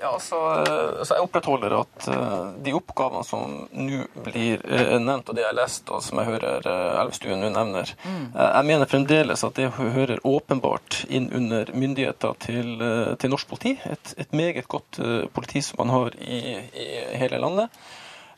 Ja, 0.00 0.12
altså, 0.14 0.38
altså, 0.38 1.14
Jeg 1.14 1.24
opprettholder 1.26 1.74
at 1.80 2.06
uh, 2.12 2.52
de 2.62 2.74
oppgavene 2.76 3.24
som 3.26 3.54
nå 3.74 4.04
blir 4.28 4.62
uh, 4.62 4.94
nevnt, 5.02 5.26
og 5.26 5.34
det 5.34 5.42
jeg 5.42 5.50
har 5.50 5.58
lest, 5.58 5.90
og 5.90 6.04
som 6.06 6.20
jeg 6.22 6.30
hører 6.30 6.68
Elvestuen 7.02 7.42
nå 7.42 7.50
nevner, 7.54 7.90
mm. 8.04 8.24
jeg 8.38 8.68
mener 8.70 8.90
fremdeles 8.90 9.44
at 9.46 9.58
det 9.58 9.72
hører 9.78 10.22
åpenbart 10.26 11.02
inn 11.10 11.30
under 11.34 11.72
myndigheter 11.74 12.38
til, 12.42 12.74
til 13.18 13.32
norsk 13.32 13.50
politi. 13.50 13.74
Et, 13.90 14.14
et 14.22 14.36
meget 14.36 14.68
godt 14.70 15.00
politi 15.34 15.62
som 15.64 15.82
man 15.82 15.94
har 15.94 16.18
i, 16.22 16.58
i 16.78 16.88
hele 17.18 17.40
landet. 17.42 17.80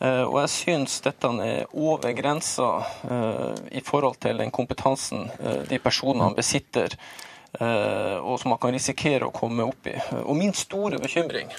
Og 0.01 0.37
jeg 0.41 0.53
syns 0.53 1.01
dette 1.05 1.29
er 1.45 1.73
over 1.77 2.15
grensa 2.17 2.71
i 3.69 3.83
forhold 3.85 4.17
til 4.25 4.41
den 4.41 4.53
kompetansen 4.55 5.27
de 5.69 5.81
personene 5.83 6.33
besitter 6.37 6.97
Eh, 6.97 7.30
og 7.59 8.37
som 8.41 8.53
man 8.53 8.61
kan 8.63 8.71
risikere 8.73 9.27
å 9.27 9.35
komme 9.35 9.65
opp 9.67 9.89
i. 9.91 9.97
Og 10.23 10.37
min 10.39 10.53
store 10.55 11.01
bekymring 11.03 11.51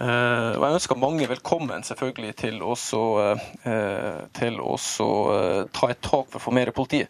og 0.00 0.64
Jeg 0.64 0.76
ønsker 0.78 0.96
mange 0.96 1.26
velkommen 1.28 1.84
selvfølgelig 1.84 2.34
til 2.40 2.62
å 2.64 2.72
uh, 2.72 3.42
til 4.36 4.60
også, 4.60 5.08
uh, 5.28 5.62
ta 5.76 5.90
et 5.92 6.00
tak 6.00 6.30
for 6.30 6.38
å 6.40 6.44
få 6.46 6.54
mer 6.56 6.72
politi. 6.72 7.02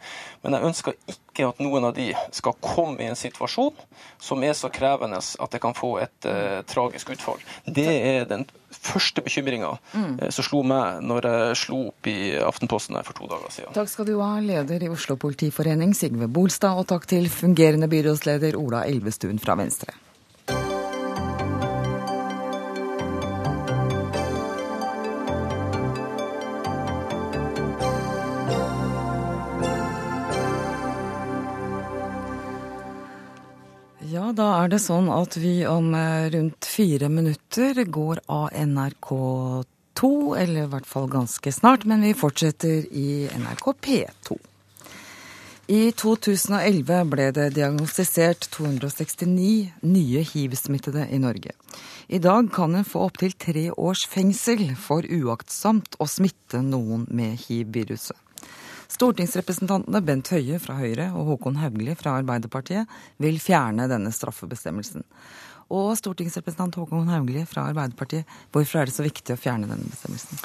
Men 0.42 0.56
jeg 0.56 0.66
ønsker 0.70 0.96
ikke 1.06 1.46
at 1.46 1.60
noen 1.62 1.86
av 1.86 1.94
de 1.94 2.08
skal 2.34 2.56
komme 2.58 2.98
i 3.04 3.06
en 3.06 3.18
situasjon 3.18 3.76
som 4.18 4.42
er 4.42 4.56
så 4.58 4.72
krevende 4.74 5.20
at 5.20 5.54
det 5.54 5.60
kan 5.62 5.76
få 5.76 5.92
et 6.02 6.26
tragisk 6.68 7.12
utfall. 7.14 7.38
Det 7.64 7.86
er 7.86 8.26
den 8.28 8.46
første 8.70 9.22
bekymringa 9.24 9.70
mm. 9.92 10.18
som 10.32 10.46
slo 10.46 10.62
meg 10.66 11.04
når 11.04 11.28
jeg 11.30 11.60
slo 11.62 11.80
opp 11.90 12.10
i 12.10 12.18
Aftenposten 12.40 12.98
her 12.98 13.06
for 13.06 13.16
to 13.16 13.30
dager 13.30 13.54
siden. 13.54 13.76
Takk 13.76 13.92
skal 13.92 14.08
du 14.08 14.16
ha, 14.18 14.34
leder 14.42 14.84
i 14.84 14.92
Oslo 14.92 15.16
politiforening 15.20 15.94
Sigve 15.96 16.28
Bolstad, 16.28 16.80
og 16.80 16.88
takk 16.90 17.08
til 17.10 17.30
fungerende 17.32 17.90
byrådsleder 17.92 18.58
Ola 18.60 18.86
Elvestuen 18.88 19.40
fra 19.42 19.58
Venstre. 19.60 19.94
Da 34.36 34.46
er 34.62 34.70
det 34.72 34.80
sånn 34.82 35.08
at 35.12 35.36
vi 35.40 35.60
om 35.68 35.94
eh, 35.96 36.28
rundt 36.34 36.66
fire 36.68 37.08
minutter 37.12 37.82
går 37.84 38.22
av 38.30 38.50
NRK2, 38.54 40.10
eller 40.42 40.62
i 40.64 40.70
hvert 40.72 40.88
fall 40.88 41.10
ganske 41.12 41.52
snart, 41.54 41.86
men 41.88 42.04
vi 42.06 42.14
fortsetter 42.16 42.86
i 42.90 43.26
NRK 43.30 43.66
P2. 43.86 44.38
I 45.70 45.92
2011 45.94 47.04
ble 47.12 47.28
det 47.30 47.44
diagnostisert 47.54 48.48
269 48.50 49.84
nye 49.86 50.22
hiv-smittede 50.26 51.04
i 51.14 51.20
Norge. 51.22 51.54
I 52.10 52.18
dag 52.18 52.48
kan 52.50 52.74
en 52.74 52.88
få 52.88 53.04
opptil 53.06 53.36
tre 53.38 53.68
års 53.70 54.02
fengsel 54.10 54.64
for 54.74 55.06
uaktsomt 55.06 55.94
å 56.02 56.08
smitte 56.10 56.64
noen 56.66 57.06
med 57.06 57.38
hiv-viruset. 57.44 58.18
Stortingsrepresentantene 58.90 60.00
Bent 60.02 60.32
Høie 60.34 60.58
fra 60.62 60.74
Høyre 60.80 61.12
og 61.14 61.28
Håkon 61.34 61.60
Haugli 61.60 61.94
fra 61.98 62.16
Arbeiderpartiet 62.18 62.90
vil 63.22 63.38
fjerne 63.42 63.86
denne 63.90 64.10
straffebestemmelsen. 64.14 65.06
Og 65.70 65.92
stortingsrepresentant 66.00 66.80
Håkon 66.80 67.12
Haugli 67.12 67.44
fra 67.46 67.68
Arbeiderpartiet, 67.70 68.26
hvorfor 68.50 68.82
er 68.82 68.90
det 68.90 68.96
så 68.96 69.06
viktig 69.06 69.36
å 69.36 69.40
fjerne 69.40 69.70
denne 69.70 69.86
bestemmelsen? 69.86 70.42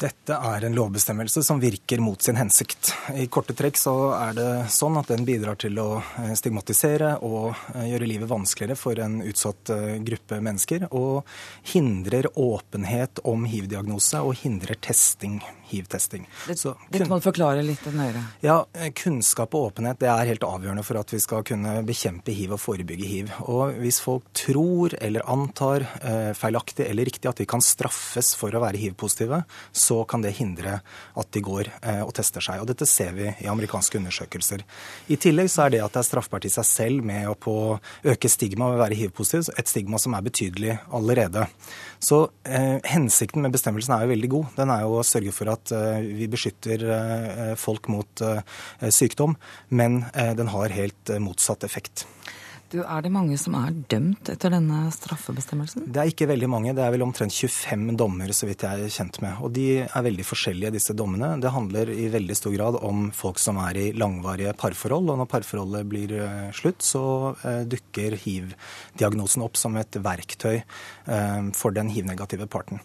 Dette 0.00 0.32
er 0.32 0.64
en 0.64 0.76
lovbestemmelse 0.76 1.42
som 1.44 1.58
virker 1.60 2.00
mot 2.00 2.22
sin 2.22 2.38
hensikt. 2.40 2.88
I 3.12 3.26
korte 3.28 3.52
trekk 3.56 3.76
så 3.76 3.92
er 4.16 4.36
det 4.36 4.48
sånn 4.72 4.96
at 4.96 5.10
den 5.12 5.26
bidrar 5.28 5.58
til 5.60 5.76
å 5.80 5.98
eh, 6.00 6.32
stigmatisere 6.40 7.18
og 7.20 7.50
eh, 7.74 7.90
gjøre 7.90 8.08
livet 8.08 8.30
vanskeligere 8.30 8.80
for 8.80 9.00
en 9.04 9.18
utsatt 9.20 9.72
eh, 9.74 9.98
gruppe 10.04 10.40
mennesker, 10.40 10.86
og 10.96 11.28
hindrer 11.74 12.30
åpenhet 12.32 13.20
om 13.28 13.44
hiv-diagnose 13.44 14.24
og 14.24 14.40
hindrer 14.40 14.80
testing, 14.80 15.36
hiv-testing. 15.70 16.26
Dette 16.48 17.08
må 17.10 17.20
du 17.20 17.24
forklare 17.24 17.64
litt 17.66 17.86
nøyere. 17.94 18.24
Ja, 18.44 18.62
Kunnskap 18.98 19.54
og 19.56 19.70
åpenhet 19.70 20.00
det 20.02 20.10
er 20.12 20.28
helt 20.28 20.46
avgjørende 20.46 20.84
for 20.86 21.00
at 21.00 21.14
vi 21.14 21.22
skal 21.22 21.44
kunne 21.46 21.78
bekjempe 21.86 22.34
hiv 22.34 22.56
og 22.56 22.62
forebygge 22.62 23.10
hiv. 23.10 23.32
Og 23.50 23.78
hvis 23.80 24.00
folk 24.02 24.26
tror 24.36 24.96
eller 25.00 25.26
antar 25.30 25.86
feilaktig 26.36 26.86
eller 26.90 27.08
riktig 27.08 27.30
at 27.30 27.40
de 27.40 27.48
kan 27.48 27.62
straffes 27.64 28.34
for 28.38 28.54
å 28.54 28.62
være 28.62 28.80
hiv-positive, 28.80 29.42
så 29.72 30.02
kan 30.08 30.24
det 30.24 30.34
hindre 30.38 30.80
at 31.18 31.30
de 31.34 31.42
går 31.44 31.70
eh, 31.80 32.02
og 32.04 32.12
tester 32.16 32.44
seg. 32.44 32.62
Og 32.62 32.68
Dette 32.70 32.88
ser 32.88 33.14
vi 33.16 33.28
i 33.30 33.50
amerikanske 33.50 34.00
undersøkelser. 34.00 34.64
I 35.12 35.18
tillegg 35.20 35.50
så 35.52 35.66
er 35.66 35.76
det 35.76 35.84
at 35.84 35.94
det 35.94 36.02
er 36.02 36.08
straffbart 36.10 36.48
i 36.48 36.52
seg 36.52 36.66
selv 36.68 37.06
med 37.06 37.28
å 37.30 37.36
på 37.40 37.54
øke 38.10 38.30
stigma 38.30 38.70
ved 38.70 38.80
å 38.80 38.84
være 38.84 39.00
hiv-positiv, 39.00 39.52
et 39.58 39.70
stigma 39.70 40.00
som 40.02 40.16
er 40.16 40.26
betydelig 40.26 40.78
allerede. 40.96 41.46
Så 42.00 42.22
eh, 42.48 42.78
hensikten 42.88 43.44
med 43.44 43.52
bestemmelsen 43.52 43.92
er 43.92 44.04
jo 44.06 44.12
veldig 44.14 44.30
god. 44.32 44.52
Den 44.56 44.72
er 44.72 44.86
jo 44.86 44.96
å 44.96 45.06
sørge 45.06 45.34
for 45.36 45.52
at 45.52 45.72
eh, 45.76 46.00
vi 46.16 46.28
beskytter 46.32 46.84
eh, 46.96 47.50
folk 47.60 47.90
mot 47.92 48.24
eh, 48.24 48.40
sykdom, 48.88 49.36
men 49.68 50.02
eh, 50.14 50.32
den 50.38 50.48
har 50.54 50.72
helt 50.72 51.12
motsatt 51.20 51.66
effekt. 51.68 52.06
Du, 52.70 52.84
Er 52.86 53.02
det 53.02 53.10
mange 53.10 53.34
som 53.40 53.56
er 53.58 53.72
dømt 53.90 54.28
etter 54.30 54.52
denne 54.54 54.84
straffebestemmelsen? 54.94 55.88
Det 55.90 55.98
er 55.98 56.10
ikke 56.12 56.28
veldig 56.30 56.48
mange. 56.52 56.74
Det 56.76 56.84
er 56.84 56.92
vel 56.94 57.02
omtrent 57.02 57.34
25 57.34 57.96
dommer, 57.98 58.30
så 58.30 58.46
vidt 58.46 58.62
jeg 58.62 58.84
er 58.86 58.94
kjent 58.94 59.18
med. 59.24 59.40
Og 59.42 59.50
de 59.56 59.64
er 59.82 60.04
veldig 60.06 60.26
forskjellige, 60.28 60.76
disse 60.76 60.94
dommene. 60.94 61.32
Det 61.42 61.50
handler 61.50 61.90
i 61.90 62.06
veldig 62.14 62.38
stor 62.38 62.54
grad 62.54 62.78
om 62.78 63.08
folk 63.10 63.42
som 63.42 63.58
er 63.64 63.80
i 63.80 63.88
langvarige 63.98 64.54
parforhold. 64.62 65.10
Og 65.10 65.18
når 65.18 65.30
parforholdet 65.34 65.90
blir 65.90 66.14
eh, 66.22 66.54
slutt, 66.54 66.86
så 66.86 67.04
uh, 67.42 67.66
dukker 67.66 68.14
hiv-diagnosen 68.22 69.42
opp 69.42 69.58
som 69.58 69.74
et 69.80 69.98
verktøy 69.98 70.62
uh, 70.62 71.50
for 71.58 71.74
den 71.74 71.90
hiv-negative 71.90 72.46
parten. 72.46 72.78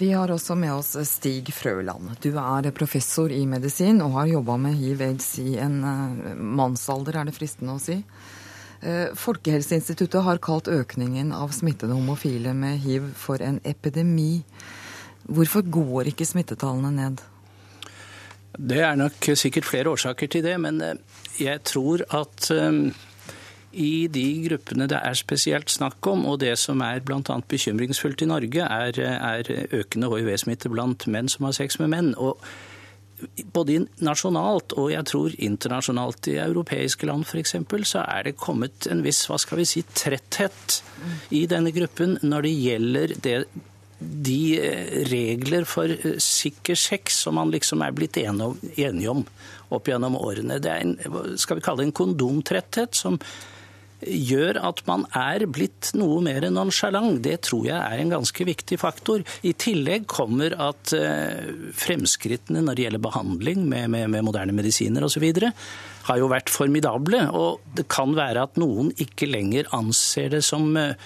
Vi 0.00 0.14
har 0.16 0.32
også 0.32 0.56
med 0.56 0.72
oss 0.72 0.96
Stig 1.12 1.52
Frøland. 1.52 2.16
Du 2.24 2.32
er 2.40 2.72
professor 2.72 3.28
i 3.28 3.44
medisin 3.44 4.00
og 4.00 4.16
har 4.16 4.32
jobba 4.38 4.56
med 4.64 4.80
hiv-aids 4.80 5.34
i 5.44 5.58
en 5.60 5.82
mannsalder, 6.56 7.20
er 7.20 7.28
det 7.28 7.36
fristende 7.36 7.76
å 7.76 7.82
si. 7.82 8.00
Eh, 8.82 9.12
Folkehelseinstituttet 9.14 10.24
har 10.26 10.40
kalt 10.42 10.68
økningen 10.68 11.30
av 11.36 11.52
smittede 11.54 11.94
homofile 11.94 12.54
med 12.54 12.80
hiv 12.82 13.12
for 13.14 13.42
en 13.42 13.60
epidemi. 13.64 14.42
Hvorfor 15.30 15.62
går 15.62 16.10
ikke 16.10 16.26
smittetallene 16.26 16.90
ned? 16.96 17.22
Det 18.58 18.82
er 18.84 18.98
nok 18.98 19.30
sikkert 19.38 19.64
flere 19.64 19.94
årsaker 19.94 20.26
til 20.26 20.42
det, 20.44 20.56
men 20.60 20.82
eh, 20.82 20.98
jeg 21.38 21.62
tror 21.64 22.02
at 22.10 22.50
um, 22.50 22.90
i 23.72 24.08
de 24.12 24.26
gruppene 24.48 24.90
det 24.90 24.98
er 24.98 25.14
spesielt 25.16 25.70
snakk 25.70 26.06
om, 26.10 26.26
og 26.26 26.40
det 26.42 26.56
som 26.58 26.82
er 26.84 27.00
bl.a. 27.06 27.38
bekymringsfullt 27.48 28.26
i 28.26 28.28
Norge, 28.28 28.66
er, 28.66 28.98
er 28.98 29.72
økende 29.78 30.10
hiv-smitte 30.10 30.68
blant 30.74 31.06
menn 31.06 31.30
som 31.30 31.46
har 31.48 31.56
sex 31.56 31.78
med 31.80 31.94
menn. 31.94 32.12
og 32.18 32.42
både 33.54 33.82
nasjonalt 34.04 34.74
og 34.78 34.92
jeg 34.92 35.08
tror 35.08 35.34
internasjonalt 35.38 36.28
i 36.32 36.38
europeiske 36.42 37.08
land 37.08 37.26
f.eks., 37.26 37.56
så 37.88 38.04
er 38.04 38.28
det 38.28 38.38
kommet 38.40 38.88
en 38.90 39.02
viss 39.04 39.24
hva 39.30 39.38
skal 39.40 39.62
vi 39.62 39.68
si, 39.68 39.82
tretthet 39.82 40.80
i 41.34 41.44
denne 41.50 41.74
gruppen 41.74 42.18
når 42.22 42.48
det 42.48 42.54
gjelder 42.54 43.14
det, 43.24 43.36
de 44.02 44.40
eh, 44.58 44.98
regler 45.10 45.66
for 45.68 45.90
eh, 45.92 46.18
sikker 46.22 46.78
sex 46.78 47.22
som 47.24 47.38
man 47.38 47.52
liksom 47.54 47.84
er 47.84 47.94
blitt 47.96 48.18
enige 48.22 49.10
om 49.10 49.24
opp 49.72 49.88
gjennom 49.88 50.18
årene. 50.20 50.58
Det 50.60 50.70
er 50.70 50.82
en, 50.84 51.36
skal 51.40 51.58
vi 51.58 51.64
kalle 51.64 51.82
det 51.82 51.90
en 51.90 51.98
kondomtretthet 52.02 52.98
som 52.98 53.18
gjør 54.06 54.58
at 54.68 54.82
man 54.88 55.04
er 55.16 55.44
blitt 55.50 55.92
noe 55.98 56.20
mer 56.24 56.44
nonsjalant. 56.50 57.20
Det 57.24 57.38
tror 57.48 57.68
jeg 57.68 57.78
er 57.78 58.02
en 58.02 58.14
ganske 58.14 58.46
viktig 58.48 58.78
faktor. 58.82 59.24
I 59.46 59.54
tillegg 59.54 60.06
kommer 60.10 60.56
at 60.70 60.94
eh, 60.96 61.52
fremskrittene 61.78 62.64
når 62.64 62.78
det 62.78 62.86
gjelder 62.86 63.04
behandling 63.08 63.66
med, 63.66 63.90
med, 63.94 64.08
med 64.12 64.26
moderne 64.26 64.56
medisiner 64.56 65.06
osv., 65.06 65.28
har 66.02 66.18
jo 66.18 66.30
vært 66.32 66.50
formidable. 66.50 67.20
Og 67.30 67.74
det 67.78 67.86
kan 67.92 68.16
være 68.18 68.48
at 68.48 68.58
noen 68.58 68.90
ikke 69.00 69.30
lenger 69.30 69.70
anser 69.76 70.32
det 70.34 70.42
som 70.46 70.72
eh, 70.78 70.96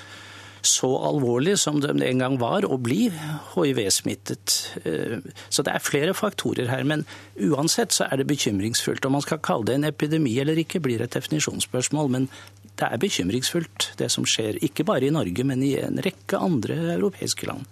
så 0.66 0.88
alvorlig 1.08 1.56
som 1.60 1.78
det 1.80 1.94
en 1.94 2.22
gang 2.22 2.36
var 2.40 2.66
å 2.66 2.78
bli 2.80 3.06
hiv-smittet. 3.54 4.56
Eh, 4.84 5.18
så 5.48 5.64
det 5.66 5.74
er 5.74 5.84
flere 5.84 6.16
faktorer 6.16 6.70
her. 6.72 6.84
Men 6.88 7.06
uansett 7.38 7.94
så 7.94 8.08
er 8.08 8.20
det 8.20 8.28
bekymringsfullt. 8.30 9.06
Om 9.06 9.18
man 9.18 9.24
skal 9.24 9.42
kalle 9.44 9.70
det 9.70 9.78
en 9.78 9.90
epidemi 9.90 10.36
eller 10.42 10.58
ikke, 10.62 10.82
blir 10.82 11.04
et 11.04 11.14
definisjonsspørsmål. 11.14 12.12
Men 12.16 12.30
det 12.76 12.88
er 12.90 13.00
bekymringsfullt 13.00 13.92
det 14.00 14.10
som 14.12 14.26
skjer, 14.28 14.58
ikke 14.64 14.84
bare 14.84 15.08
i 15.08 15.14
Norge, 15.14 15.44
men 15.48 15.62
i 15.64 15.74
en 15.80 16.00
rekke 16.04 16.40
andre 16.40 16.76
europeiske 16.96 17.48
land. 17.48 17.64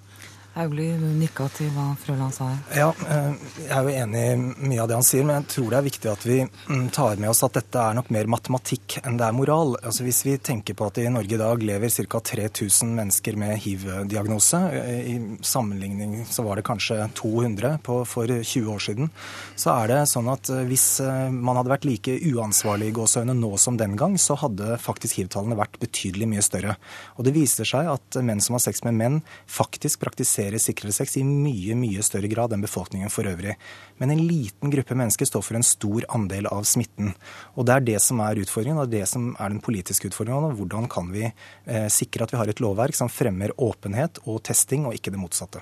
Hauglie, 0.54 0.94
nikka 1.18 1.48
til 1.50 1.66
hva 1.74 1.88
Frøland 1.98 2.30
sa 2.30 2.46
her. 2.46 2.58
Ja, 2.78 2.90
eh, 3.10 3.32
jeg 3.64 3.70
er 3.74 3.88
jo 3.88 3.94
enig 4.04 4.20
i 4.22 4.66
mye 4.70 4.84
av 4.84 4.90
det 4.90 4.98
han 5.00 5.06
sier, 5.06 5.24
men 5.26 5.40
jeg 5.40 5.48
tror 5.50 5.72
det 5.72 5.78
er 5.80 5.86
viktig 5.88 6.10
at 6.12 6.26
vi 6.28 6.36
mm, 6.46 6.84
tar 6.94 7.18
med 7.18 7.32
oss 7.32 7.42
at 7.42 7.56
dette 7.58 7.80
er 7.82 7.96
nok 7.98 8.12
mer 8.14 8.30
matematikk 8.30 9.00
enn 9.00 9.18
det 9.18 9.26
er 9.26 9.34
moral. 9.34 9.74
Altså 9.80 10.06
Hvis 10.06 10.22
vi 10.22 10.36
tenker 10.38 10.76
på 10.78 10.86
at 10.86 11.00
i 11.02 11.08
Norge 11.10 11.34
i 11.34 11.40
dag 11.40 11.64
lever 11.66 11.90
ca. 11.90 12.20
3000 12.30 12.92
mennesker 13.00 13.40
med 13.42 13.58
hiv-diagnose, 13.64 14.60
eh, 14.78 15.00
i 15.10 15.16
sammenligning 15.42 16.20
så 16.30 16.46
var 16.46 16.62
det 16.62 16.66
kanskje 16.70 17.00
200 17.18 17.82
på, 17.82 17.98
for 18.06 18.30
20 18.30 18.70
år 18.76 18.86
siden, 18.86 19.10
så 19.58 19.74
er 19.74 19.90
det 19.90 20.00
sånn 20.12 20.30
at 20.30 20.52
eh, 20.54 20.62
hvis 20.70 20.86
man 21.34 21.58
hadde 21.58 21.74
vært 21.74 21.88
like 21.88 22.14
uansvarlig 22.30 22.92
i 22.92 22.94
gåseøyne 22.94 23.34
nå 23.40 23.50
som 23.58 23.80
den 23.80 23.98
gang, 23.98 24.14
så 24.22 24.38
hadde 24.38 24.78
faktisk 24.78 25.18
hiv-tallene 25.18 25.58
vært 25.58 25.82
betydelig 25.82 26.30
mye 26.30 26.46
større. 26.46 26.78
Og 27.18 27.26
det 27.26 27.34
viser 27.34 27.66
seg 27.66 27.90
at 27.90 28.22
menn 28.22 28.42
som 28.44 28.54
har 28.54 28.62
sex 28.62 28.86
med 28.86 29.00
menn, 29.02 29.20
faktisk 29.50 30.04
praktiserer 30.06 30.43
praktiserer 30.44 30.58
sikrere 30.58 31.20
i 31.20 31.24
mye 31.24 31.74
mye 31.74 32.02
større 32.02 32.28
grad 32.28 32.52
enn 32.52 32.62
befolkningen 32.62 33.10
for 33.10 33.24
øvrig. 33.24 33.56
Men 33.98 34.10
en 34.10 34.26
liten 34.26 34.70
gruppe 34.70 34.94
mennesker 34.94 35.26
står 35.26 35.42
for 35.42 35.56
en 35.56 35.62
stor 35.62 36.04
andel 36.08 36.46
av 36.46 36.64
smitten. 36.64 37.14
Og 37.56 37.66
Det 37.66 37.74
er 37.74 37.80
det 37.80 38.00
som 38.00 38.20
er 38.20 38.36
utfordringen, 38.36 38.80
og 38.80 38.90
det 38.90 39.06
som 39.08 39.36
er 39.38 39.48
den 39.48 39.60
politiske 39.60 40.08
utfordringen. 40.08 40.56
Hvordan 40.56 40.88
kan 40.88 41.10
vi 41.12 41.24
eh, 41.24 41.88
sikre 41.88 42.24
at 42.24 42.32
vi 42.32 42.36
har 42.38 42.48
et 42.48 42.60
lovverk 42.60 42.94
som 42.94 43.08
fremmer 43.08 43.52
åpenhet 43.58 44.18
og 44.26 44.42
testing, 44.42 44.86
og 44.86 44.94
ikke 44.94 45.10
det 45.10 45.20
motsatte. 45.20 45.60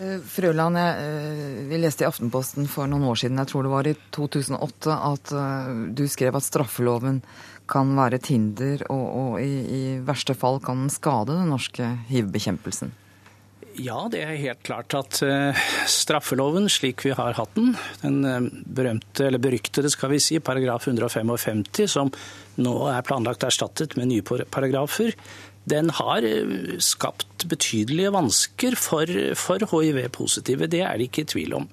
Eh, 0.00 0.20
Frøland, 0.20 0.76
eh, 0.76 1.68
vi 1.68 1.78
leste 1.78 2.04
i 2.04 2.08
Aftenposten 2.08 2.68
for 2.68 2.86
noen 2.86 3.04
år 3.04 3.16
siden, 3.16 3.38
jeg 3.38 3.48
tror 3.48 3.62
det 3.62 3.72
var 3.72 3.86
i 3.86 3.96
2008, 4.10 4.98
at 5.12 5.94
du 5.94 6.06
skrev 6.08 6.36
at 6.36 6.42
straffeloven 6.42 7.22
kan 7.68 7.94
være 7.96 8.16
et 8.16 8.26
hinder, 8.26 8.82
og, 8.90 9.06
og 9.16 9.40
i, 9.40 9.52
i, 9.62 9.82
verste 10.04 10.34
fall 10.34 10.60
kan 10.60 10.84
den 10.86 10.90
skade 10.90 11.32
den 11.32 11.52
norske 11.52 11.86
hiv-bekjempelsen. 12.08 12.92
Ja, 13.80 14.04
det 14.12 14.20
er 14.20 14.36
helt 14.36 14.60
klart 14.66 14.92
at 14.96 15.20
uh, 15.24 15.56
straffeloven 15.88 16.68
slik 16.72 17.04
vi 17.06 17.14
har 17.16 17.36
hatt 17.38 17.54
den, 17.56 17.72
den 18.02 18.18
uh, 18.26 18.50
berømte, 18.68 19.24
eller 19.28 19.40
beryktede 19.40 19.88
skal 19.92 20.12
vi 20.12 20.20
si, 20.20 20.40
paragraf 20.44 20.88
155, 20.90 21.64
som 21.88 22.10
nå 22.60 22.74
er 22.92 23.06
planlagt 23.06 23.46
erstattet 23.48 23.96
med 23.96 24.10
nye 24.10 24.24
paragrafer, 24.24 25.14
den 25.64 25.88
har 25.96 26.26
uh, 26.26 26.76
skapt 26.84 27.46
betydelige 27.48 28.12
vansker 28.12 28.76
for, 28.76 29.08
for 29.40 29.64
hiv-positive. 29.72 30.68
Det 30.68 30.84
er 30.84 31.00
det 31.00 31.08
ikke 31.08 31.28
tvil 31.32 31.56
om. 31.62 31.68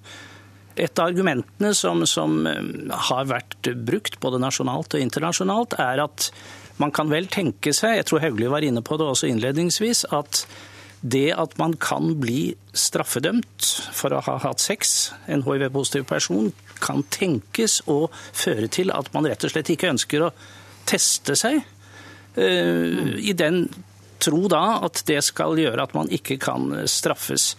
Et 0.79 1.03
av 1.03 1.11
argumentene 1.11 1.73
som, 1.75 2.05
som 2.07 2.45
har 3.09 3.27
vært 3.27 3.73
brukt 3.83 4.15
både 4.23 4.39
nasjonalt 4.39 4.95
og 4.95 5.03
internasjonalt, 5.03 5.75
er 5.83 6.05
at 6.05 6.31
man 6.79 6.93
kan 6.95 7.11
vel 7.11 7.27
tenke 7.27 7.73
seg, 7.75 7.97
jeg 7.97 8.07
tror 8.07 8.23
Hauglie 8.23 8.51
var 8.51 8.63
inne 8.63 8.79
på 8.85 8.95
det 8.95 9.09
også 9.11 9.27
innledningsvis, 9.27 10.05
at 10.15 10.45
det 11.01 11.31
at 11.31 11.55
man 11.59 11.75
kan 11.79 12.13
bli 12.19 12.53
straffedømt 12.75 13.67
for 13.95 14.13
å 14.13 14.21
ha 14.25 14.37
hatt 14.43 14.63
sex, 14.63 15.11
en 15.31 15.43
hiv-positiv 15.45 16.07
person, 16.09 16.51
kan 16.83 17.03
tenkes 17.11 17.79
å 17.91 18.07
føre 18.11 18.67
til 18.71 18.91
at 18.95 19.11
man 19.15 19.27
rett 19.27 19.43
og 19.43 19.53
slett 19.53 19.71
ikke 19.71 19.91
ønsker 19.93 20.27
å 20.27 20.33
teste 20.89 21.35
seg. 21.39 21.61
Uh, 22.35 23.15
I 23.19 23.35
den 23.35 23.67
tro 24.19 24.47
da 24.51 24.79
at 24.85 25.03
det 25.07 25.21
skal 25.27 25.59
gjøre 25.59 25.87
at 25.87 25.95
man 25.95 26.11
ikke 26.11 26.39
kan 26.41 26.71
straffes. 26.91 27.53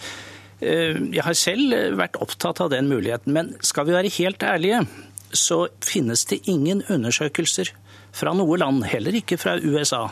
Uh, 0.61 1.09
jeg 1.12 1.24
har 1.24 1.36
selv 1.36 2.01
vært 2.01 2.20
opptatt 2.20 2.61
av 2.64 2.72
den 2.72 2.88
muligheten, 2.93 3.32
men 3.36 3.55
skal 3.64 3.88
vi 3.88 3.97
være 3.97 4.16
helt 4.20 4.45
ærlige, 4.45 4.84
så 5.32 5.66
finnes 5.84 6.26
det 6.28 6.43
ingen 6.51 6.82
undersøkelser 6.91 7.72
fra 8.12 8.32
noe 8.34 8.59
land, 8.59 8.84
heller 8.91 9.14
ikke 9.20 9.38
fra 9.41 9.57
USA, 9.62 10.09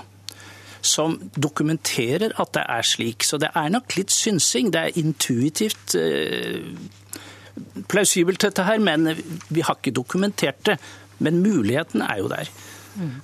som 0.80 1.18
dokumenterer 1.34 2.34
at 2.40 2.54
det 2.54 2.64
er 2.68 2.86
slik. 2.86 3.26
Så 3.26 3.38
det 3.40 3.50
er 3.54 3.72
nok 3.72 3.96
litt 3.98 4.14
synsing. 4.14 4.72
Det 4.74 4.80
er 4.80 5.00
intuitivt 5.00 5.96
eh, 5.98 6.62
plausibelt, 7.90 8.42
dette 8.42 8.66
her, 8.66 8.78
men 8.82 9.10
vi 9.48 9.64
har 9.66 9.78
ikke 9.78 9.96
dokumentert 9.96 10.64
det. 10.66 10.78
Men 11.18 11.42
muligheten 11.42 12.04
er 12.06 12.20
jo 12.22 12.28
der. 12.30 12.50
Mm. 12.98 13.16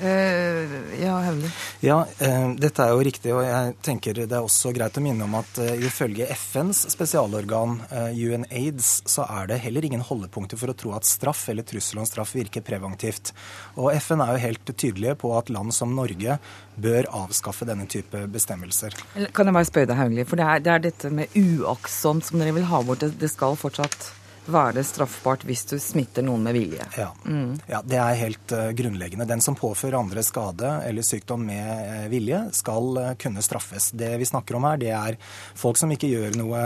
Uh, 0.00 1.02
ja, 1.02 1.14
Hauglie. 1.22 1.50
Ja, 1.84 1.98
uh, 2.02 2.54
dette 2.58 2.82
er 2.82 2.94
jo 2.94 3.02
riktig. 3.06 3.32
Og 3.34 3.44
jeg 3.46 3.74
tenker 3.84 4.16
det 4.18 4.26
er 4.30 4.42
også 4.42 4.72
greit 4.74 4.96
å 4.98 5.02
minne 5.04 5.26
om 5.26 5.36
at 5.38 5.60
uh, 5.62 5.70
ifølge 5.86 6.26
FNs 6.34 6.84
spesialorgan 6.94 7.76
UNAIDS, 8.14 8.90
så 9.10 9.26
er 9.28 9.50
det 9.50 9.60
heller 9.64 9.86
ingen 9.86 10.02
holdepunkter 10.04 10.58
for 10.60 10.72
å 10.72 10.76
tro 10.78 10.94
at 10.96 11.08
straff 11.08 11.46
eller 11.52 11.66
trussel 11.66 12.02
om 12.02 12.08
straff 12.08 12.34
virker 12.36 12.64
preventivt. 12.64 13.34
Og 13.78 13.92
FN 14.00 14.24
er 14.24 14.34
jo 14.34 14.44
helt 14.48 14.74
tydelige 14.74 15.16
på 15.20 15.32
at 15.38 15.52
land 15.54 15.74
som 15.76 15.94
Norge 15.94 16.38
bør 16.74 17.08
avskaffe 17.24 17.68
denne 17.68 17.86
type 17.90 18.24
bestemmelser. 18.34 18.96
Kan 19.36 19.50
jeg 19.50 19.56
bare 19.56 19.70
spørre 19.70 19.90
deg, 19.92 20.00
Hauglie, 20.00 20.26
for 20.28 20.40
det 20.40 20.50
er, 20.50 20.64
det 20.64 20.74
er 20.74 20.84
dette 20.90 21.14
med 21.14 21.38
uaktsomt 21.38 22.26
som 22.26 22.42
dere 22.42 22.56
vil 22.56 22.68
ha 22.70 22.82
bort. 22.86 23.04
Det, 23.04 23.14
det 23.20 23.30
skal 23.32 23.58
fortsatt 23.58 24.12
være 24.50 24.84
straffbart 24.84 25.44
hvis 25.48 25.64
du 25.70 25.76
smitter 25.80 26.24
noen 26.24 26.44
med 26.44 26.56
vilje. 26.56 26.84
Ja, 26.98 27.10
mm. 27.24 27.56
ja 27.70 27.80
det 27.86 27.98
er 28.00 28.18
helt 28.20 28.52
uh, 28.52 28.70
grunnleggende. 28.76 29.26
Den 29.28 29.42
som 29.44 29.56
påfører 29.56 29.98
andre 29.98 30.22
skade 30.26 30.70
eller 30.84 31.06
sykdom 31.06 31.46
med 31.48 31.64
uh, 31.64 32.06
vilje, 32.12 32.40
skal 32.52 32.90
uh, 32.98 33.10
kunne 33.20 33.44
straffes. 33.44 33.90
Det 33.96 34.12
vi 34.20 34.28
snakker 34.28 34.58
om 34.58 34.66
her, 34.68 34.80
det 34.80 34.92
er 34.94 35.18
folk 35.56 35.80
som 35.80 35.92
ikke 35.94 36.10
gjør 36.10 36.36
noe 36.38 36.62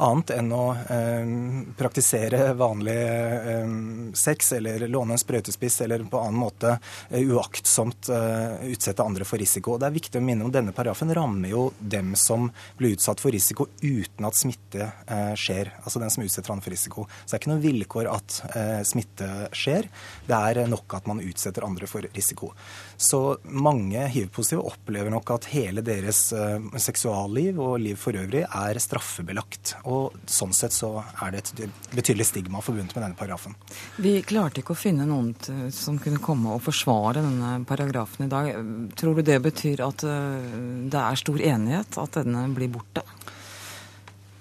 annet 0.00 0.32
enn 0.34 0.50
å 0.54 0.64
praktisere 1.78 2.52
vanlig 2.58 2.96
sex 4.16 4.52
eller 4.56 4.86
låne 4.90 5.14
en 5.14 5.20
sprøytespiss 5.20 5.80
eller 5.84 6.04
på 6.10 6.20
annen 6.20 6.40
måte 6.40 6.72
uaktsomt 7.10 8.10
utsette 8.10 9.04
andre 9.04 9.26
for 9.28 9.40
risiko. 9.40 9.76
Det 9.80 9.88
er 9.88 9.96
viktig 9.96 10.20
å 10.20 10.24
minne 10.24 10.46
om 10.46 10.52
denne 10.54 10.74
paragrafen 10.76 11.12
rammer 11.14 11.52
jo 11.52 11.66
dem 11.78 12.14
som 12.18 12.48
blir 12.78 12.96
utsatt 12.96 13.22
for 13.22 13.34
risiko 13.34 13.68
uten 13.82 14.28
at 14.28 14.38
smitte 14.38 14.90
skjer. 15.38 15.72
Altså 15.82 16.02
den 16.02 16.14
som 16.14 16.24
utsetter 16.26 16.54
andre 16.54 16.66
for 16.66 16.76
risiko. 16.76 17.06
Så 17.24 17.32
det 17.32 17.38
er 17.38 17.42
ikke 17.42 17.52
noe 17.52 17.64
vilkår 17.64 18.10
at 18.10 18.38
eh, 18.54 18.80
smitte 18.86 19.28
skjer. 19.56 19.88
Det 20.26 20.36
er 20.36 20.62
nok 20.70 20.98
at 20.98 21.08
man 21.10 21.22
utsetter 21.24 21.66
andre 21.66 21.88
for 21.90 22.06
risiko. 22.14 22.52
Så 23.00 23.20
mange 23.44 24.06
hiv-positive 24.12 24.64
opplever 24.66 25.12
nok 25.12 25.34
at 25.36 25.50
hele 25.54 25.84
deres 25.86 26.26
eh, 26.36 26.58
seksualliv 26.80 27.60
og 27.60 27.78
liv 27.82 27.98
for 28.00 28.16
øvrig 28.18 28.44
er 28.46 28.82
straffebelagt. 28.82 29.76
Og 29.90 30.16
sånn 30.30 30.54
sett 30.56 30.76
så 30.76 30.96
er 31.22 31.34
det 31.34 31.44
et 31.44 31.64
betydelig 31.94 32.30
stigma 32.30 32.62
forbundet 32.64 32.96
med 32.96 33.06
denne 33.06 33.18
paragrafen. 33.18 33.56
Vi 34.00 34.18
klarte 34.26 34.62
ikke 34.62 34.74
å 34.76 34.80
finne 34.80 35.08
noen 35.08 35.32
som 35.74 35.98
kunne 36.02 36.20
komme 36.22 36.56
og 36.56 36.64
forsvare 36.64 37.24
denne 37.24 37.54
paragrafen 37.68 38.26
i 38.26 38.30
dag. 38.32 38.52
Tror 38.98 39.18
du 39.18 39.24
det 39.26 39.40
betyr 39.44 39.84
at 39.86 40.04
eh, 40.06 40.60
det 40.90 41.00
er 41.00 41.20
stor 41.20 41.40
enighet 41.52 42.00
at 42.00 42.20
denne 42.20 42.46
blir 42.56 42.70
borte? 42.72 43.04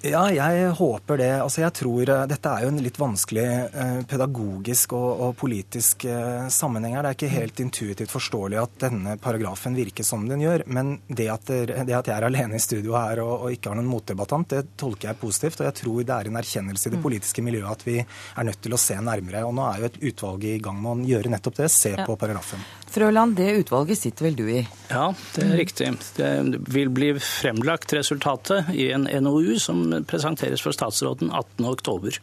Ja, 0.01 0.21
jeg 0.31 0.69
håper 0.79 1.19
det. 1.19 1.31
Altså, 1.43 1.59
jeg 1.65 1.73
tror 1.75 2.07
uh, 2.07 2.21
Dette 2.29 2.51
er 2.51 2.63
jo 2.63 2.69
en 2.71 2.79
litt 2.79 2.95
vanskelig 2.99 3.43
eh, 3.43 3.97
pedagogisk 4.07 4.93
og, 4.95 5.07
og 5.25 5.33
politisk 5.39 6.05
eh, 6.07 6.47
sammenheng 6.53 6.95
her. 6.95 7.03
Det 7.03 7.09
er 7.09 7.17
ikke 7.17 7.31
helt 7.33 7.59
intuitivt 7.59 8.13
forståelig 8.13 8.61
at 8.61 8.77
denne 8.85 9.17
paragrafen 9.19 9.75
virker 9.75 10.07
som 10.07 10.23
den 10.29 10.45
gjør. 10.45 10.63
Men 10.71 10.93
det 11.07 11.27
at, 11.33 11.51
det, 11.51 11.81
det 11.89 11.97
at 11.97 12.07
jeg 12.07 12.15
er 12.15 12.27
alene 12.29 12.55
i 12.55 12.63
studio 12.63 12.95
her 12.95 13.19
og, 13.25 13.33
og, 13.35 13.51
ikke 13.55 13.73
har 13.73 13.79
noen 13.81 13.91
motdebattant, 13.91 14.55
det 14.55 14.77
tolker 14.79 15.11
jeg 15.11 15.19
positivt. 15.19 15.59
Og 15.59 15.67
jeg 15.67 15.77
tror 15.81 15.99
det 15.99 16.15
er 16.15 16.31
en 16.31 16.39
erkjennelse 16.43 16.87
i 16.87 16.95
det 16.95 17.01
mm. 17.01 17.05
politiske 17.09 17.43
miljøet 17.43 17.73
at 17.73 17.87
vi 17.89 17.97
er 17.99 18.47
nødt 18.47 18.63
til 18.63 18.77
å 18.77 18.79
se 18.79 18.95
nærmere. 19.03 19.43
Og 19.49 19.55
nå 19.59 19.67
er 19.67 19.83
jo 19.83 19.89
et 19.91 20.01
utvalg 20.13 20.47
i 20.47 20.57
gang 20.63 20.79
med 20.79 20.93
å 20.93 21.11
gjøre 21.11 21.35
nettopp 21.35 21.59
det, 21.59 21.71
se 21.75 21.91
ja. 21.97 22.07
på 22.07 22.15
paragrafen. 22.19 22.63
Frøland, 22.93 23.35
det 23.37 23.51
utvalget 23.61 23.99
sitter 23.99 24.29
vel 24.29 24.37
du 24.37 24.45
i? 24.49 24.63
Ja, 24.89 25.11
det 25.35 25.45
er 25.45 25.55
riktig. 25.59 25.91
Det 26.17 26.31
vil 26.73 26.89
bli 26.93 27.13
fremlagt 27.21 27.93
resultatet 27.93 28.71
i 28.73 28.89
en 28.95 29.07
NOU 29.23 29.59
som 29.61 29.85
presenteres 30.09 30.63
for 30.65 30.75
statsråden 30.75 31.31
18.10. 31.31 32.19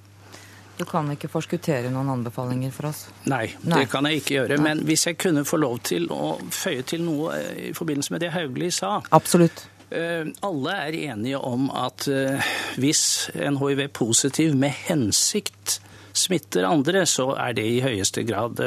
Du 0.77 0.85
kan 0.85 1.09
ikke 1.15 1.31
forskuttere 1.33 1.89
noen 1.93 2.11
anbefalinger 2.19 2.73
for 2.75 2.91
oss? 2.91 3.07
Nei, 3.25 3.47
Nei. 3.65 3.81
det 3.81 3.89
kan 3.93 4.05
jeg 4.09 4.21
ikke 4.21 4.35
gjøre. 4.35 4.59
Men 4.61 4.83
hvis 4.85 5.07
jeg 5.09 5.17
kunne 5.23 5.47
få 5.49 5.61
lov 5.63 5.79
til 5.89 6.11
å 6.13 6.35
føye 6.53 6.85
til 6.85 7.07
noe 7.07 7.33
eh, 7.39 7.71
i 7.71 7.73
forbindelse 7.77 8.13
med 8.13 8.27
det 8.27 8.35
Hauglie 8.35 8.75
sa 8.75 8.99
Absolutt. 9.17 9.65
Eh, 9.89 10.29
alle 10.45 10.77
er 10.83 10.99
enige 11.15 11.41
om 11.41 11.71
at 11.73 12.09
eh, 12.13 12.53
hvis 12.77 13.31
en 13.39 13.57
hiv-positiv 13.63 14.57
med 14.59 14.77
hensikt 14.89 15.79
smitter 16.17 16.67
andre, 16.69 17.05
så 17.07 17.31
er 17.37 17.57
det 17.57 17.67
i 17.69 17.83
høyeste 17.85 18.25
grad 18.27 18.61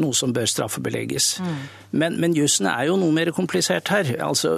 noe 0.00 0.16
som 0.16 0.32
bør 0.34 0.48
straffebelegges. 0.48 1.28
Mm. 1.42 1.60
Men, 2.00 2.16
men 2.22 2.34
jussen 2.36 2.68
er 2.70 2.86
jo 2.88 2.96
noe 3.00 3.14
mer 3.14 3.32
komplisert 3.36 3.90
her. 3.92 4.12
Altså, 4.24 4.56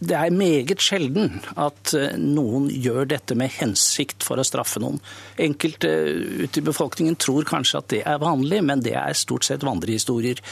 det 0.00 0.16
er 0.16 0.34
meget 0.34 0.82
sjelden 0.84 1.40
at 1.60 1.94
eh, 1.98 2.16
noen 2.20 2.68
gjør 2.70 3.08
dette 3.12 3.36
med 3.38 3.52
hensikt 3.58 4.26
for 4.26 4.40
å 4.40 4.46
straffe 4.46 4.82
noen. 4.82 5.00
Enkelte 5.40 5.90
eh, 5.90 6.44
ute 6.44 6.62
i 6.62 6.66
befolkningen 6.66 7.18
tror 7.20 7.48
kanskje 7.48 7.82
at 7.82 7.90
det 7.94 8.04
er 8.08 8.22
vanlig, 8.22 8.62
men 8.66 8.84
det 8.84 8.96
er 8.98 9.18
stort 9.18 9.48
sett 9.48 9.66
vandrehistorier. 9.66 10.42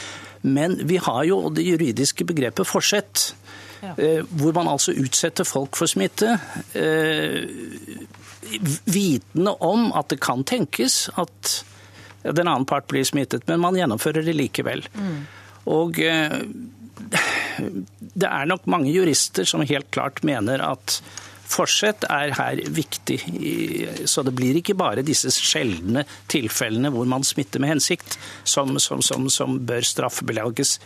Men 0.45 0.77
vi 0.87 0.99
har 1.03 1.23
jo 1.27 1.41
det 1.53 1.65
juridiske 1.67 2.27
begrepet 2.27 2.67
forsett. 2.67 3.31
Ja. 3.79 3.93
Eh, 3.95 4.25
hvor 4.35 4.51
man 4.57 4.67
altså 4.67 4.91
utsetter 4.91 5.47
folk 5.47 5.79
for 5.79 5.87
smitte, 5.87 6.35
vitende 8.85 9.53
om 9.65 9.89
at 9.97 10.09
det 10.13 10.19
kan 10.23 10.43
tenkes 10.47 11.07
at 11.19 11.59
den 12.23 12.47
annen 12.47 12.67
part 12.67 12.87
blir 12.91 13.05
smittet, 13.07 13.47
men 13.47 13.61
man 13.63 13.77
gjennomfører 13.79 14.25
det 14.25 14.35
likevel. 14.35 14.83
Mm. 14.93 15.19
Og 15.71 15.99
eh, 16.03 16.35
det 18.13 18.27
er 18.27 18.49
nok 18.49 18.67
mange 18.69 18.91
jurister 18.91 19.47
som 19.47 19.63
helt 19.65 19.89
klart 19.95 20.23
mener 20.27 20.63
at 20.63 20.99
Forsett 21.49 22.05
er 22.09 22.33
her 22.37 22.61
viktig, 22.69 23.17
så 24.09 24.23
det 24.25 24.33
blir 24.37 24.59
ikke 24.59 24.75
bare 24.77 25.03
disse 25.05 25.31
sjeldne 25.33 26.03
tilfellene 26.29 26.91
hvor 26.93 27.07
man 27.09 27.25
smitter 27.25 27.61
med 27.63 27.73
hensikt, 27.73 28.19
som, 28.43 28.77
som, 28.79 29.01
som, 29.05 29.25
som 29.33 29.57
bør 29.65 29.85
straffebelegges, 29.85 30.77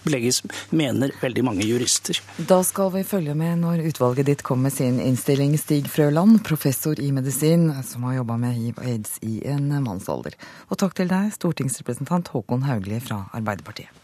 mener 0.71 1.13
veldig 1.21 1.43
mange 1.45 1.67
jurister. 1.67 2.19
Da 2.37 2.61
skal 2.65 2.93
vi 2.95 3.03
følge 3.07 3.35
med 3.37 3.59
når 3.63 3.83
utvalget 3.91 4.29
ditt 4.31 4.45
kommer 4.47 4.69
med 4.69 4.77
sin 4.77 5.01
innstilling. 5.03 5.57
Stig 5.59 5.89
Frøland, 5.91 6.39
professor 6.47 6.99
i 6.99 7.11
medisin, 7.15 7.69
som 7.83 8.07
har 8.07 8.21
jobba 8.21 8.39
med 8.39 8.55
hiv 8.55 8.79
og 8.79 8.87
aids 8.87 9.17
i 9.25 9.41
en 9.51 9.67
mannsalder. 9.83 10.37
Og 10.69 10.79
takk 10.79 10.95
til 10.99 11.11
deg, 11.11 11.33
stortingsrepresentant 11.35 12.31
Håkon 12.33 12.63
Hauglie 12.69 13.03
fra 13.03 13.25
Arbeiderpartiet. 13.35 14.02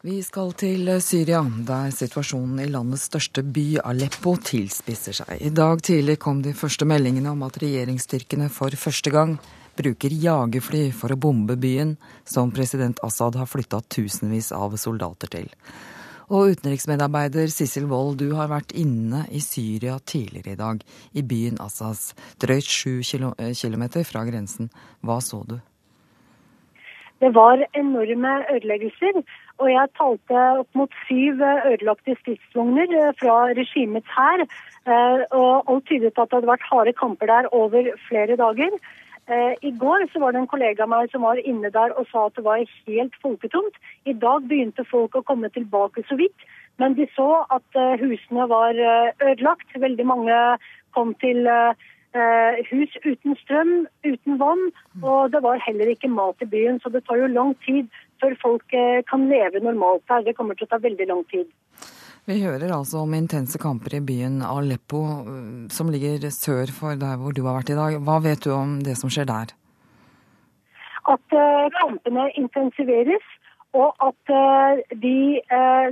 Vi 0.00 0.22
skal 0.24 0.54
til 0.56 0.86
Syria, 1.04 1.42
der 1.44 1.90
situasjonen 1.92 2.62
i 2.62 2.70
landets 2.72 3.02
største 3.10 3.42
by, 3.44 3.82
Aleppo, 3.84 4.32
tilspisser 4.40 5.18
seg. 5.18 5.34
I 5.44 5.50
dag 5.52 5.82
tidlig 5.84 6.14
kom 6.22 6.40
de 6.40 6.54
første 6.56 6.88
meldingene 6.88 7.34
om 7.34 7.44
at 7.44 7.58
regjeringsstyrkene 7.60 8.48
for 8.48 8.72
første 8.80 9.12
gang 9.12 9.34
bruker 9.76 10.16
jagerfly 10.22 10.86
for 10.96 11.12
å 11.12 11.20
bombe 11.20 11.58
byen, 11.60 11.98
som 12.24 12.48
president 12.48 13.04
Assad 13.04 13.36
har 13.36 13.52
flytta 13.52 13.82
tusenvis 13.92 14.54
av 14.56 14.78
soldater 14.80 15.34
til. 15.36 15.52
Og 16.32 16.54
utenriksmedarbeider 16.54 17.52
Sissel 17.52 17.84
Wold, 17.92 18.22
du 18.24 18.32
har 18.40 18.48
vært 18.48 18.72
inne 18.72 19.26
i 19.28 19.44
Syria 19.44 19.98
tidligere 20.00 20.56
i 20.56 20.62
dag, 20.62 20.80
i 21.12 21.20
byen 21.20 21.60
Assas, 21.60 22.14
drøyt 22.40 22.72
sju 22.72 23.02
kilometer 23.04 24.08
fra 24.08 24.24
grensen. 24.24 24.72
Hva 25.04 25.20
så 25.20 25.44
du? 25.44 25.58
Det 27.20 27.34
var 27.34 27.64
enorme 27.76 28.32
ødeleggelser. 28.54 29.20
Og 29.60 29.68
jeg 29.72 29.92
talte 29.98 30.44
opp 30.62 30.78
mot 30.78 30.94
syv 31.06 31.42
ødelagte 31.44 32.16
stridsvogner 32.22 32.94
eh, 33.00 33.12
fra 33.20 33.36
regimets 33.58 34.14
hær. 34.16 34.46
Eh, 34.88 35.20
og 35.40 35.68
alt 35.68 35.86
tydet 35.90 36.14
på 36.16 36.24
at 36.24 36.30
det 36.30 36.38
hadde 36.38 36.52
vært 36.54 36.70
harde 36.70 36.96
kamper 37.02 37.28
der 37.32 37.50
over 37.60 37.90
flere 38.08 38.38
dager. 38.40 38.78
Eh, 39.28 39.52
I 39.68 39.74
går 39.82 40.06
så 40.12 40.22
var 40.24 40.32
det 40.32 40.40
en 40.42 40.50
kollega 40.54 40.86
av 40.86 40.92
meg 40.94 41.12
som 41.12 41.26
var 41.28 41.42
inne 41.44 41.72
der 41.76 41.92
og 41.92 42.08
sa 42.08 42.24
at 42.30 42.40
det 42.40 42.46
var 42.48 42.64
helt 42.88 43.20
folketomt. 43.26 43.76
I 44.08 44.16
dag 44.24 44.48
begynte 44.48 44.88
folk 44.88 45.20
å 45.20 45.26
komme 45.28 45.52
tilbake 45.52 46.06
så 46.08 46.16
vidt, 46.16 46.48
men 46.80 46.96
de 46.96 47.04
så 47.12 47.44
at 47.52 47.80
husene 48.00 48.48
var 48.48 48.72
ødelagt. 48.80 49.76
Veldig 49.76 50.06
mange 50.08 50.36
kom 50.96 51.12
til 51.20 51.44
hus 52.12 52.94
uten 53.04 53.36
strøm, 53.38 53.86
uten 54.04 54.38
vann, 54.40 54.70
og 55.02 55.30
det 55.30 55.42
var 55.44 55.60
heller 55.62 55.90
ikke 55.92 56.10
mat 56.10 56.42
i 56.42 56.48
byen. 56.50 56.80
Så 56.82 56.90
det 56.90 57.04
tar 57.06 57.20
jo 57.20 57.28
lang 57.30 57.54
tid 57.66 57.88
før 58.20 58.36
folk 58.42 58.74
eh, 58.74 59.02
kan 59.10 59.28
leve 59.30 59.62
normalt 59.62 60.02
her. 60.10 60.24
Det 60.26 60.36
kommer 60.38 60.58
til 60.58 60.68
å 60.68 60.72
ta 60.74 60.80
veldig 60.82 61.06
lang 61.10 61.24
tid. 61.30 61.48
Vi 62.28 62.36
hører 62.42 62.74
altså 62.74 63.04
om 63.04 63.14
intense 63.16 63.58
kamper 63.58 63.96
i 63.96 64.02
byen 64.04 64.40
Aleppo, 64.44 65.02
eh, 65.22 65.66
som 65.72 65.90
ligger 65.92 66.28
sør 66.34 66.72
for 66.74 66.98
der 67.00 67.18
hvor 67.20 67.36
du 67.36 67.44
har 67.46 67.60
vært 67.60 67.74
i 67.74 67.78
dag. 67.78 67.98
Hva 68.06 68.20
vet 68.24 68.44
du 68.44 68.52
om 68.54 68.80
det 68.84 68.96
som 69.00 69.12
skjer 69.12 69.28
der? 69.30 69.54
At 71.10 71.32
kampene 71.78 72.26
intensiveres, 72.38 73.24
og 73.72 73.96
at 74.04 74.32
de 75.00 75.40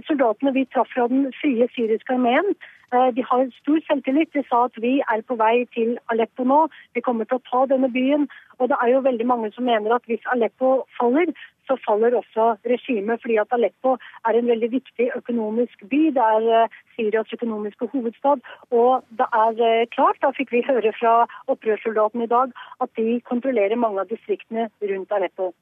soldatene 0.06 0.52
vi 0.52 0.66
traff 0.68 0.90
fra 0.92 1.06
den 1.10 1.30
frie 1.40 1.64
syriske 1.72 2.12
armeen, 2.12 2.52
de 2.91 3.22
har 3.30 3.45
stor 3.61 3.80
selvtillit. 3.86 4.32
De 4.32 4.43
sa 4.49 4.64
at 4.68 4.76
vi 4.80 4.99
er 5.01 5.22
på 5.28 5.36
vei 5.36 5.66
til 5.76 5.97
Aleppo 6.12 6.47
nå. 6.49 6.61
Vi 6.95 7.05
kommer 7.05 7.28
til 7.28 7.39
å 7.39 7.47
ta 7.51 7.66
denne 7.70 7.91
byen. 7.93 8.28
Og 8.59 8.70
det 8.70 8.78
er 8.82 8.93
jo 8.95 9.05
veldig 9.07 9.26
mange 9.26 9.51
som 9.55 9.68
mener 9.68 9.95
at 9.95 10.07
hvis 10.11 10.24
Aleppo 10.32 10.70
faller, 10.99 11.30
så 11.68 11.76
faller 11.84 12.16
også 12.16 12.47
regimet, 12.72 13.20
fordi 13.22 13.36
at 13.43 13.53
Aleppo 13.53 13.97
er 14.28 14.39
en 14.39 14.49
veldig 14.53 14.70
viktig 14.72 15.11
økonomisk 15.18 15.84
by. 15.91 16.01
Det 16.16 16.24
er 16.36 16.49
eh, 16.59 16.78
Syrias 16.97 17.34
økonomiske 17.36 17.91
hovedstad. 17.93 18.43
Og 18.80 19.05
det 19.20 19.28
er 19.43 19.62
eh, 19.68 19.86
klart, 19.95 20.18
da 20.24 20.32
fikk 20.39 20.55
vi 20.57 20.64
høre 20.66 20.95
fra 20.97 21.14
opprørssoldatene 21.53 22.26
i 22.26 22.32
dag, 22.32 22.57
at 22.84 22.91
de 22.97 23.20
kontrollerer 23.28 23.78
mange 23.78 24.03
av 24.03 24.11
distriktene 24.11 24.70
rundt 24.91 25.14
Aleppo. 25.18 25.53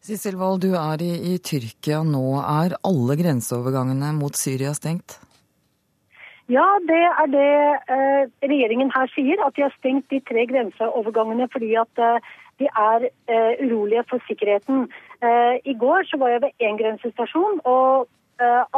Sissel 0.00 0.38
Wold, 0.40 0.62
du 0.64 0.76
er 0.80 1.02
i, 1.04 1.10
i 1.32 1.34
Tyrkia 1.44 2.04
nå. 2.06 2.24
Er 2.40 2.78
alle 2.88 3.18
grenseovergangene 3.20 4.14
mot 4.16 4.38
Syria 4.38 4.72
stengt? 4.76 5.18
Ja, 6.50 6.66
det 6.90 7.02
er 7.22 7.26
det 7.38 7.50
eh, 7.94 8.22
regjeringen 8.50 8.90
her 8.96 9.10
sier. 9.14 9.42
At 9.46 9.56
de 9.56 9.66
har 9.66 9.74
stengt 9.78 10.10
de 10.10 10.18
tre 10.30 10.46
grenseovergangene 10.50 11.46
fordi 11.52 11.74
at 11.78 12.02
eh, 12.06 12.30
de 12.62 12.70
er 12.90 13.06
eh, 13.06 13.52
urolige 13.64 14.06
for 14.10 14.18
sikkerheten. 14.28 14.88
I 15.72 15.74
går 15.82 16.02
så 16.08 16.16
var 16.16 16.28
jeg 16.28 16.42
ved 16.42 16.64
én 16.66 16.78
grensestasjon, 16.80 17.60
og 17.64 18.08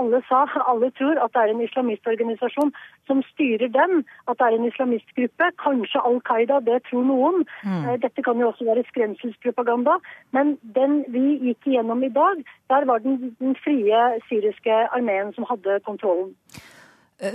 alle 0.00 0.18
sa, 0.28 0.40
alle 0.70 0.88
tror 0.98 1.20
at 1.24 1.30
det 1.34 1.42
er 1.42 1.52
en 1.52 1.62
islamistorganisasjon 1.66 2.72
som 3.06 3.22
styrer 3.30 3.70
den. 3.78 4.02
At 4.28 4.38
det 4.38 4.46
er 4.48 4.56
en 4.58 4.68
islamistgruppe. 4.70 5.50
Kanskje 5.64 6.02
Al 6.08 6.18
Qaida, 6.28 6.58
det 6.68 6.80
tror 6.88 7.06
noen. 7.06 7.46
Mm. 7.62 7.86
Dette 8.04 8.26
kan 8.26 8.42
jo 8.42 8.50
også 8.50 8.66
være 8.66 8.84
skremselspropaganda. 8.90 9.96
Men 10.34 10.56
den 10.78 11.04
vi 11.14 11.24
gikk 11.46 11.70
igjennom 11.70 12.02
i 12.02 12.12
dag, 12.20 12.44
der 12.74 12.90
var 12.90 13.06
den, 13.06 13.36
den 13.38 13.56
frie 13.64 14.04
syriske 14.28 14.82
armeen 14.98 15.34
som 15.38 15.46
hadde 15.50 15.80
kontrollen. 15.86 16.34
Eh, 17.22 17.34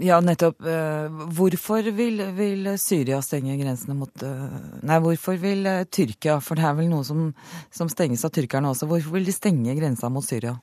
ja, 0.00 0.20
nettopp. 0.24 0.60
Eh, 0.64 1.16
hvorfor 1.36 1.90
vil, 1.92 2.22
vil, 2.38 2.68
Syria 2.80 3.18
stenge 3.20 3.58
grensene 3.60 3.96
mot 3.98 4.22
eh, 4.24 4.46
Nei, 4.88 4.96
hvorfor 5.04 5.36
vil 5.42 5.68
Tyrkia, 5.92 6.38
for 6.40 6.56
det 6.56 6.64
er 6.64 6.78
vel 6.78 6.88
noe 6.88 7.04
som, 7.04 7.26
som 7.68 7.90
stenges 7.92 8.24
av 8.24 8.32
tyrkerne 8.32 8.72
også, 8.72 8.88
hvorfor 8.88 9.18
vil 9.18 9.28
de 9.28 9.34
stenge 9.36 9.74
grensa 9.76 10.08
mot 10.12 10.24
Syria? 10.24 10.54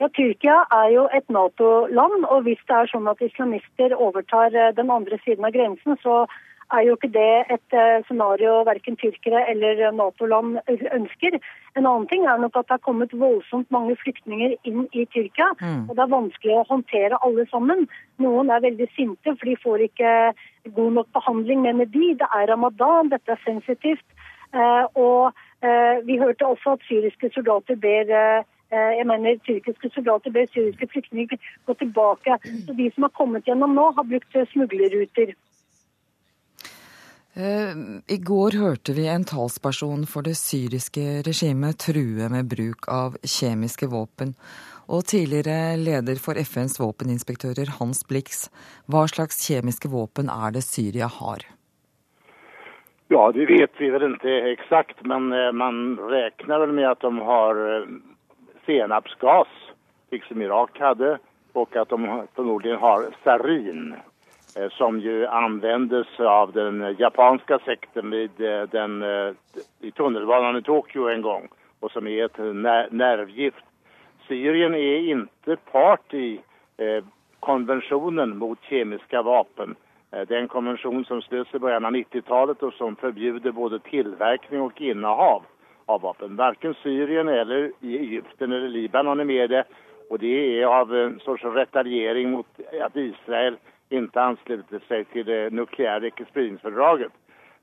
Ja, 0.00 0.08
Tyrkia 0.16 0.62
er 0.72 0.88
jo 0.94 1.04
et 1.12 1.28
Nato-land, 1.28 2.24
og 2.32 2.48
hvis 2.48 2.64
det 2.70 2.78
er 2.78 2.88
sånn 2.90 3.10
at 3.12 3.20
islamister 3.22 3.92
overtar 3.92 4.56
den 4.78 4.90
andre 4.90 5.20
siden 5.26 5.44
av 5.46 5.52
grensen, 5.54 6.00
så 6.00 6.24
er 6.72 6.86
jo 6.86 6.94
ikke 6.96 7.10
det 7.14 7.32
et 7.54 7.74
eh, 7.76 8.04
scenario 8.06 8.62
verken 8.68 8.96
tyrkere 9.00 9.42
eller 9.50 9.82
Nato-land 9.96 10.58
ønsker. 10.68 11.36
En 11.76 11.86
annen 11.86 12.06
ting 12.10 12.24
er 12.26 12.40
nok 12.40 12.56
at 12.56 12.68
det 12.68 12.76
har 12.76 12.86
kommet 12.86 13.12
voldsomt 13.18 13.70
mange 13.74 13.96
flyktninger 14.02 14.56
inn 14.68 14.86
i 14.92 15.04
Tyrkia. 15.14 15.50
Mm. 15.60 15.84
Og 15.88 15.96
det 15.96 16.04
er 16.04 16.14
vanskelig 16.14 16.56
å 16.58 16.66
håndtere 16.70 17.20
alle 17.26 17.46
sammen. 17.50 17.86
Noen 18.22 18.52
er 18.52 18.64
veldig 18.64 18.88
sinte, 18.96 19.36
for 19.36 19.48
de 19.48 19.58
får 19.64 19.86
ikke 19.88 20.14
god 20.78 20.98
nok 20.98 21.12
behandling, 21.18 21.62
mener 21.66 21.88
de. 21.92 22.14
Det 22.20 22.28
er 22.38 22.50
ramadan, 22.52 23.12
dette 23.12 23.36
er 23.36 23.44
sensitivt. 23.46 24.06
Eh, 24.52 24.84
og 24.94 25.32
Vi 26.02 26.16
hørte 26.18 26.42
også 26.42 26.72
at 26.74 26.80
syriske 26.88 27.28
soldater 27.30 27.76
ber 27.78 28.08
jeg 28.72 29.04
mener 29.06 29.36
Tyrkiske 29.46 29.90
soldater 29.94 30.32
ber 30.34 30.48
syriske 30.50 30.88
flyktninger 30.90 31.38
gå 31.66 31.74
tilbake. 31.78 32.34
Så 32.66 32.74
De 32.74 32.88
som 32.94 33.06
har 33.06 33.12
kommet 33.14 33.46
gjennom 33.46 33.76
nå, 33.78 33.84
har 33.94 34.08
brukt 34.10 34.34
smuglerruter. 34.50 35.36
I 37.32 38.18
går 38.20 38.58
hørte 38.60 38.92
vi 38.92 39.06
en 39.08 39.24
talsperson 39.24 40.02
for 40.04 40.20
det 40.26 40.34
syriske 40.36 41.22
regimet 41.24 41.78
true 41.80 42.28
med 42.28 42.50
bruk 42.50 42.84
av 42.92 43.16
kjemiske 43.24 43.88
våpen. 43.88 44.34
Og 44.92 45.06
tidligere 45.08 45.78
leder 45.80 46.20
for 46.20 46.36
FNs 46.36 46.76
våpeninspektører 46.76 47.72
Hans 47.78 48.02
Blix, 48.04 48.50
hva 48.84 49.06
slags 49.08 49.40
kjemiske 49.46 49.88
våpen 49.88 50.28
er 50.28 50.52
det 50.52 50.64
Syria 50.66 51.08
har? 51.08 51.46
Ja, 53.08 53.24
det 53.32 53.48
vet 53.48 53.80
vi 53.80 53.88
vel 53.92 54.06
ikke 54.10 54.36
eksakt, 54.52 55.00
men 55.08 55.32
eh, 55.32 55.50
man 55.52 55.98
regner 56.12 56.62
vel 56.66 56.76
med 56.76 56.90
at 56.90 57.00
de 57.04 57.12
har 57.24 57.58
eh, 57.64 57.90
senapsgas, 58.68 59.50
som 60.28 60.44
Irak 60.44 60.76
hadde, 60.80 61.16
og 61.56 61.76
at 61.76 61.88
de 61.88 61.98
formodentlig 62.36 62.76
har 62.80 63.08
sarin. 63.24 63.94
Eh, 64.56 64.68
som 64.70 65.00
ju 65.00 65.26
användes 65.26 66.20
av 66.20 66.52
den 66.52 66.96
japanska 66.98 67.58
sekten 67.58 68.10
vid 68.10 68.40
eh, 68.40 68.62
den, 68.62 69.02
eh, 69.02 69.32
i 69.80 69.90
tunnelbanan 69.90 70.56
i 70.56 70.62
Tokyo 70.62 71.08
en 71.08 71.22
gång 71.22 71.48
och 71.80 71.90
som 71.90 72.06
är 72.06 72.24
ett 72.24 72.38
nervgift. 72.92 73.64
Syrien 74.28 74.74
är 74.74 74.98
inte 74.98 75.56
part 75.56 76.14
i 76.14 76.40
konventionen 77.40 78.38
mot 78.38 78.58
kemiska 78.62 79.22
vapen. 79.22 79.74
en 80.10 80.48
konvention 80.48 81.04
som 81.04 81.22
slöts 81.22 81.54
i 81.54 81.58
början 81.58 81.84
av 81.84 81.92
90-talet 81.92 82.62
och 82.62 82.72
som 82.72 82.96
förbjuder 82.96 83.52
både 83.52 83.78
tillverkning 83.78 84.60
och 84.60 84.80
innehav 84.80 85.42
av 85.86 86.00
vapen. 86.00 86.36
Varken 86.36 86.74
Syrien 86.82 87.28
eller 87.28 87.72
Egypten 87.82 88.52
eller 88.52 88.68
Libanon 88.68 89.20
är 89.20 89.24
med 89.24 89.50
det 89.50 89.64
och 90.10 90.18
det 90.18 90.62
är 90.62 90.66
av 90.66 90.96
en 90.96 91.20
sorts 91.20 91.44
retaliering 91.44 92.30
mot 92.30 92.46
att 92.82 92.96
Israel 92.96 93.56
inte 93.92 94.22
anslutit 94.22 94.82
sig 94.88 95.04
till 95.04 95.26
det 95.26 95.52
nukleära 95.52 96.06
icke-spridningsfördraget. 96.06 97.12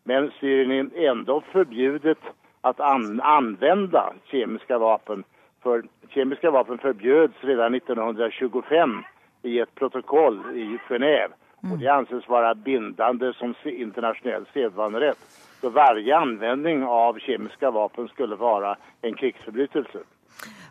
Men 0.03 0.32
Syrien 0.39 0.91
är 0.95 1.09
ändå 1.09 1.43
förbjudet 1.51 2.17
att 2.61 2.80
an 2.80 3.21
använda 3.21 4.13
kemiska 4.32 4.77
vapen. 4.77 5.23
För 5.63 5.84
kemiska 6.09 6.51
vapen 6.51 6.77
förbjöds 6.77 7.34
redan 7.41 7.75
1925 7.75 9.03
i 9.41 9.59
ett 9.59 9.75
protokoll 9.75 10.39
i 10.55 10.77
Genève. 10.89 11.32
Mm. 11.63 11.80
Det 11.80 11.88
anses 11.88 12.30
vara 12.30 12.55
bindande 12.55 13.34
som 13.34 13.53
internationell 13.63 14.45
sedvanerätt. 14.53 15.19
Så 15.61 15.69
varje 15.69 16.17
användning 16.17 16.84
av 16.84 17.19
kemiska 17.19 17.71
vapen 17.71 18.07
skulle 18.07 18.36
vara 18.36 18.77
en 19.01 19.13
krigsförbrytelse. 19.13 19.99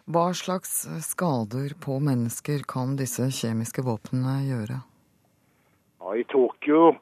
Hva 0.04 0.34
slags 0.34 0.88
skader 1.04 1.74
på 1.84 1.98
mennesker 2.00 2.62
kan 2.68 2.96
disse 2.96 3.30
kjemiske 3.30 3.82
våpnene 3.84 4.38
gjøre? 4.48 4.80
I 6.16 6.24
Tokyo, 6.24 6.96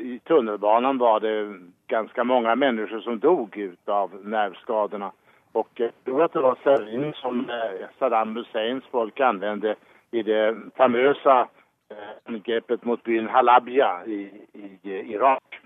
i 0.00 0.20
tunnelbanan 0.24 0.98
var 0.98 1.20
det 1.20 1.58
ganska 1.86 2.24
många 2.24 2.54
människor 2.54 3.00
som 3.00 3.18
dog 3.18 3.76
av 3.86 4.26
nervskadorna. 4.26 5.12
Och 5.52 5.68
jag 5.74 5.90
tror 6.04 6.22
att 6.22 6.32
det 6.32 6.40
var 6.40 6.58
serin 6.64 7.12
som 7.12 7.50
eh, 7.50 7.86
Saddam 7.98 8.36
Husseins 8.36 8.84
folk 8.90 9.20
använde 9.20 9.76
i 10.10 10.22
det 10.22 10.56
famösa 10.76 11.48
eh, 11.90 11.96
angreppet 12.24 12.84
mot 12.84 13.02
byn 13.02 13.28
Halabja 13.28 14.06
i, 14.06 14.30
i 14.52 14.78
Irak. 15.12 15.60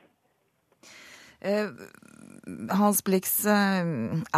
Eh, 1.41 1.69
Hans 2.71 3.05
Blix, 3.05 3.47
eh, 3.47 3.85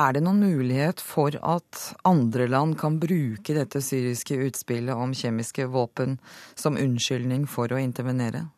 er 0.04 0.12
det 0.12 0.22
noen 0.24 0.40
mulighet 0.42 1.02
for 1.04 1.34
at 1.46 1.82
andre 2.04 2.48
land 2.50 2.78
kan 2.80 2.98
bruke 2.98 3.54
dette 3.54 3.82
syriske 3.84 4.34
utspillet 4.48 4.94
om 4.94 5.12
kjemiske 5.14 5.68
våpen 5.70 6.16
som 6.58 6.78
unnskyldning 6.80 7.46
for 7.46 7.70
å 7.70 7.78
intervenere? 7.78 8.48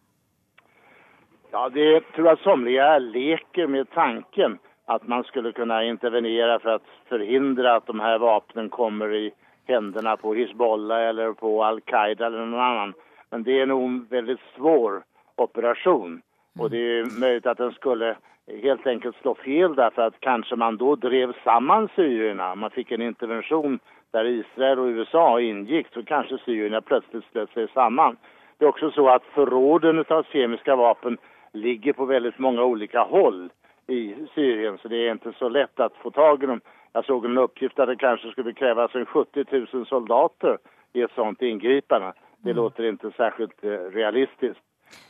Ja, 1.52 1.68
det 1.68 2.00
tror 2.16 2.30
jeg 2.30 2.44
somlige 2.46 2.88
leker 3.10 3.68
med 3.68 3.90
tanken 3.92 4.56
at 4.88 5.04
man 5.08 5.24
skulle 5.28 5.52
kunne 5.52 5.84
intervenere 5.84 6.56
for 6.64 6.78
å 6.78 6.96
forhindre 7.12 7.76
at 7.76 7.86
de 7.86 8.00
her 8.00 8.18
våpnene 8.24 8.72
kommer 8.72 9.12
i 9.12 9.26
hendene 9.68 10.16
på 10.16 10.32
Hizbollah 10.38 11.10
eller 11.10 11.36
på 11.36 11.58
Al 11.64 11.84
Qaida 11.84 12.30
eller 12.30 12.46
noen 12.46 12.66
annen. 12.70 12.94
Men 13.30 13.44
det 13.44 13.60
er 13.60 13.68
nog 13.68 13.84
en 13.84 14.02
veldig 14.10 14.38
svår 14.56 15.02
operasjon. 15.40 16.22
Og 16.60 16.72
det 16.72 16.82
er 16.82 17.12
mulig 17.12 17.46
at 17.48 17.60
den 17.60 17.72
skulle 17.76 18.14
helt 18.62 18.86
enkelt 18.86 19.16
slå 19.16 19.34
fel 19.34 19.74
därför 19.74 20.02
att 20.02 20.20
kanske 20.20 20.56
man 20.56 20.76
då 20.76 20.96
drev 20.96 21.32
samman 21.44 21.88
syrierna. 21.96 22.54
Man 22.54 22.70
fick 22.70 22.90
en 22.90 23.02
intervention 23.02 23.78
där 24.10 24.24
Israel 24.24 24.78
och 24.78 24.86
USA 24.86 25.40
ingick 25.40 25.86
så 25.94 26.02
kanske 26.02 26.38
syrierna 26.38 26.80
plötsligt 26.80 27.24
slöt 27.32 27.50
sig 27.50 27.68
samman. 27.68 28.16
Det 28.58 28.64
är 28.64 28.68
också 28.68 28.90
så 28.90 29.08
att 29.08 29.24
förråden 29.24 30.04
av 30.08 30.22
kemiska 30.22 30.76
vapen 30.76 31.18
ligger 31.52 31.92
på 31.92 32.04
väldigt 32.04 32.38
många 32.38 32.64
olika 32.64 33.02
håll 33.02 33.50
i 33.86 34.14
Syrien 34.34 34.78
så 34.78 34.88
det 34.88 34.96
är 34.96 35.12
inte 35.12 35.32
så 35.38 35.48
lätt 35.48 35.80
att 35.80 35.96
få 35.96 36.10
tag 36.10 36.42
i 36.42 36.46
dem. 36.46 36.60
Jag 36.92 37.04
såg 37.04 37.24
en 37.24 37.38
uppgift 37.38 37.78
att 37.78 37.88
det 37.88 37.96
kanske 37.96 38.30
skulle 38.30 38.52
krävas 38.52 38.94
en 38.94 39.06
70 39.06 39.44
000 39.72 39.86
soldater 39.86 40.58
i 40.92 41.02
ett 41.02 41.12
sånt 41.14 41.42
ingripande. 41.42 42.12
Det 42.38 42.50
mm. 42.50 42.62
låter 42.62 42.84
inte 42.84 43.10
särskilt 43.10 43.64
realistisk. 43.64 43.96
realistiskt. 43.96 44.60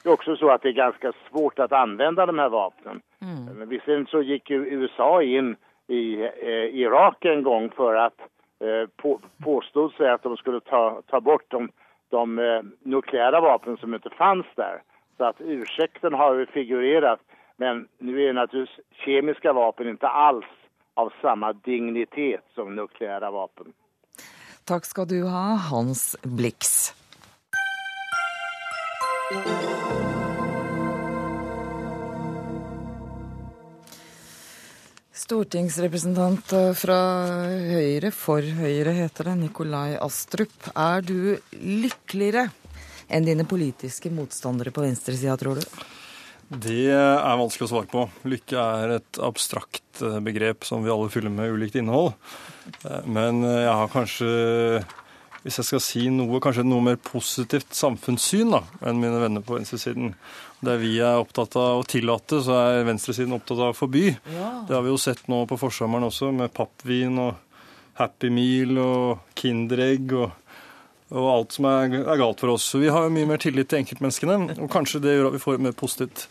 Det 0.03 0.09
är 0.09 0.13
också 0.13 0.37
så 0.37 0.51
att 0.51 0.63
det 0.63 0.69
är 0.69 0.73
ganska 0.73 1.13
svårt 1.31 1.59
att 1.59 1.73
använda 1.73 2.27
de 2.27 2.39
här 2.39 2.49
vapnen. 2.49 3.01
Mm. 3.23 3.69
Visserligen 3.69 4.07
så 4.07 4.23
gick 4.23 4.51
ju 4.51 4.57
USA 4.57 5.23
in 5.23 5.57
i 5.87 6.23
eh, 6.43 6.81
Irak 6.83 7.25
en 7.25 7.43
gång 7.43 7.71
för 7.71 7.95
att 7.95 8.19
eh, 8.61 8.89
på, 8.97 9.21
påstod 9.45 9.93
sig 9.93 10.11
att 10.11 10.23
de 10.23 10.37
skulle 10.37 10.61
ta, 10.61 11.03
ta 11.07 11.21
bort 11.21 11.45
de, 11.49 11.69
de 12.09 12.39
eh, 12.39 12.63
nukleära 12.83 13.41
vapen 13.41 13.77
som 13.77 13.95
inte 13.95 14.11
fanns 14.11 14.47
där. 14.57 14.83
Så 15.17 15.25
att 15.25 15.37
ursäkten 15.39 16.15
har 16.15 16.35
ju 16.35 16.47
figurerat. 16.47 17.21
Men 17.57 17.89
nu 17.99 18.29
är 18.29 18.33
naturligtvis 18.33 18.85
kemiska 19.05 19.53
vapen 19.53 19.89
inte 19.89 20.09
alls 20.09 20.47
av 20.95 21.13
samma 21.23 21.53
dignitet 21.53 22.45
som 22.55 22.77
nukleära 22.77 23.31
vapen. 23.31 23.73
Tack 24.65 24.85
ska 24.85 25.05
du 25.05 25.23
ha, 25.23 25.57
Hans 25.71 26.17
Blix. 26.23 26.95
Stortingsrepresentant 35.33 36.51
fra 36.77 36.97
Høyre, 37.49 38.11
for 38.13 38.45
Høyre 38.45 38.93
heter 38.93 39.31
det, 39.31 39.37
Nikolai 39.47 39.95
Astrup. 39.97 40.53
Er 40.77 41.01
du 41.01 41.39
lykkeligere 41.57 42.51
enn 43.09 43.25
dine 43.25 43.47
politiske 43.49 44.13
motstandere 44.13 44.75
på 44.77 44.85
venstresida, 44.85 45.39
tror 45.41 45.63
du? 45.63 45.65
Det 46.53 46.93
er 46.93 47.41
vanskelig 47.41 47.65
å 47.65 47.71
svare 47.71 47.89
på. 47.89 48.05
Lykke 48.29 48.67
er 48.83 48.93
et 48.99 49.21
abstrakt 49.25 50.03
eh, 50.05 50.19
begrep 50.21 50.69
som 50.69 50.85
vi 50.85 50.93
alle 50.93 51.09
fyller 51.09 51.33
med 51.33 51.57
ulikt 51.57 51.81
innhold. 51.81 52.13
Eh, 52.85 53.09
men 53.09 53.41
jeg 53.49 53.73
har 53.73 53.93
kanskje 53.95 54.33
hvis 55.43 55.59
jeg 55.59 55.67
skal 55.67 55.83
si 55.83 56.03
noe, 56.15 56.41
kanskje 56.43 56.65
noe 56.67 56.85
mer 56.87 56.99
positivt 57.03 57.75
samfunnssyn 57.75 58.53
da, 58.55 58.63
enn 58.87 59.01
mine 59.03 59.19
venner 59.23 59.43
på 59.45 59.57
venstresiden. 59.57 60.13
Der 60.63 60.79
vi 60.79 60.93
er 61.03 61.19
opptatt 61.19 61.57
av 61.59 61.81
å 61.81 61.87
tillate, 61.89 62.39
så 62.47 62.59
er 62.61 62.87
venstresiden 62.87 63.35
opptatt 63.35 63.59
av 63.59 63.73
å 63.73 63.77
forby. 63.77 64.05
Ja. 64.31 64.51
Det 64.69 64.77
har 64.77 64.85
vi 64.87 64.93
jo 64.93 65.01
sett 65.03 65.27
nå 65.31 65.43
på 65.51 65.59
forsommeren 65.59 66.07
også, 66.07 66.31
med 66.37 66.55
pappvin 66.55 67.19
og 67.25 67.35
Happy 67.99 68.31
Meal 68.33 68.79
og 68.81 69.35
Kinderegg 69.39 70.15
og, 70.17 70.31
og 71.13 71.27
alt 71.33 71.59
som 71.59 71.67
er, 71.69 71.99
er, 72.05 72.21
galt 72.21 72.41
for 72.41 72.55
oss. 72.55 72.71
Så 72.71 72.81
vi 72.81 72.93
har 72.93 73.09
jo 73.09 73.15
mye 73.15 73.29
mer 73.35 73.43
tillit 73.43 73.73
til 73.73 73.83
enkeltmenneskene, 73.83 74.61
og 74.63 74.71
kanskje 74.73 75.03
det 75.03 75.17
gjør 75.19 75.33
at 75.33 75.37
vi 75.37 75.43
får 75.43 75.61
mer 75.67 75.77
positivt 75.77 76.29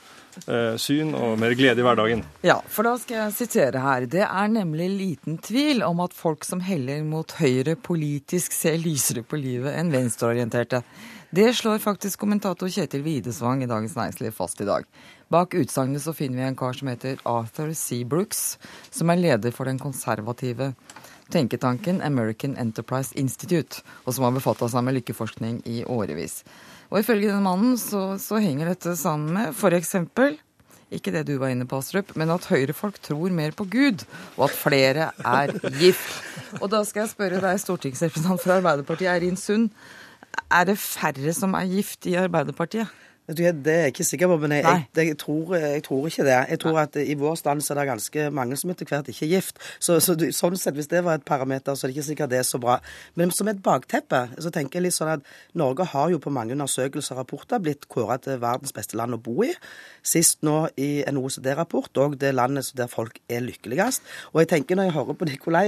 syn 0.82 1.16
og 1.18 1.38
mer 1.42 1.56
glede 1.58 1.82
i 1.82 1.86
hverdagen. 1.86 2.24
Ja, 2.46 2.58
for 2.72 2.88
da 2.88 2.96
skal 3.02 3.18
jeg 3.18 3.38
sitere 3.38 3.82
her. 3.84 4.06
Det 4.10 4.24
er 4.26 4.52
nemlig 4.52 4.90
liten 4.90 5.40
tvil 5.44 5.84
om 5.86 6.04
at 6.06 6.16
folk 6.18 6.46
som 6.48 6.64
heller 6.66 7.04
mot 7.08 7.36
høyre 7.40 7.76
politisk 7.76 8.56
ser 8.56 8.80
lysere 8.82 9.24
på 9.24 9.40
livet 9.40 9.76
enn 9.78 9.92
venstreorienterte. 9.94 10.84
Det 11.32 11.48
slår 11.56 11.80
faktisk 11.80 12.20
kommentator 12.20 12.68
Kjetil 12.68 13.06
Widesvang 13.06 13.62
i 13.64 13.70
Dagens 13.70 13.96
Næringsliv 13.96 14.34
fast 14.36 14.60
i 14.60 14.68
dag. 14.68 14.84
Bak 15.32 15.54
utsagnet 15.56 16.04
så 16.04 16.12
finner 16.12 16.42
vi 16.42 16.48
en 16.50 16.58
kar 16.60 16.76
som 16.76 16.90
heter 16.92 17.22
Arthur 17.24 17.72
C. 17.72 18.02
Brooks, 18.04 18.58
som 18.92 19.14
er 19.14 19.22
leder 19.22 19.56
for 19.56 19.70
den 19.70 19.80
konservative 19.80 20.74
tenketanken 21.32 22.02
American 22.04 22.58
Enterprise 22.60 23.16
Institute, 23.16 23.80
og 24.04 24.14
som 24.14 24.28
har 24.28 24.36
befatta 24.36 24.68
seg 24.68 24.84
med 24.84 24.98
lykkeforskning 25.00 25.62
i 25.72 25.86
årevis. 25.88 26.42
Og 26.92 27.00
ifølge 27.00 27.30
denne 27.30 27.44
mannen 27.46 27.78
så, 27.80 28.18
så 28.20 28.40
henger 28.44 28.74
dette 28.74 28.98
sammen 29.00 29.32
med 29.36 29.56
f.eks. 29.56 29.96
Ikke 30.92 31.14
det 31.16 31.24
du 31.30 31.38
var 31.40 31.54
inne 31.54 31.64
på, 31.70 31.80
Astrup, 31.80 32.12
men 32.20 32.34
at 32.34 32.50
høyrefolk 32.52 32.98
tror 33.00 33.32
mer 33.32 33.56
på 33.56 33.64
Gud, 33.72 34.04
og 34.36 34.50
at 34.50 34.58
flere 34.60 35.06
er 35.24 35.54
gift. 35.80 36.18
Og 36.60 36.68
da 36.74 36.82
skal 36.84 37.06
jeg 37.06 37.14
spørre 37.14 37.40
deg, 37.40 37.62
stortingsrepresentant 37.64 38.44
fra 38.44 38.58
Arbeiderpartiet, 38.60 39.08
Eirin 39.14 39.40
Sund. 39.40 39.70
Er 40.52 40.68
det 40.68 40.76
færre 40.84 41.32
som 41.36 41.56
er 41.56 41.72
gift 41.72 42.10
i 42.12 42.18
Arbeiderpartiet? 42.20 42.92
Det 43.30 43.46
er 43.48 43.86
jeg 43.86 43.92
ikke 43.94 44.04
sikker 44.04 44.28
på, 44.28 44.36
men 44.42 44.52
jeg, 44.58 44.66
jeg, 44.66 45.08
jeg, 45.08 45.18
tror, 45.22 45.56
jeg, 45.56 45.84
tror, 45.84 46.08
ikke 46.08 46.24
det. 46.26 46.38
Jeg 46.50 46.60
tror 46.60 46.80
at 46.82 46.96
i 47.00 47.14
vår 47.14 47.36
stand 47.36 47.62
så 47.62 47.74
er 47.74 47.80
det 47.80 47.86
ganske 47.92 48.24
mange 48.34 48.58
som 48.58 48.72
etter 48.74 48.90
hvert 48.90 49.12
ikke 49.14 49.28
er 49.28 49.30
gift. 49.36 49.62
Så, 49.80 50.00
så 50.04 50.16
sånn 50.34 50.58
sett, 50.60 50.76
hvis 50.76 50.90
det 50.92 51.04
var 51.06 51.20
et 51.20 51.26
parameter, 51.28 51.78
så 51.78 51.86
er 51.86 51.92
det 51.92 52.00
ikke 52.00 52.08
sikkert 52.10 52.32
det 52.34 52.40
er 52.42 52.48
så 52.50 52.60
bra. 52.62 52.80
Men 53.16 53.32
som 53.32 53.48
et 53.52 53.62
bakteppe 53.64 54.24
så 54.42 54.52
tenker 54.52 54.80
jeg 54.80 54.88
litt 54.88 54.98
sånn 54.98 55.14
at 55.14 55.30
Norge 55.58 55.86
har 55.94 56.10
jo 56.12 56.20
på 56.24 56.34
mange 56.34 56.58
undersøkelser 56.58 57.16
og 57.16 57.22
rapporter 57.22 57.62
blitt 57.64 57.88
kåret 57.94 58.26
til 58.26 58.42
verdens 58.42 58.76
beste 58.76 58.98
land 59.00 59.16
å 59.16 59.22
bo 59.22 59.46
i. 59.46 59.52
Sist 60.02 60.42
nå 60.44 60.58
i 60.82 60.90
en 61.06 61.22
OECD-rapport, 61.22 61.94
og 62.02 62.18
det 62.20 62.34
landet 62.36 62.74
der 62.76 62.90
folk 62.92 63.22
er 63.30 63.46
lykkeligst. 63.46 64.04
Og 64.34 64.42
jeg 64.42 64.52
tenker 64.56 64.80
når 64.80 64.90
jeg 64.90 64.98
hører 64.98 65.20
på 65.20 65.30
Nikolai, 65.30 65.66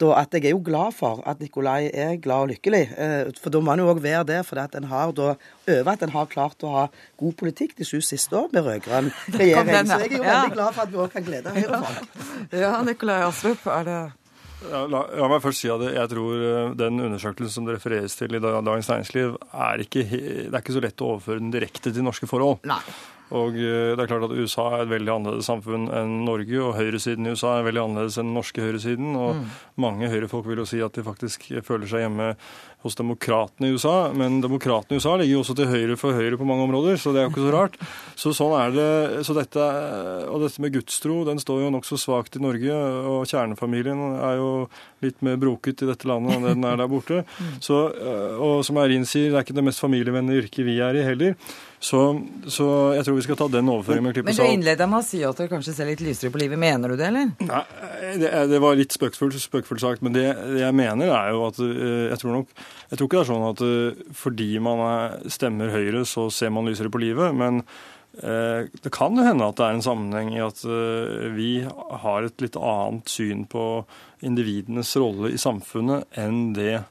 da, 0.00 0.14
at 0.22 0.38
jeg 0.38 0.48
er 0.48 0.56
jo 0.56 0.62
glad 0.64 0.94
for 0.96 1.20
at 1.28 1.42
Nikolai 1.42 1.90
er 1.90 2.16
glad 2.22 2.46
og 2.46 2.54
lykkelig. 2.54 2.84
Eh, 2.94 3.34
for 3.42 3.52
da 3.52 3.60
må 3.60 3.74
han 3.74 3.82
jo 3.82 3.90
òg 3.90 4.00
være 4.06 4.24
det, 4.30 4.40
for 4.46 4.62
at 4.62 4.78
en 4.78 4.88
har 4.88 5.12
da 5.18 5.34
over 5.34 5.92
at 5.92 6.06
en 6.06 6.14
har 6.14 6.30
klart 6.30 6.62
å 6.62 6.72
ha 6.76 6.88
god 7.22 7.36
politikk 7.42 7.76
de 7.78 7.86
sju 7.88 8.00
siste 8.04 8.36
år 8.38 8.50
med 8.54 8.66
rød-grønn 8.68 9.12
regjering. 9.40 9.86
Så 9.90 10.00
jeg 10.02 10.10
er 10.10 10.18
jo 10.18 10.24
veldig 10.26 10.56
glad 10.56 10.74
for 10.74 10.86
at 10.86 10.92
vi 10.92 11.00
òg 11.04 11.14
kan 11.14 11.28
glede 11.28 11.54
Høyre-folk. 11.56 12.18
Ja, 12.52 12.74
Nikolai 12.86 13.22
Astrup, 13.26 13.70
er 13.72 13.88
det 13.88 14.00
ja, 14.62 14.84
la, 14.86 15.00
la, 15.18 15.28
meg 15.30 15.40
først 15.42 15.64
si 15.64 15.70
at 15.72 15.82
jeg 15.82 16.10
tror 16.12 16.42
eh, 16.46 16.74
den 16.78 17.00
undersøkelsen 17.02 17.54
som 17.54 17.66
det 17.66 17.78
refereres 17.78 18.14
til 18.18 18.36
i 18.36 18.42
Dagens 18.42 18.90
Næringsliv, 18.92 19.34
er 19.50 19.82
ikke, 19.82 20.04
det 20.06 20.52
er 20.52 20.60
ikke 20.60 20.76
så 20.76 20.84
lett 20.84 21.02
å 21.02 21.08
overføre 21.16 21.42
den 21.42 21.50
direkte 21.54 21.90
til 21.90 22.06
norske 22.06 22.28
forhold. 22.30 22.60
Nei. 22.68 22.78
Og 23.32 23.56
eh, 23.56 23.92
det 23.96 24.04
er 24.04 24.10
klart 24.10 24.26
at 24.28 24.34
USA 24.36 24.66
er 24.76 24.84
et 24.84 24.92
veldig 24.92 25.14
annerledes 25.14 25.48
samfunn 25.48 25.88
enn 25.92 26.18
Norge, 26.26 26.58
og 26.60 26.76
høyresiden 26.76 27.28
i 27.28 27.32
USA 27.32 27.56
er 27.58 27.68
veldig 27.68 27.84
annerledes 27.86 28.18
enn 28.20 28.28
den 28.28 28.36
norske 28.36 28.64
høyresiden. 28.64 29.14
Og 29.16 29.38
mm. 29.38 29.46
mange 29.84 30.10
høyrefolk 30.12 30.46
vil 30.50 30.62
jo 30.62 30.68
si 30.68 30.82
at 30.84 30.96
de 30.96 31.06
faktisk 31.06 31.48
føler 31.64 31.88
seg 31.90 32.04
hjemme 32.04 32.32
hos 32.82 32.98
demokratene 32.98 33.70
i 33.70 33.76
USA. 33.76 34.10
Men 34.16 34.40
demokratene 34.42 34.98
i 34.98 35.00
USA 35.00 35.14
ligger 35.16 35.36
jo 35.36 35.42
også 35.44 35.56
til 35.58 35.70
høyre 35.70 35.96
for 36.00 36.18
Høyre 36.18 36.38
på 36.38 36.46
mange 36.48 36.66
områder, 36.66 36.98
så 37.00 37.14
det 37.14 37.22
er 37.22 37.28
jo 37.28 37.32
ikke 37.32 37.46
så 37.46 37.54
rart. 37.54 37.78
Så 38.22 38.30
sånn 38.36 38.52
er 38.54 38.74
det. 38.74 38.90
Så 39.26 39.34
dette, 39.34 39.64
og 40.30 40.42
dette 40.44 40.62
med 40.62 40.74
gudstro, 40.74 41.22
den 41.26 41.40
står 41.42 41.64
jo 41.64 41.70
nokså 41.74 41.96
svakt 41.98 42.36
i 42.38 42.42
Norge. 42.42 42.76
Og 43.08 43.24
kjernefamilien 43.30 44.02
er 44.18 44.36
jo 44.38 44.50
litt 45.02 45.22
mer 45.24 45.38
broket 45.42 45.82
i 45.82 45.88
dette 45.88 46.06
landet 46.10 46.36
enn 46.36 46.46
den 46.46 46.68
er 46.68 46.78
der 46.82 46.90
borte. 46.90 47.22
Mm. 47.42 47.56
Så, 47.64 47.76
og 48.44 48.60
som 48.66 48.76
Eirin 48.78 49.06
sier, 49.08 49.30
det 49.32 49.38
er 49.38 49.44
ikke 49.44 49.56
det 49.56 49.64
mest 49.64 49.80
familievennlige 49.82 50.44
yrket 50.44 50.66
vi 50.66 50.76
er 50.84 50.98
i 50.98 51.04
heller. 51.06 51.32
Så, 51.82 51.98
så, 52.46 52.64
jeg 52.94 53.02
tror 53.02 53.16
vi 53.16 53.22
skal 53.26 53.36
ta 53.40 53.48
den 53.50 53.70
overføringen 53.72 54.06
med 54.06 54.14
klippet. 54.14 54.36
Men 54.38 54.46
du 54.46 54.54
innleda 54.54 54.86
med 54.86 55.00
å 55.00 55.06
si 55.06 55.18
at 55.26 55.38
du 55.40 55.48
kanskje 55.50 55.72
ser 55.74 55.88
litt 55.90 56.02
lysere 56.04 56.30
på 56.30 56.38
livet. 56.38 56.60
Mener 56.62 56.92
du 56.92 56.94
det, 56.94 57.08
eller? 57.08 57.32
Nei, 57.42 57.62
det, 58.22 58.30
det 58.52 58.60
var 58.62 58.78
litt 58.78 58.94
spøkfullt, 58.94 59.34
spøkfullt 59.42 59.82
sagt. 59.82 60.04
Men 60.06 60.14
det, 60.14 60.28
det, 60.38 60.60
jeg 60.62 60.76
mener, 60.78 61.10
er 61.10 61.32
jo 61.34 61.40
at 61.48 61.58
eh, 61.64 62.04
jeg 62.12 62.20
tror 62.22 62.36
nok 62.36 62.52
Jeg 62.54 63.00
tror 63.00 63.08
ikke 63.08 63.16
det 63.16 63.24
er 63.24 63.30
sånn 63.32 63.48
at 63.48 63.64
eh, 63.66 64.04
fordi 64.20 64.50
man 64.62 64.84
stemmer 65.34 65.74
Høyre, 65.74 66.04
så 66.06 66.28
ser 66.30 66.54
man 66.54 66.70
lysere 66.70 66.92
på 66.92 67.02
livet. 67.02 67.34
Men 67.34 67.64
eh, 68.22 68.70
det 68.78 68.94
kan 68.94 69.18
jo 69.18 69.26
hende 69.26 69.50
at 69.50 69.58
det 69.58 69.66
er 69.66 69.80
en 69.80 69.84
sammenheng 69.88 70.30
i 70.36 70.46
at 70.46 70.62
vi 71.34 71.50
har 72.06 72.30
et 72.30 72.46
litt 72.46 72.60
annet 72.62 73.10
syn 73.10 73.42
på 73.50 73.66
individenes 74.22 74.94
rolle 75.02 75.34
i 75.34 75.42
samfunnet 75.50 76.14
enn 76.14 76.52
det 76.54 76.84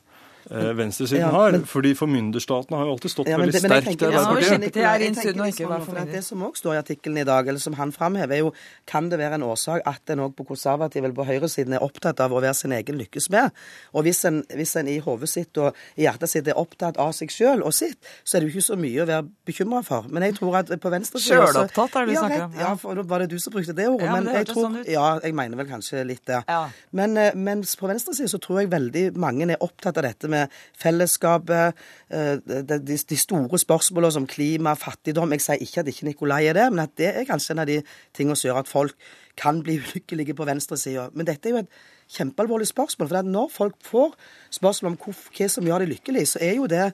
venstresiden 0.51 1.23
ja, 1.23 1.31
har. 1.31 1.57
fordi 1.65 1.93
formynderstaten 1.95 2.75
har 2.77 2.85
jo 2.85 2.95
alltid 2.95 3.13
stått 3.13 3.31
ja, 3.31 3.37
veldig 3.39 3.61
sterkt 3.61 4.01
i 4.01 4.07
Arbeiderpartiet. 4.09 6.01
Det, 6.01 6.05
det 6.11 6.23
som 6.25 6.43
òg 6.43 6.57
står 6.59 6.75
i 6.75 6.81
artikkelen 6.81 7.21
i 7.21 7.27
dag, 7.27 7.47
eller 7.47 7.63
som 7.63 7.77
han 7.79 7.93
framhever, 7.95 8.35
er 8.35 8.43
jo 8.43 8.51
kan 8.89 9.09
det 9.11 9.19
være 9.21 9.39
en 9.39 9.45
årsak 9.47 9.85
at 9.87 10.13
en 10.13 10.25
òg 10.27 10.35
på 10.37 10.45
konservativ 10.51 11.03
eller 11.03 11.15
på 11.15 11.27
høyresiden 11.27 11.77
er 11.77 11.85
opptatt 11.85 12.19
av 12.23 12.33
å 12.35 12.41
være 12.43 12.57
sin 12.57 12.75
egen 12.75 12.99
lykkes 12.99 13.29
med. 13.33 13.55
Og 13.95 14.05
hvis 14.07 14.23
en, 14.27 14.41
hvis 14.57 14.75
en 14.79 14.91
i 14.91 14.97
hodet 15.03 15.29
sitt 15.31 15.57
og 15.61 15.77
i 15.95 16.05
hjertet 16.05 16.31
sitt 16.31 16.49
er 16.51 16.59
opptatt 16.59 16.99
av 17.01 17.13
seg 17.15 17.31
sjøl 17.33 17.63
og 17.63 17.75
sitt, 17.75 17.99
så 18.23 18.37
er 18.37 18.43
det 18.43 18.51
jo 18.51 18.57
ikke 18.57 18.67
så 18.71 18.79
mye 18.79 19.03
å 19.03 19.07
være 19.09 19.27
bekymra 19.47 19.81
for. 19.87 20.09
Men 20.11 20.27
jeg 20.27 20.37
tror 20.39 20.59
at 20.61 20.71
på 20.81 20.91
venstresiden 20.93 21.47
Sjølopptatt 21.47 21.95
er 21.95 22.07
det 22.07 22.15
du 22.15 22.19
snakker 22.19 22.45
om? 22.45 22.59
Ja, 22.59 22.73
for 22.79 23.01
var 23.11 23.23
det 23.23 23.31
du 23.31 23.37
som 23.41 23.53
brukte 23.53 23.75
det 23.77 23.87
ordet. 23.89 24.07
Ja, 24.07 24.15
men, 24.15 24.27
men 24.27 24.39
jeg 24.41 24.49
tror, 24.51 24.67
sånn 24.67 24.79
ja, 24.89 25.07
jeg 25.23 25.37
mener 25.37 25.61
vel 25.61 25.69
kanskje 25.69 26.03
litt 26.07 26.23
det. 26.29 26.41
Ja. 26.47 26.61
Men, 26.97 27.15
eh, 27.19 27.35
mens 27.35 27.75
på 27.79 27.89
venstresiden 27.89 28.31
så 28.31 28.39
tror 28.41 28.61
jeg 28.61 28.71
veldig 28.71 29.05
mange 29.21 29.47
er 29.51 29.63
opptatt 29.63 29.99
av 29.99 30.07
dette 30.07 30.29
med 30.31 30.40
fellesskapet, 30.81 31.77
eh, 32.09 32.35
de, 32.71 33.17
store 33.17 33.59
spørsmålene 33.59 34.15
som 34.17 34.27
klima, 34.27 34.75
fattigdom. 34.79 35.35
Jeg 35.37 35.45
sier 35.45 35.63
ikke 35.65 35.83
at 35.83 35.93
ikke 35.93 36.09
Nikolai 36.09 36.45
er 36.49 36.59
det, 36.59 36.67
men 36.73 36.85
at 36.85 36.97
det 36.97 37.11
er 37.13 37.29
kanskje 37.29 37.55
en 37.55 37.63
av 37.63 37.69
de 37.69 37.81
tingene 38.17 38.37
som 38.39 38.49
gjør 38.49 38.61
at 38.63 38.71
folk 38.71 39.09
kan 39.39 39.63
bli 39.63 39.79
ulykkelige 39.83 40.37
på 40.37 40.47
venstresida. 40.47 41.09
Men 41.13 41.29
dette 41.29 41.49
er 41.49 41.57
jo 41.57 41.63
et 41.63 41.79
kjempealvorlig 42.11 42.67
spørsmål. 42.67 43.09
For 43.11 43.31
når 43.31 43.49
folk 43.53 43.81
får 43.85 44.13
spørsmål 44.59 44.95
om 44.95 45.17
hva 45.31 45.49
som 45.49 45.67
gjør 45.67 45.85
de 45.85 45.91
lykkelige, 45.95 46.33
så 46.35 46.43
er 46.43 46.55
jo 46.59 46.69
det 46.69 46.91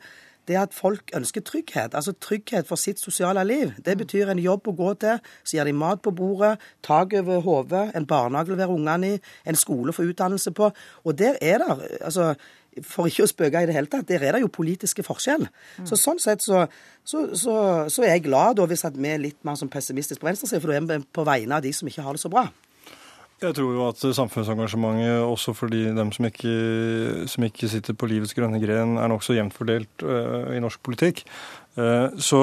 det 0.47 0.55
at 0.55 0.73
folk 0.73 1.11
ønsker 1.15 1.41
trygghet. 1.41 1.95
Altså 1.95 2.11
trygghet 2.11 2.67
for 2.67 2.75
sitt 2.75 2.99
sosiale 2.99 3.43
liv. 3.43 3.73
Det 3.85 3.97
betyr 3.97 4.31
en 4.31 4.39
jobb 4.39 4.69
å 4.71 4.75
gå 4.77 4.93
til, 5.01 5.19
så 5.43 5.57
gir 5.57 5.67
de 5.67 5.75
mat 5.75 6.01
på 6.03 6.13
bordet, 6.15 6.55
tak 6.85 7.13
over 7.19 7.43
hodet, 7.43 7.89
en 7.95 8.07
barnehage 8.07 8.53
å 8.53 8.55
levere 8.55 8.77
ungene 8.77 9.15
i, 9.15 9.19
en 9.47 9.59
skole 9.59 9.91
å 9.91 9.97
få 9.97 10.07
utdannelse 10.07 10.53
på. 10.55 10.71
Og 11.03 11.17
der 11.19 11.39
er 11.41 11.63
det 11.63 11.99
altså, 12.01 12.33
for 12.85 13.09
ikke 13.09 13.25
å 13.25 13.31
spøke 13.31 13.63
i 13.63 13.69
det 13.69 13.75
hele 13.77 13.89
tatt, 13.91 14.07
der 14.09 14.23
er 14.23 14.37
det 14.37 14.43
jo 14.43 14.51
politiske 14.53 15.05
forskjell. 15.05 15.47
Mm. 15.47 15.87
Så 15.89 15.99
Sånn 15.99 16.21
sett 16.23 16.45
så, 16.45 16.65
så, 17.03 17.25
så, 17.33 17.57
så, 17.89 18.05
er 18.05 18.15
jeg 18.17 18.27
glad 18.29 18.59
da 18.59 18.67
hvis 18.69 18.85
at 18.87 18.97
vi 18.97 19.09
er 19.11 19.23
litt 19.23 19.39
mer 19.47 19.57
som 19.59 19.71
pessimistiske 19.71 20.21
på 20.21 20.29
venstresiden, 20.29 20.63
for 20.63 20.71
da 20.71 20.79
er 20.79 20.87
vi 20.87 21.11
på 21.17 21.27
vegne 21.27 21.59
av 21.59 21.65
de 21.65 21.73
som 21.75 21.89
ikke 21.89 22.05
har 22.05 22.17
det 22.17 22.23
så 22.23 22.31
bra. 22.31 22.47
Jeg 23.37 23.53
tror 23.53 23.73
jo 23.75 23.83
at 23.85 24.01
samfunnsengasjementet, 24.17 25.19
også 25.21 25.53
for 25.53 25.69
de, 25.69 25.83
dem 25.93 26.09
som 26.15 26.25
ikke, 26.25 26.53
som 27.29 27.43
ikke, 27.45 27.69
sitter 27.69 27.93
på 27.93 28.09
livets 28.09 28.33
grønne 28.33 28.57
gren, 28.63 28.95
er 28.97 29.11
nokså 29.11 29.35
jevnt 29.37 29.53
fordelt 29.53 30.01
uh, 30.01 30.49
i 30.55 30.61
norsk 30.63 30.81
politikk. 30.81 31.21
Uh, 31.77 32.15
så, 32.17 32.39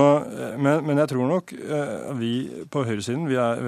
men, 0.62 0.85
men, 0.87 1.01
jeg 1.03 1.11
tror 1.11 1.26
nok 1.26 1.53
uh, 1.59 2.12
vi 2.20 2.32
på 2.70 2.85
høyresiden 2.87 3.24
vi 3.26 3.35
er, 3.35 3.62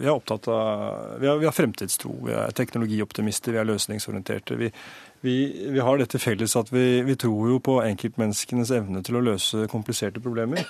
vi 0.00 0.08
er 0.08 0.10
opptatt 0.10 0.48
av 0.50 1.20
vi 1.22 1.28
har, 1.30 1.38
vi 1.38 1.46
har, 1.46 1.54
fremtidstro. 1.54 2.16
Vi 2.26 2.34
er 2.34 2.56
teknologioptimister, 2.56 3.54
vi 3.54 3.62
er 3.62 3.70
løsningsorienterte. 3.70 4.58
Vi, 4.58 4.72
vi, 5.24 5.36
vi, 5.70 5.80
har 5.80 6.02
dette 6.02 6.18
felles 6.18 6.56
at 6.58 6.74
vi, 6.74 7.04
vi, 7.06 7.16
tror 7.20 7.54
jo 7.54 7.62
på 7.62 7.78
enkeltmenneskenes 7.86 8.74
evne 8.76 9.04
til 9.06 9.20
å 9.20 9.24
løse 9.24 9.64
kompliserte 9.72 10.22
problemer. 10.24 10.66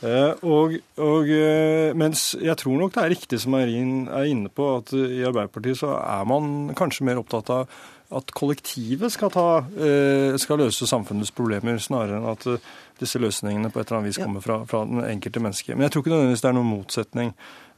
Eh, 0.00 0.32
og, 0.48 0.78
og, 0.96 1.28
eh, 1.28 1.92
mens 1.98 2.30
jeg 2.40 2.56
tror 2.56 2.78
nok 2.80 2.94
det 2.94 3.02
er 3.02 3.12
riktig 3.12 3.40
som 3.42 3.56
Eirin 3.58 4.06
er 4.08 4.30
inne 4.30 4.48
på, 4.48 4.70
at 4.78 4.94
i 4.96 5.20
Arbeiderpartiet 5.28 5.82
så 5.82 5.92
er 5.98 6.28
man 6.28 6.70
kanskje 6.78 7.04
mer 7.10 7.20
opptatt 7.20 7.52
av 7.52 7.80
at 8.10 8.32
kollektivet 8.34 9.12
skal, 9.12 9.30
ta, 9.30 9.46
eh, 9.78 10.34
skal 10.40 10.64
løse 10.64 10.88
samfunnets 10.88 11.30
problemer, 11.36 11.78
snarere 11.78 12.18
enn 12.18 12.30
at 12.32 12.46
eh, 12.48 12.70
disse 13.00 13.20
løsningene 13.22 13.70
på 13.72 13.80
et 13.80 13.88
eller 13.88 14.00
annet 14.00 14.12
vis 14.12 14.20
kommer 14.22 14.44
fra, 14.44 14.60
fra 14.68 14.84
den 14.88 15.02
enkelte 15.04 15.42
mennesket. 15.42 15.76
Men 15.76 15.86
jeg 15.86 15.94
tror 15.94 16.04
ikke 16.04 16.14
nødvendigvis 16.14 16.44
det 16.44 16.50
er 16.50 16.56
noen 16.58 16.72
motsetning 16.74 17.34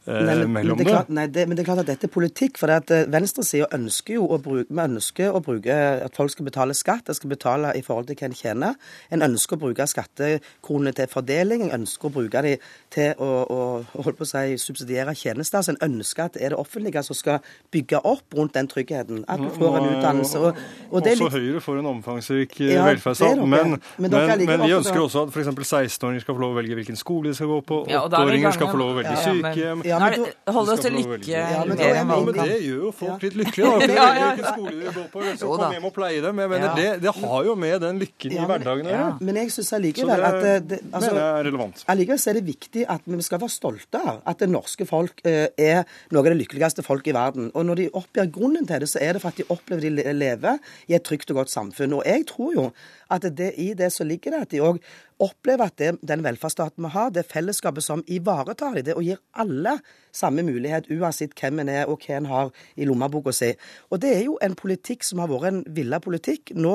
Eh, 0.06 0.24
men, 0.26 0.52
mellom 0.52 0.78
det. 0.78 0.88
Klart, 0.88 1.10
nei, 1.14 1.28
det, 1.30 1.44
men 1.46 1.56
det 1.56 1.62
er 1.62 1.68
klart 1.68 1.82
at 1.84 1.90
dette 1.92 2.08
er 2.08 2.12
politikk. 2.12 2.58
For 2.58 2.70
det 2.70 2.78
at 2.82 2.92
eh, 2.94 3.04
venstresida 3.12 3.68
ønsker 3.76 4.16
jo 4.18 4.26
å 4.34 4.38
bruke, 4.42 4.66
vi 4.66 4.82
ønsker 4.82 5.30
å 5.30 5.42
bruke 5.44 5.76
at 6.08 6.18
folk 6.18 6.32
skal 6.34 6.48
betale 6.48 6.74
skatt. 6.74 7.06
De 7.06 7.14
skal 7.14 7.30
betale 7.30 7.70
i 7.78 7.84
forhold 7.86 8.08
til 8.10 8.18
hva 8.18 8.28
en 8.30 8.36
tjener. 8.36 8.78
En 9.14 9.22
ønsker 9.28 9.58
å 9.58 9.62
bruke 9.62 9.86
skattekronene 9.86 10.94
til 10.98 11.10
fordeling. 11.12 11.68
En 11.68 11.82
ønsker 11.82 12.10
å 12.10 12.14
bruke 12.16 12.42
dem 12.48 12.66
til 12.92 13.22
å, 13.22 13.30
å, 13.46 13.60
holde 13.94 14.16
på 14.18 14.26
å 14.26 14.30
si, 14.32 14.58
subsidiere 14.62 15.14
tjenester. 15.18 15.62
Så 15.62 15.76
en 15.76 15.82
ønsker 15.86 16.26
at 16.26 16.36
det 16.38 16.46
er 16.48 16.56
det 16.56 16.58
offentlige 16.58 17.04
som 17.06 17.18
skal 17.18 17.54
bygge 17.74 18.02
opp 18.02 18.34
rundt 18.34 18.58
den 18.58 18.70
tryggheten. 18.72 19.22
At 19.30 19.42
du 19.42 19.50
får 19.54 19.78
en 19.78 19.88
utdannelse. 19.92 20.42
Og, 20.42 20.58
og 20.90 20.98
også 20.98 21.14
litt... 21.14 21.38
Høyre 21.38 21.62
får 21.64 21.78
en 21.80 21.88
omfangsrik 21.92 22.58
eh, 22.60 22.74
ja, 22.74 22.88
velferdsstat. 22.90 23.38
Men, 23.38 23.78
men, 24.02 24.10
men, 24.10 24.44
men 24.50 24.66
vi 24.66 24.74
ønsker 24.74 24.98
også 24.98 25.28
at 25.28 25.32
f.eks. 25.32 25.54
16-åringer 25.62 26.26
skal 26.26 26.36
få 26.36 26.42
lov 26.42 26.56
å 26.56 26.58
velge 26.58 26.76
hvilken 26.76 26.98
skole 26.98 27.30
de 27.30 27.38
skal 27.38 27.48
gå 27.48 27.62
på. 27.70 27.80
8-åringer 27.86 28.58
skal 28.58 28.70
få 28.72 28.80
lov 28.80 28.92
å 28.92 28.98
velge 28.98 29.14
sykehjem. 29.22 29.86
Ja, 29.92 29.98
men, 30.00 30.24
det, 30.24 30.54
hold 30.56 30.70
oss 30.72 30.82
til 30.84 30.94
lykke. 30.96 31.18
Ja, 31.28 31.62
men, 31.68 31.80
ja, 31.80 32.04
men, 32.08 32.30
det 32.36 32.58
gjør 32.64 32.84
jo 32.86 32.92
folk 32.96 33.24
litt 33.26 33.36
lykkelige. 33.38 33.88
Da. 33.92 33.96
ja, 33.98 34.28
Hvilken 34.32 34.48
skole 34.48 34.72
de 34.78 34.94
går 34.96 35.08
på, 35.12 35.24
så 35.40 35.50
kom 35.52 35.76
hjem 35.76 35.88
og 35.88 35.94
pleie 35.96 36.22
dem. 36.24 36.40
Jeg 36.42 36.52
mener, 36.54 36.74
det, 36.78 36.88
det, 37.04 37.14
har 37.18 37.48
jo 37.48 37.56
med 37.58 37.76
den 37.84 38.00
lykken 38.02 38.36
i 38.36 38.40
hverdagen 38.40 38.88
å 38.88 38.94
gjøre. 38.94 39.10
Men 39.28 39.40
jeg 39.42 39.52
syns 39.56 39.72
allikevel 39.78 40.26
at 40.28 40.38
det, 40.70 40.80
altså, 40.90 41.12
er 41.12 41.46
relevant. 41.48 41.84
Allikevel 41.92 42.24
er 42.32 42.38
det 42.38 42.44
viktig 42.48 42.86
at 42.96 43.06
vi 43.12 43.20
skal 43.26 43.42
være 43.42 43.56
stolte 43.56 44.02
av 44.02 44.22
at 44.32 44.42
det 44.42 44.48
norske 44.52 44.86
folk 44.88 45.22
eh, 45.28 45.46
er 45.60 45.84
noe 46.12 46.24
av 46.24 46.30
det 46.30 46.38
lykkeligste 46.40 46.86
folk 46.86 47.08
i 47.10 47.16
verden. 47.16 47.50
Og 47.58 47.68
når 47.68 47.82
de 47.82 47.90
oppgir 47.98 48.30
grunnen 48.32 48.68
til 48.68 48.82
det, 48.82 48.90
så 48.92 49.02
er 49.02 49.16
det 49.16 49.24
for 49.24 49.32
at 49.32 49.40
de 49.40 49.48
opplever 49.52 49.86
de 49.88 50.16
lever 50.16 50.74
i 50.88 50.96
et 50.96 51.04
trygt 51.06 51.30
og 51.34 51.42
godt 51.42 51.52
samfunn. 51.52 51.98
Og 51.98 52.06
jeg 52.08 52.26
tror 52.30 52.56
jo 52.56 52.66
at 53.12 53.26
det, 53.36 53.52
i 53.60 53.72
det 53.78 53.92
så 53.92 54.06
ligger 54.08 54.34
det 54.34 54.44
at 54.46 54.52
de 54.54 54.62
òg 54.64 54.80
opplever 55.22 55.68
at 55.68 55.78
det, 55.78 55.90
den 56.02 56.22
velferdsstaten 56.24 56.82
vi 56.82 56.90
har, 56.94 57.10
det 57.14 57.26
fellesskapet 57.30 57.84
som 57.84 58.02
ivaretar 58.10 58.74
dem, 58.76 58.86
det 58.86 58.96
og 58.96 59.04
gir 59.06 59.20
alle 59.38 59.76
samme 60.12 60.44
mulighet, 60.44 60.88
uansett 60.92 61.36
hvem 61.38 61.62
en 61.62 61.70
er 61.72 61.90
og 61.90 62.02
hva 62.02 62.18
en 62.18 62.28
har 62.30 62.50
i 62.76 62.88
lommeboka 62.88 63.32
si. 63.36 63.52
Og 63.90 64.02
det 64.02 64.12
er 64.16 64.24
jo 64.26 64.36
en 64.42 64.56
politikk 64.58 65.06
som 65.06 65.22
har 65.22 65.30
vært 65.30 65.48
en 65.52 65.62
villa 65.76 66.00
politikk 66.02 66.54
nå 66.58 66.74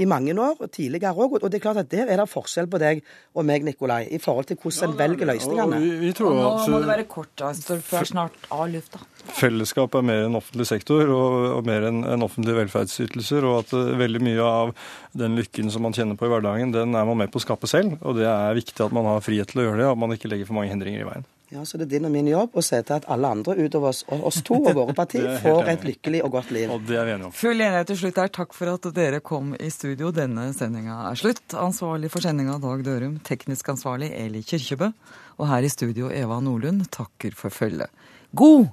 i 0.00 0.08
mange 0.10 0.34
år, 0.34 0.58
og 0.58 0.72
tidligere 0.74 1.14
òg. 1.14 1.38
Og 1.40 1.48
det 1.48 1.60
er 1.60 1.66
klart 1.68 1.84
at 1.84 1.92
der 1.92 2.10
er 2.10 2.20
det 2.22 2.28
forskjell 2.32 2.68
på 2.70 2.82
deg 2.82 3.04
og 3.34 3.46
meg, 3.46 3.64
Nikolai, 3.64 4.04
i 4.10 4.20
forhold 4.22 4.50
til 4.50 4.60
hvordan 4.60 4.90
ja, 4.90 4.92
en 4.92 5.00
velger 5.00 5.32
løsningene. 5.32 5.82
Vi, 5.84 5.94
vi 6.02 6.14
og 6.24 6.38
nå 6.40 6.54
må 6.74 6.82
det 6.82 6.92
være 6.92 7.08
kort, 7.10 7.32
da, 7.40 7.54
for 7.54 8.08
snart 8.08 8.48
av 8.50 8.66
lufta. 8.72 9.04
Fellesskap 9.34 9.94
er 9.98 10.06
mer 10.06 10.26
enn 10.26 10.38
offentlig 10.38 10.66
sektor 10.68 11.08
og, 11.08 11.36
og 11.58 11.68
mer 11.68 11.88
enn 11.88 12.02
en 12.04 12.26
offentlige 12.26 12.58
velferdsytelser, 12.62 13.46
og 13.48 13.62
at 13.62 13.76
uh, 13.76 13.94
veldig 14.00 14.22
mye 14.24 14.48
av 14.48 14.74
den 15.16 15.38
lykken 15.38 15.70
som 15.72 15.86
man 15.86 15.96
kjenner 15.96 16.18
på 16.18 16.28
i 16.28 16.32
hverdagen, 16.32 16.74
den 16.74 16.94
er 16.94 17.08
man 17.08 17.22
med 17.22 17.32
på 17.32 17.40
å 17.40 17.46
skape 17.46 17.70
selv. 17.70 17.96
Og 18.02 18.18
det 18.18 18.28
er 18.30 18.58
viktig 18.58 18.84
at 18.84 18.94
man 18.94 19.08
har 19.08 19.24
frihet 19.24 19.52
til 19.52 19.62
å 19.62 19.68
gjøre 19.68 19.80
det, 19.82 19.88
og 19.88 19.96
at 19.96 20.04
man 20.04 20.16
ikke 20.16 20.30
legger 20.32 20.50
for 20.50 20.58
mange 20.58 20.74
hindringer 20.74 21.04
i 21.04 21.08
veien. 21.08 21.30
Ja, 21.54 21.64
Så 21.64 21.78
det 21.78 21.84
er 21.84 21.90
din 21.92 22.08
og 22.08 22.10
min 22.10 22.26
jobb 22.26 22.56
å 22.56 22.62
se 22.64 22.80
til 22.82 22.96
at 22.96 23.04
alle 23.14 23.28
andre 23.30 23.54
utover 23.54 23.92
oss, 23.92 24.00
oss 24.10 24.40
to 24.42 24.56
og 24.58 24.72
våre 24.78 24.94
partier 24.96 25.36
får 25.42 25.68
et 25.70 25.84
lykkelig 25.86 26.22
og 26.26 26.32
godt 26.34 26.54
liv. 26.56 26.72
Og 26.72 26.86
det 26.88 26.96
er 26.98 27.06
vi 27.06 27.14
enige 27.14 27.28
om. 27.28 27.34
Full 27.36 27.60
enighet 27.60 27.90
til 27.92 28.00
slutt 28.00 28.18
her. 28.18 28.32
Takk 28.34 28.56
for 28.56 28.72
at 28.72 28.88
dere 28.96 29.20
kom 29.22 29.52
i 29.54 29.70
studio. 29.70 30.10
Denne 30.14 30.48
sendinga 30.56 31.02
er 31.10 31.20
slutt. 31.20 31.44
Ansvarlig 31.54 32.10
for 32.10 32.24
sendinga 32.24 32.56
Dag 32.62 32.82
Dørum, 32.86 33.20
teknisk 33.28 33.70
ansvarlig 33.70 34.10
Eli 34.18 34.42
Kirkjebø, 34.42 34.90
Og 35.38 35.48
her 35.50 35.66
i 35.66 35.70
studio 35.70 36.10
Eva 36.14 36.40
Nordlund 36.40 36.88
takker 36.94 37.34
for 37.38 37.54
følget. 37.54 37.90
God 38.34 38.72